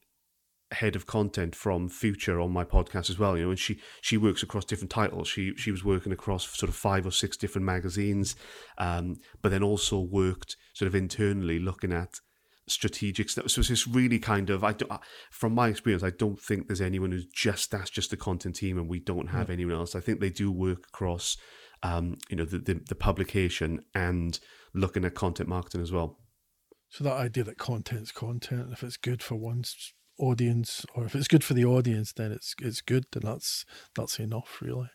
head 0.72 0.96
of 0.96 1.06
content 1.06 1.56
from 1.56 1.88
Future 1.88 2.40
on 2.40 2.52
my 2.52 2.64
podcast 2.64 3.10
as 3.10 3.20
well. 3.20 3.38
You 3.38 3.46
know, 3.46 3.50
and 3.52 3.60
she 3.60 3.80
she 4.02 4.18
works 4.18 4.44
across 4.44 4.66
different 4.66 4.92
titles. 4.92 5.28
She 5.28 5.54
she 5.56 5.72
was 5.72 5.84
working 5.84 6.12
across 6.12 6.58
sort 6.58 6.70
of 6.70 6.76
five 6.76 7.06
or 7.06 7.12
six 7.12 7.38
different 7.38 7.66
magazines, 7.66 8.36
um, 8.78 9.18
but 9.42 9.50
then 9.50 9.64
also 9.64 10.00
worked 10.00 10.56
sort 10.74 10.88
of 10.88 10.96
internally 10.96 11.60
looking 11.60 11.94
at 11.94 12.20
strategic 12.68 13.30
stuff. 13.30 13.50
So 13.50 13.60
it's 13.60 13.70
just 13.70 13.88
really 13.88 14.20
kind 14.20 14.50
of 14.50 14.64
I 14.64 14.74
do, 14.74 14.88
from 15.32 15.54
my 15.54 15.68
experience, 15.68 16.04
I 16.04 16.12
don't 16.12 16.40
think 16.40 16.68
there's 16.68 16.82
anyone 16.82 17.12
who's 17.12 17.26
just 17.26 17.72
that's 17.72 17.90
just 17.90 18.10
the 18.10 18.18
content 18.18 18.56
team, 18.56 18.78
and 18.78 18.90
we 18.90 19.00
don't 19.00 19.28
have 19.30 19.50
yeah. 19.50 19.54
anyone 19.54 19.76
else. 19.76 19.96
I 19.96 20.00
think 20.00 20.20
they 20.20 20.30
do 20.30 20.52
work 20.52 20.86
across, 20.88 21.38
um, 21.84 22.18
you 22.30 22.38
know, 22.38 22.46
the, 22.46 22.60
the 22.60 22.82
the 22.88 22.96
publication 22.96 23.82
and 23.94 24.40
looking 24.74 25.06
at 25.06 25.16
content 25.16 25.50
marketing 25.50 25.82
as 25.82 25.92
well. 25.92 26.20
So 26.90 27.04
that 27.04 27.14
idea 27.14 27.44
that 27.46 27.58
content's 27.58 28.12
content, 28.12 28.70
if 28.72 28.84
it's 28.84 28.98
good 28.98 29.24
for 29.24 29.36
one's 29.36 29.94
audience 30.20 30.86
or 30.94 31.06
if 31.06 31.16
it's 31.16 31.28
good 31.28 31.44
for 31.44 31.54
the 31.54 31.66
audience, 31.66 32.14
then 32.14 32.32
it's 32.32 32.56
it's 32.62 32.82
good, 32.82 33.06
then 33.12 33.24
that's 33.26 33.66
that's 33.96 34.20
enough, 34.20 34.60
really. 34.62 34.90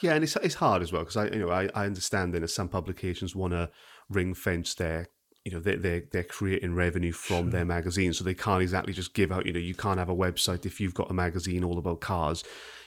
Yeah, 0.00 0.14
and 0.14 0.24
it's 0.24 0.36
it's 0.36 0.56
hard 0.56 0.82
as 0.82 0.92
well 0.92 1.02
because 1.02 1.16
I 1.16 1.28
you 1.28 1.38
know 1.38 1.50
I, 1.50 1.68
I 1.74 1.86
understand 1.86 2.34
that 2.34 2.48
some 2.50 2.68
publications 2.68 3.34
want 3.34 3.52
to 3.52 3.70
ring 4.10 4.34
fence 4.34 4.74
their 4.74 5.08
you 5.44 5.52
know 5.52 5.60
they 5.60 5.76
they're, 5.76 6.02
they're 6.12 6.24
creating 6.24 6.74
revenue 6.74 7.12
from 7.12 7.44
sure. 7.44 7.50
their 7.50 7.64
magazine, 7.64 8.12
so 8.12 8.24
they 8.24 8.34
can't 8.34 8.62
exactly 8.62 8.92
just 8.92 9.14
give 9.14 9.32
out. 9.32 9.46
You 9.46 9.52
know, 9.52 9.58
you 9.58 9.74
can't 9.74 9.98
have 9.98 10.08
a 10.08 10.14
website 10.14 10.66
if 10.66 10.80
you've 10.80 10.94
got 10.94 11.10
a 11.10 11.14
magazine 11.14 11.64
all 11.64 11.78
about 11.78 12.00
cars 12.00 12.44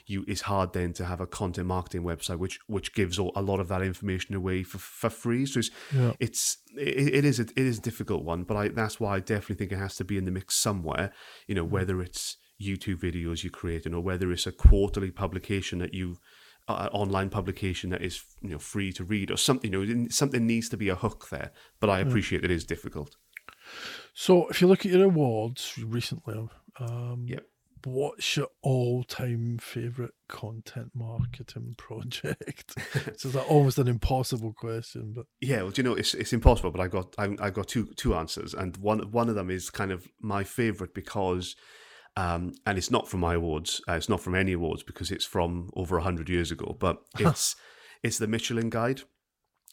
you 0.07 0.23
it's 0.27 0.41
hard 0.41 0.73
then 0.73 0.93
to 0.93 1.05
have 1.05 1.19
a 1.19 1.27
content 1.27 1.67
marketing 1.67 2.03
website 2.03 2.37
which 2.37 2.59
which 2.67 2.93
gives 2.93 3.17
all, 3.17 3.31
a 3.35 3.41
lot 3.41 3.59
of 3.59 3.67
that 3.67 3.81
information 3.81 4.35
away 4.35 4.63
for, 4.63 4.77
for 4.77 5.09
free. 5.09 5.45
So 5.45 5.59
it's 5.59 5.71
yeah. 5.93 6.13
it's 6.19 6.57
it, 6.75 7.15
it 7.15 7.25
is 7.25 7.39
a, 7.39 7.43
it 7.43 7.57
is 7.57 7.79
a 7.79 7.81
difficult 7.81 8.23
one, 8.23 8.43
but 8.43 8.55
I 8.57 8.67
that's 8.69 8.99
why 8.99 9.15
I 9.15 9.19
definitely 9.19 9.55
think 9.55 9.71
it 9.71 9.81
has 9.81 9.95
to 9.95 10.03
be 10.03 10.17
in 10.17 10.25
the 10.25 10.31
mix 10.31 10.55
somewhere. 10.55 11.11
You 11.47 11.55
know, 11.55 11.65
mm. 11.65 11.69
whether 11.69 12.01
it's 12.01 12.37
YouTube 12.61 12.99
videos 12.99 13.43
you're 13.43 13.51
creating 13.51 13.93
or 13.93 14.01
whether 14.01 14.31
it's 14.31 14.47
a 14.47 14.51
quarterly 14.51 15.11
publication 15.11 15.79
that 15.79 15.93
you 15.93 16.17
uh, 16.67 16.89
online 16.91 17.29
publication 17.29 17.91
that 17.91 18.01
is 18.01 18.23
you 18.41 18.49
know 18.49 18.59
free 18.59 18.91
to 18.93 19.03
read 19.03 19.31
or 19.31 19.37
something. 19.37 19.71
You 19.71 19.85
know, 19.85 20.07
something 20.09 20.45
needs 20.45 20.69
to 20.69 20.77
be 20.77 20.89
a 20.89 20.95
hook 20.95 21.29
there. 21.29 21.51
But 21.79 21.89
I 21.89 21.99
appreciate 21.99 22.41
yeah. 22.41 22.45
it 22.45 22.51
is 22.51 22.65
difficult. 22.65 23.15
So 24.13 24.47
if 24.47 24.61
you 24.61 24.67
look 24.67 24.85
at 24.85 24.91
your 24.91 25.05
awards 25.05 25.77
recently, 25.77 26.47
um, 26.79 27.25
yep 27.27 27.45
what's 27.85 28.35
your 28.35 28.47
all-time 28.63 29.59
favorite 29.59 30.13
content 30.27 30.91
marketing 30.93 31.75
project? 31.77 32.75
so 33.17 33.29
that 33.29 33.45
almost 33.47 33.77
an 33.77 33.87
impossible 33.87 34.53
question, 34.53 35.13
but 35.15 35.25
yeah, 35.39 35.61
well, 35.61 35.71
do 35.71 35.81
you 35.81 35.87
know 35.87 35.95
it's 35.95 36.13
it's 36.13 36.33
impossible, 36.33 36.71
but 36.71 36.81
I 36.81 36.87
got 36.87 37.15
I, 37.17 37.35
I 37.39 37.49
got 37.49 37.67
two 37.67 37.87
two 37.95 38.15
answers, 38.15 38.53
and 38.53 38.75
one 38.77 39.11
one 39.11 39.29
of 39.29 39.35
them 39.35 39.49
is 39.49 39.69
kind 39.69 39.91
of 39.91 40.07
my 40.19 40.43
favorite 40.43 40.93
because. 40.93 41.55
Um, 42.17 42.53
and 42.65 42.77
it's 42.77 42.91
not 42.91 43.07
from 43.07 43.19
my 43.19 43.33
awards. 43.33 43.81
Uh, 43.87 43.93
it's 43.93 44.09
not 44.09 44.21
from 44.21 44.35
any 44.35 44.53
awards 44.53 44.83
because 44.83 45.11
it's 45.11 45.25
from 45.25 45.69
over 45.75 45.99
hundred 45.99 46.29
years 46.29 46.51
ago. 46.51 46.75
But 46.79 46.97
it's 47.19 47.55
it's 48.03 48.17
the 48.17 48.27
Michelin 48.27 48.69
Guide, 48.69 49.01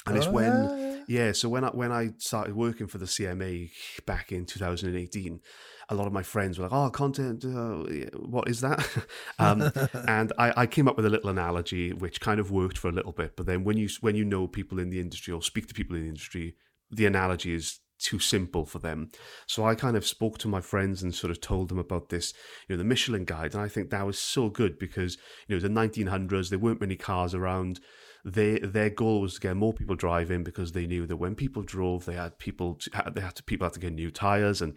and 0.06 0.16
it's 0.16 0.26
when 0.26 1.04
Yeah. 1.06 1.32
So 1.32 1.48
when 1.48 1.64
I 1.64 1.68
when 1.68 1.92
I 1.92 2.10
started 2.18 2.54
working 2.54 2.88
for 2.88 2.98
the 2.98 3.06
CMA 3.06 3.70
back 4.06 4.32
in 4.32 4.44
2018, 4.46 5.40
a 5.88 5.94
lot 5.94 6.06
of 6.06 6.12
my 6.12 6.22
friends 6.22 6.58
were 6.58 6.64
like, 6.64 6.72
"Oh, 6.72 6.90
content, 6.90 7.44
uh, 7.44 7.84
what 8.18 8.48
is 8.48 8.60
that?" 8.62 8.88
um, 9.38 9.70
and 10.08 10.32
I, 10.38 10.52
I, 10.56 10.66
came 10.66 10.88
up 10.88 10.96
with 10.96 11.06
a 11.06 11.10
little 11.10 11.30
analogy 11.30 11.92
which 11.92 12.20
kind 12.20 12.40
of 12.40 12.50
worked 12.50 12.78
for 12.78 12.88
a 12.88 12.92
little 12.92 13.12
bit. 13.12 13.36
But 13.36 13.46
then 13.46 13.62
when 13.64 13.76
you 13.76 13.88
when 14.00 14.16
you 14.16 14.24
know 14.24 14.48
people 14.48 14.78
in 14.78 14.90
the 14.90 15.00
industry 15.00 15.32
or 15.32 15.42
speak 15.42 15.68
to 15.68 15.74
people 15.74 15.96
in 15.96 16.02
the 16.02 16.08
industry, 16.08 16.56
the 16.90 17.06
analogy 17.06 17.54
is 17.54 17.80
too 18.02 18.18
simple 18.18 18.66
for 18.66 18.78
them. 18.78 19.10
So 19.46 19.64
I 19.64 19.74
kind 19.74 19.96
of 19.96 20.06
spoke 20.06 20.38
to 20.38 20.48
my 20.48 20.60
friends 20.60 21.02
and 21.02 21.14
sort 21.14 21.30
of 21.30 21.40
told 21.40 21.68
them 21.68 21.78
about 21.78 22.08
this, 22.08 22.34
you 22.68 22.74
know, 22.74 22.78
the 22.78 22.88
Michelin 22.88 23.24
guide, 23.24 23.54
and 23.54 23.62
I 23.62 23.68
think 23.68 23.90
that 23.90 24.06
was 24.06 24.18
so 24.18 24.48
good 24.48 24.78
because 24.78 25.16
you 25.48 25.56
know 25.56 25.60
the 25.60 25.68
1900s 25.68 26.50
there 26.50 26.58
weren't 26.58 26.80
many 26.80 26.96
cars 26.96 27.34
around. 27.34 27.80
They, 28.24 28.60
their 28.60 28.90
goal 28.90 29.20
was 29.20 29.34
to 29.34 29.40
get 29.40 29.56
more 29.56 29.72
people 29.72 29.96
driving 29.96 30.44
because 30.44 30.72
they 30.72 30.86
knew 30.86 31.06
that 31.06 31.16
when 31.16 31.34
people 31.34 31.62
drove, 31.62 32.04
they 32.04 32.14
had 32.14 32.38
people 32.38 32.76
to, 32.76 33.12
they 33.12 33.20
had 33.20 33.34
to 33.36 33.42
people 33.42 33.64
had 33.64 33.74
to 33.74 33.80
get 33.80 33.94
new 33.94 34.12
tires 34.12 34.62
and 34.62 34.76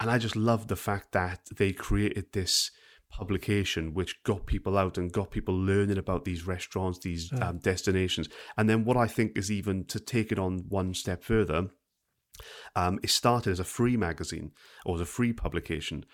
and 0.00 0.10
I 0.10 0.18
just 0.18 0.36
loved 0.36 0.68
the 0.68 0.76
fact 0.76 1.12
that 1.12 1.40
they 1.56 1.72
created 1.72 2.32
this 2.32 2.70
publication 3.10 3.94
which 3.94 4.22
got 4.24 4.44
people 4.46 4.76
out 4.76 4.98
and 4.98 5.12
got 5.12 5.30
people 5.30 5.54
learning 5.54 5.98
about 5.98 6.24
these 6.24 6.46
restaurants, 6.46 6.98
these 6.98 7.30
yeah. 7.32 7.48
um, 7.48 7.58
destinations. 7.58 8.28
And 8.56 8.68
then 8.68 8.84
what 8.84 8.96
I 8.96 9.06
think 9.06 9.38
is 9.38 9.52
even 9.52 9.84
to 9.86 10.00
take 10.00 10.32
it 10.32 10.38
on 10.38 10.64
one 10.68 10.94
step 10.94 11.22
further, 11.22 11.68
um, 12.76 12.98
it 13.02 13.10
started 13.10 13.50
as 13.50 13.60
a 13.60 13.64
free 13.64 13.96
magazine 13.96 14.52
or 14.84 14.94
as 14.96 15.00
a 15.00 15.06
free 15.06 15.32
publication 15.32 16.04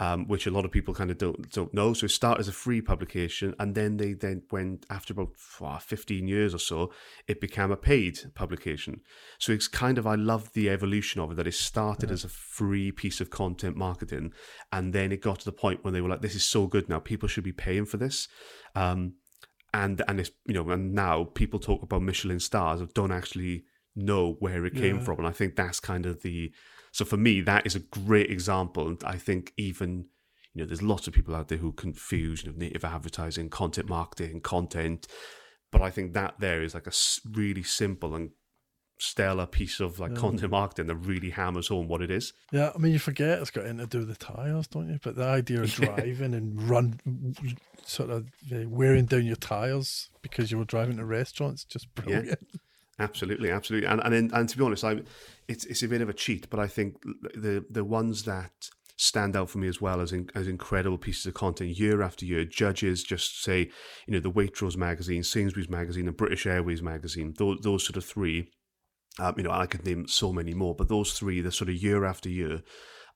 um, 0.00 0.28
which 0.28 0.46
a 0.46 0.50
lot 0.50 0.64
of 0.64 0.70
people 0.70 0.94
kind 0.94 1.10
of 1.10 1.18
don't 1.18 1.50
don't 1.50 1.74
know. 1.74 1.92
So 1.92 2.06
it 2.06 2.10
started 2.10 2.40
as 2.40 2.48
a 2.48 2.52
free 2.52 2.80
publication, 2.80 3.54
and 3.58 3.74
then 3.74 3.96
they 3.96 4.12
then 4.12 4.42
went 4.50 4.86
after 4.90 5.12
about 5.12 5.30
oh, 5.60 5.78
fifteen 5.80 6.28
years 6.28 6.54
or 6.54 6.58
so, 6.58 6.92
it 7.26 7.40
became 7.40 7.72
a 7.72 7.76
paid 7.76 8.18
publication. 8.34 9.00
So 9.38 9.52
it's 9.52 9.66
kind 9.66 9.98
of 9.98 10.06
I 10.06 10.14
love 10.14 10.52
the 10.52 10.70
evolution 10.70 11.20
of 11.20 11.32
it 11.32 11.34
that 11.34 11.48
it 11.48 11.54
started 11.54 12.10
yeah. 12.10 12.14
as 12.14 12.24
a 12.24 12.28
free 12.28 12.92
piece 12.92 13.20
of 13.20 13.30
content 13.30 13.76
marketing, 13.76 14.32
and 14.72 14.92
then 14.92 15.10
it 15.10 15.20
got 15.20 15.40
to 15.40 15.44
the 15.44 15.52
point 15.52 15.84
when 15.84 15.94
they 15.94 16.00
were 16.00 16.08
like, 16.08 16.22
"This 16.22 16.36
is 16.36 16.44
so 16.44 16.66
good 16.68 16.88
now, 16.88 17.00
people 17.00 17.28
should 17.28 17.44
be 17.44 17.52
paying 17.52 17.84
for 17.84 17.96
this." 17.96 18.28
Um, 18.76 19.14
and 19.74 20.02
and 20.06 20.20
it's 20.20 20.30
you 20.46 20.54
know 20.54 20.70
and 20.70 20.94
now 20.94 21.24
people 21.24 21.58
talk 21.58 21.82
about 21.82 22.02
Michelin 22.02 22.40
stars 22.40 22.80
don't 22.94 23.12
actually 23.12 23.64
know 23.98 24.36
where 24.38 24.64
it 24.64 24.74
came 24.74 24.96
yeah. 24.96 25.02
from, 25.02 25.18
and 25.18 25.26
I 25.26 25.32
think 25.32 25.56
that's 25.56 25.80
kind 25.80 26.06
of 26.06 26.22
the 26.22 26.52
so 26.92 27.04
for 27.04 27.16
me, 27.16 27.40
that 27.42 27.66
is 27.66 27.74
a 27.74 27.80
great 27.80 28.30
example. 28.30 28.88
And 28.88 29.02
I 29.04 29.16
think 29.16 29.52
even, 29.56 30.06
you 30.54 30.62
know, 30.62 30.66
there's 30.66 30.82
lots 30.82 31.06
of 31.06 31.12
people 31.12 31.34
out 31.34 31.48
there 31.48 31.58
who 31.58 31.72
confuse 31.72 32.44
you 32.44 32.50
know, 32.50 32.58
native 32.58 32.84
advertising, 32.84 33.50
content 33.50 33.88
marketing, 33.88 34.40
content. 34.40 35.06
But 35.70 35.82
I 35.82 35.90
think 35.90 36.14
that 36.14 36.36
there 36.38 36.62
is 36.62 36.74
like 36.74 36.86
a 36.86 36.92
really 37.30 37.62
simple 37.62 38.14
and 38.14 38.30
stellar 39.00 39.46
piece 39.46 39.78
of 39.78 40.00
like 40.00 40.10
yeah. 40.10 40.16
content 40.16 40.50
marketing 40.50 40.88
that 40.88 40.96
really 40.96 41.30
hammers 41.30 41.68
home 41.68 41.88
what 41.88 42.02
it 42.02 42.10
is. 42.10 42.32
Yeah, 42.50 42.72
I 42.74 42.78
mean, 42.78 42.92
you 42.92 42.98
forget 42.98 43.38
it's 43.38 43.50
got 43.50 43.66
anything 43.66 43.78
to 43.78 43.86
do 43.86 43.98
with 43.98 44.08
the 44.08 44.24
tires, 44.24 44.66
don't 44.66 44.88
you? 44.88 44.98
But 45.02 45.16
the 45.16 45.24
idea 45.24 45.62
of 45.62 45.70
driving 45.72 46.34
and 46.34 46.60
run, 46.68 46.98
sort 47.84 48.10
of 48.10 48.26
wearing 48.50 49.04
down 49.04 49.26
your 49.26 49.36
tires 49.36 50.10
because 50.22 50.50
you 50.50 50.58
were 50.58 50.64
driving 50.64 50.96
to 50.96 51.04
restaurants, 51.04 51.64
just 51.64 51.94
brilliant. 51.94 52.26
Yeah. 52.26 52.58
Absolutely, 52.98 53.50
absolutely, 53.50 53.88
and 53.88 54.00
and 54.00 54.32
and 54.32 54.48
to 54.48 54.58
be 54.58 54.64
honest, 54.64 54.84
I 54.84 55.02
it's 55.46 55.64
it's 55.66 55.82
a 55.82 55.88
bit 55.88 56.02
of 56.02 56.08
a 56.08 56.12
cheat, 56.12 56.50
but 56.50 56.58
I 56.58 56.66
think 56.66 57.00
the 57.02 57.64
the 57.70 57.84
ones 57.84 58.24
that 58.24 58.52
stand 58.96 59.36
out 59.36 59.48
for 59.48 59.58
me 59.58 59.68
as 59.68 59.80
well 59.80 60.00
as 60.00 60.12
in, 60.12 60.28
as 60.34 60.48
incredible 60.48 60.98
pieces 60.98 61.24
of 61.24 61.34
content 61.34 61.78
year 61.78 62.02
after 62.02 62.26
year. 62.26 62.44
Judges 62.44 63.04
just 63.04 63.42
say, 63.42 63.70
you 64.06 64.12
know, 64.12 64.18
the 64.18 64.30
Waitrose 64.30 64.76
magazine, 64.76 65.22
Sainsbury's 65.22 65.70
magazine, 65.70 66.08
and 66.08 66.16
British 66.16 66.46
Airways 66.46 66.82
magazine. 66.82 67.34
Those 67.38 67.58
those 67.62 67.84
sort 67.84 67.96
of 67.96 68.04
three. 68.04 68.50
Um, 69.20 69.34
you 69.36 69.42
know, 69.44 69.50
I 69.50 69.66
could 69.66 69.84
name 69.84 70.06
so 70.06 70.32
many 70.32 70.54
more, 70.54 70.74
but 70.74 70.88
those 70.88 71.12
three, 71.12 71.40
the 71.40 71.50
sort 71.50 71.70
of 71.70 71.76
year 71.76 72.04
after 72.04 72.28
year, 72.28 72.62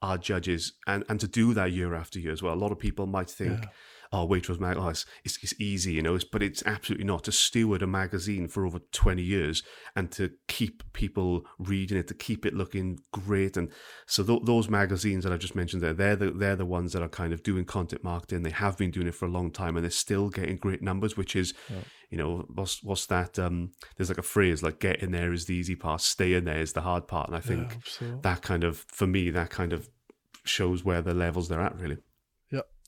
are 0.01 0.19
judges, 0.19 0.73
and 0.87 1.05
and 1.09 1.19
to 1.21 1.29
do 1.29 1.55
that 1.55 1.73
year 1.73 1.95
after 1.95 2.21
year 2.21 2.33
as 2.33 2.43
well. 2.43 2.55
A 2.55 2.57
lot 2.57 2.73
of 2.73 2.79
people 2.79 3.07
might 3.07 3.31
think. 3.31 3.63
Yeah 3.63 3.69
oh, 4.13 4.29
Waitrose 4.29 4.61
mag, 4.61 4.77
oh, 4.77 4.89
it's, 4.89 5.07
it's, 5.25 5.43
it's, 5.43 5.59
easy, 5.59 5.95
you 5.95 6.03
know, 6.03 6.15
it's, 6.15 6.25
but 6.25 6.43
it's 6.43 6.63
absolutely 6.67 7.07
not. 7.07 7.25
To 7.25 7.33
steward 7.33 7.83
a 7.83 7.87
magazine 7.87 8.47
for 8.47 8.67
over 8.67 8.79
20 8.79 9.23
years 9.23 9.63
and 9.97 10.11
to 10.13 10.33
keep 10.49 10.83
people 10.93 11.47
reading 11.59 11.97
it, 11.97 12.09
to 12.09 12.15
keep 12.15 12.45
it 12.45 12.53
looking 12.53 12.99
great. 13.13 13.57
And 13.57 13.71
so 14.07 14.23
th- 14.23 14.43
those 14.45 14.69
magazines 14.69 15.25
that 15.25 15.33
I 15.33 15.39
just 15.39 15.57
mentioned 15.57 15.83
there, 15.83 15.95
they're 15.95 16.17
the, 16.17 16.31
they're 16.31 16.57
the 16.57 16.67
ones 16.67 16.93
that 16.93 17.03
are 17.03 17.09
kind 17.09 17.33
of 17.33 17.43
doing 17.43 17.65
content 17.65 18.05
marketing. 18.05 18.43
They 18.43 18.51
have 18.51 18.77
been 18.77 18.91
doing 18.91 19.07
it 19.07 19.15
for 19.15 19.25
a 19.25 19.31
long 19.31 19.51
time 19.51 19.77
and 19.77 19.85
they're 19.85 19.91
still 19.91 20.29
getting 20.29 20.59
great 20.59 20.83
numbers, 20.83 21.17
which 21.17 21.35
is, 21.35 21.55
yeah. 21.71 21.77
you 22.11 22.19
know, 22.19 22.45
what's, 22.53 22.83
what's 22.83 23.07
that? 23.07 23.39
Um, 23.39 23.73
there's 23.97 24.11
like 24.11 24.19
a 24.19 24.23
phrase 24.23 24.63
like 24.63 24.79
get 24.79 25.03
in 25.03 25.13
there 25.13 25.33
is 25.33 25.47
the 25.47 25.55
easy 25.55 25.75
part, 25.75 26.03
stay 26.03 26.35
in 26.35 26.45
there 26.45 26.61
is 26.61 26.75
the 26.75 26.83
hard 26.83 27.09
part. 27.09 27.29
And 27.29 27.37
I 27.37 27.41
think 27.41 27.79
yeah, 28.01 28.17
that 28.21 28.43
kind 28.43 28.63
of, 28.63 28.85
for 28.89 29.07
me, 29.07 29.31
that 29.31 29.49
kind 29.49 29.73
of 29.73 29.89
shows 30.45 30.85
where 30.85 31.01
the 31.01 31.15
levels 31.15 31.49
they're 31.49 31.61
at 31.61 31.81
really 31.81 31.97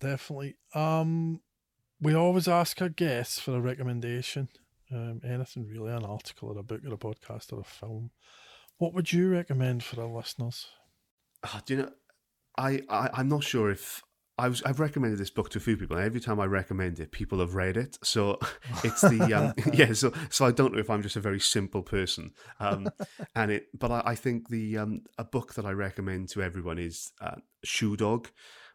definitely. 0.04 0.56
Um, 0.74 1.40
we 2.00 2.14
always 2.14 2.46
ask 2.46 2.80
our 2.82 2.88
guests 2.88 3.40
for 3.40 3.56
a 3.56 3.60
recommendation. 3.60 4.48
Um, 4.92 5.20
anything 5.24 5.66
really, 5.66 5.92
an 5.92 6.04
article 6.04 6.50
or 6.50 6.58
a 6.58 6.62
book 6.62 6.82
or 6.86 6.94
a 6.94 6.98
podcast 6.98 7.52
or 7.52 7.60
a 7.60 7.64
film. 7.64 8.10
What 8.78 8.92
would 8.94 9.12
you 9.12 9.30
recommend 9.30 9.82
for 9.82 10.02
our 10.02 10.08
listeners? 10.08 10.66
Oh, 11.44 11.60
do 11.64 11.74
you 11.74 11.82
know? 11.82 11.90
I, 12.56 12.82
I 12.88 13.10
I'm 13.14 13.28
not 13.28 13.42
sure 13.42 13.70
if 13.70 14.02
I 14.36 14.48
was 14.48 14.62
I've 14.62 14.80
recommended 14.80 15.18
this 15.18 15.30
book 15.30 15.50
to 15.50 15.58
a 15.58 15.60
few 15.60 15.76
people, 15.76 15.96
and 15.96 16.04
every 16.04 16.20
time 16.20 16.40
I 16.40 16.46
recommend 16.46 17.00
it, 17.00 17.12
people 17.12 17.38
have 17.38 17.54
read 17.54 17.76
it. 17.76 17.98
So 18.02 18.38
it's 18.84 19.00
the 19.00 19.32
um, 19.32 19.54
yeah. 19.72 19.92
So 19.92 20.12
so 20.28 20.44
I 20.44 20.50
don't 20.50 20.74
know 20.74 20.80
if 20.80 20.90
I'm 20.90 21.02
just 21.02 21.16
a 21.16 21.20
very 21.20 21.40
simple 21.40 21.82
person, 21.82 22.32
um, 22.60 22.88
and 23.34 23.50
it. 23.50 23.68
But 23.78 23.90
I, 23.90 24.02
I 24.06 24.14
think 24.14 24.48
the 24.48 24.78
um, 24.78 25.02
a 25.18 25.24
book 25.24 25.54
that 25.54 25.64
I 25.64 25.70
recommend 25.70 26.28
to 26.30 26.42
everyone 26.42 26.78
is 26.78 27.12
uh, 27.20 27.36
Shoe 27.64 27.96
Dog 27.96 28.28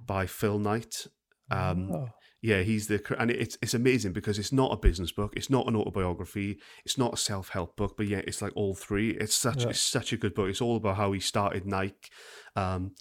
by 0.06 0.26
Phil 0.26 0.60
Knight. 0.60 1.08
Um, 1.52 1.92
oh. 1.92 2.10
Yeah, 2.42 2.62
he's 2.62 2.88
the 2.88 3.04
and 3.20 3.32
it's 3.32 3.58
it's 3.62 3.74
amazing 3.74 4.14
because 4.14 4.40
it's 4.40 4.54
not 4.54 4.72
a 4.72 4.78
business 4.78 5.12
book, 5.12 5.34
it's 5.36 5.50
not 5.50 5.68
an 5.68 5.76
autobiography, 5.76 6.60
it's 6.86 6.98
not 6.98 7.14
a 7.14 7.18
self 7.18 7.50
help 7.50 7.76
book, 7.76 7.98
but 7.98 8.08
yet 8.08 8.26
it's 8.28 8.42
like 8.42 8.54
all 8.56 8.76
three. 8.76 9.12
It's 9.12 9.36
such 9.36 9.64
yeah. 9.64 9.72
it's 9.72 9.82
such 9.82 10.14
a 10.14 10.18
good 10.18 10.34
book. 10.34 10.48
It's 10.48 10.62
all 10.62 10.78
about 10.78 10.96
how 10.96 11.12
he 11.12 11.20
started 11.20 11.66
Nike, 11.66 12.10
um, 12.56 12.92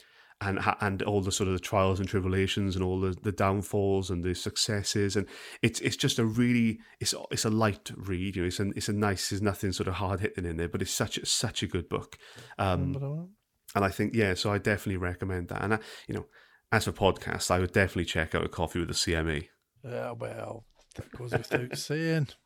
and 0.41 0.59
and 0.81 1.03
all 1.03 1.21
the 1.21 1.31
sort 1.31 1.47
of 1.47 1.53
the 1.53 1.61
trials 1.61 2.01
and 2.01 2.09
tribulations 2.09 2.75
and 2.75 2.85
all 2.85 2.99
the, 2.99 3.17
the 3.23 3.31
downfalls 3.31 4.11
and 4.11 4.25
the 4.25 4.35
successes, 4.35 5.15
and 5.15 5.29
it's 5.63 5.79
it's 5.83 5.97
just 5.97 6.19
a 6.19 6.25
really 6.25 6.81
it's 6.99 7.15
it's 7.31 7.45
a 7.45 7.51
light 7.51 7.93
read. 7.97 8.35
You 8.35 8.43
know, 8.43 8.49
it's 8.49 8.59
a 8.59 8.71
it's 8.71 8.89
a 8.89 8.93
nice. 8.93 9.31
There's 9.31 9.41
nothing 9.41 9.71
sort 9.71 9.87
of 9.87 9.95
hard 9.95 10.19
hitting 10.19 10.47
in 10.47 10.57
there, 10.57 10.69
but 10.69 10.83
it's 10.83 10.91
such 10.91 11.25
such 11.25 11.63
a 11.63 11.69
good 11.69 11.89
book. 11.89 12.19
Um, 12.59 13.29
and 13.77 13.85
I 13.85 13.91
think 13.91 14.17
yeah, 14.17 14.35
so 14.35 14.53
I 14.53 14.59
definitely 14.59 14.97
recommend 14.97 15.49
that. 15.49 15.63
And 15.63 15.75
I, 15.75 15.79
you 16.09 16.15
know 16.17 16.27
as 16.71 16.85
for 16.85 16.93
podcasts, 16.93 17.51
I 17.51 17.59
would 17.59 17.73
definitely 17.73 18.05
check 18.05 18.35
out 18.35 18.45
a 18.45 18.49
coffee 18.49 18.79
with 18.79 18.89
the 18.89 18.95
CMA. 18.95 19.49
Yeah, 19.85 20.13
well, 20.13 20.65
that 20.97 21.11
goes 21.13 21.33
without 21.33 21.77
saying. 21.77 22.29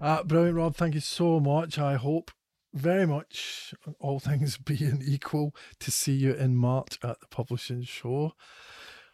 Uh, 0.00 0.22
brilliant, 0.22 0.56
Rob. 0.56 0.76
Thank 0.76 0.94
you 0.94 1.00
so 1.00 1.40
much. 1.40 1.78
I 1.78 1.96
hope 1.96 2.30
very 2.72 3.06
much, 3.06 3.74
all 4.00 4.18
things 4.18 4.56
being 4.64 5.02
equal, 5.06 5.54
to 5.80 5.90
see 5.90 6.14
you 6.14 6.32
in 6.32 6.56
March 6.56 6.98
at 7.02 7.20
the 7.20 7.26
publishing 7.28 7.82
show. 7.82 8.32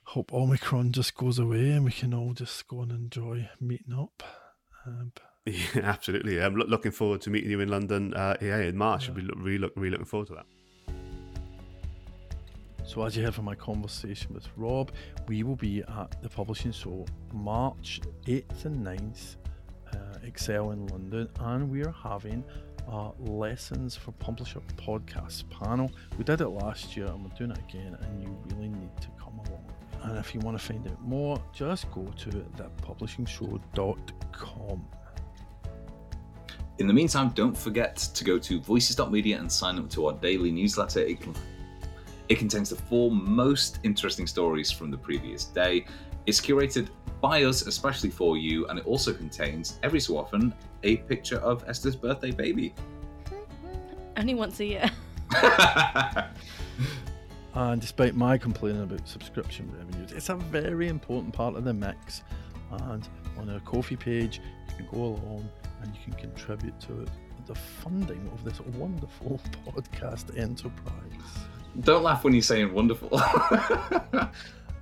Hope 0.05 0.33
Omicron 0.33 0.93
just 0.93 1.17
goes 1.17 1.39
away 1.39 1.71
and 1.71 1.85
we 1.85 1.93
can 1.93 2.15
all 2.15 2.35
just 2.35 2.67
go 2.69 2.83
and 2.83 2.93
enjoy 2.93 3.49
meeting 3.61 3.95
up. 3.95 4.23
Um, 4.87 5.13
yeah, 5.47 5.83
absolutely. 5.83 6.41
I'm 6.41 6.55
looking 6.55 6.93
forward 6.93 7.21
to 7.23 7.31
meeting 7.31 7.51
you 7.51 7.61
in 7.61 7.69
London. 7.69 8.15
Uh, 8.15 8.37
yeah, 8.41 8.59
in 8.59 8.77
March. 8.77 9.05
Yeah. 9.05 9.11
I'll 9.11 9.17
be 9.17 9.29
really, 9.37 9.71
really 9.77 9.91
looking 9.91 10.07
forward 10.07 10.29
to 10.29 10.35
that. 10.35 10.47
So, 12.85 13.05
as 13.05 13.17
you 13.17 13.23
heard 13.23 13.35
from 13.35 13.45
my 13.45 13.55
conversation 13.55 14.35
with 14.35 14.49
Rob, 14.57 14.91
we 15.29 15.45
will 15.45 15.55
be 15.55 15.83
at 15.83 16.21
the 16.21 16.29
publishing 16.29 16.73
show 16.73 17.07
March 17.33 18.01
8th 18.27 18.65
and 18.65 18.85
9th, 18.85 19.37
uh, 19.93 19.97
ExCeL 20.27 20.73
in 20.73 20.89
London, 20.89 21.29
and 21.41 21.71
we 21.71 21.85
are 21.85 21.95
having 22.03 22.43
a 22.89 23.13
Lessons 23.21 23.95
for 23.95 24.11
Publisher 24.13 24.61
podcast 24.77 25.45
panel. 25.49 25.93
We 26.19 26.25
did 26.25 26.41
it 26.41 26.49
last 26.49 26.97
year 26.97 27.07
and 27.07 27.23
we're 27.23 27.31
doing 27.37 27.53
it 27.53 27.59
again, 27.59 27.97
and 28.01 28.23
you 28.23 28.37
really 28.47 28.69
need 28.69 28.91
to 29.01 29.07
come 29.19 29.41
along. 29.47 29.65
And 30.03 30.19
if 30.19 30.35
you 30.35 30.41
want 30.41 30.59
to 30.59 30.65
find 30.65 30.85
out 30.89 31.01
more, 31.03 31.41
just 31.53 31.89
go 31.93 32.05
to 32.05 32.31
thepublishingshow.com. 32.31 34.89
In 36.79 36.87
the 36.89 36.95
meantime, 36.95 37.29
don't 37.31 37.57
forget 37.57 37.95
to 37.97 38.25
go 38.25 38.41
to 38.41 38.61
voices.media 38.61 39.39
and 39.39 39.53
sign 39.53 39.79
up 39.79 39.89
to 39.91 40.07
our 40.07 40.15
daily 40.15 40.51
newsletter. 40.51 40.99
It 41.01 41.21
can 41.21 41.35
it 42.33 42.39
contains 42.39 42.71
the 42.71 42.77
four 42.77 43.11
most 43.11 43.79
interesting 43.83 44.27
stories 44.27 44.71
from 44.71 44.91
the 44.91 44.97
previous 44.97 45.45
day. 45.45 45.85
It's 46.25 46.41
curated 46.41 46.89
by 47.21 47.45
us, 47.45 47.67
especially 47.67 48.09
for 48.09 48.39
you, 48.39 48.67
and 48.69 48.79
it 48.79 48.87
also 48.87 49.13
contains, 49.13 49.79
every 49.83 50.01
so 50.01 50.17
often, 50.17 50.55
a 50.83 50.97
picture 50.97 51.37
of 51.41 51.63
Esther's 51.69 51.95
birthday 51.95 52.31
baby. 52.31 52.75
Only 54.17 54.35
once 54.35 54.61
a 54.61 54.65
year. 54.65 54.91
and 57.55 57.83
despite 57.83 58.15
my 58.15 58.39
complaining 58.39 58.83
about 58.83 59.07
subscription 59.07 59.71
revenues, 59.77 60.13
it's 60.13 60.31
a 60.31 60.37
very 60.37 60.89
important 60.89 61.35
part 61.35 61.55
of 61.55 61.65
the 61.65 61.75
mix. 61.75 62.23
And 62.71 63.07
on 63.37 63.51
our 63.51 63.61
Ko-fi 63.61 63.97
page, 63.97 64.41
you 64.71 64.77
can 64.77 64.87
go 64.91 65.05
along 65.05 65.47
and 65.83 65.95
you 65.95 66.01
can 66.15 66.31
contribute 66.31 66.81
to 66.81 67.05
the 67.47 67.55
funding 67.55 68.27
of 68.33 68.43
this 68.43 68.59
wonderful 68.79 69.39
podcast 69.67 70.39
enterprise. 70.39 71.52
Don't 71.81 72.03
laugh 72.03 72.23
when 72.23 72.35
you're 72.35 72.43
saying 72.43 72.73
wonderful. 72.73 73.09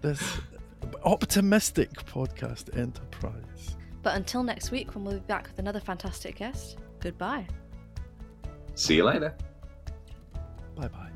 this 0.00 0.40
optimistic 1.04 1.92
podcast 2.04 2.76
enterprise. 2.76 3.76
But 4.02 4.16
until 4.16 4.42
next 4.42 4.70
week, 4.70 4.94
when 4.94 5.04
we'll 5.04 5.14
be 5.14 5.20
back 5.20 5.48
with 5.48 5.58
another 5.58 5.80
fantastic 5.80 6.36
guest, 6.36 6.78
goodbye. 7.00 7.46
See 8.74 8.96
you 8.96 9.04
later. 9.04 9.34
Bye 10.74 10.88
bye. 10.88 11.10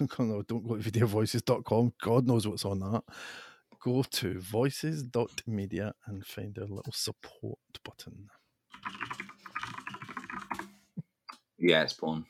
no, 0.18 0.42
don't 0.42 0.66
go 0.66 0.76
to 0.76 0.90
videovoices.com. 0.90 1.94
God 2.00 2.26
knows 2.26 2.46
what's 2.46 2.64
on 2.64 2.80
that. 2.80 3.02
Go 3.82 4.02
to 4.02 4.38
voices.media 4.40 5.94
and 6.06 6.26
find 6.26 6.58
our 6.58 6.66
little 6.66 6.92
support 6.92 7.58
button. 7.82 8.28
Yeah, 11.58 11.82
it's 11.82 11.94
porn. 11.94 12.26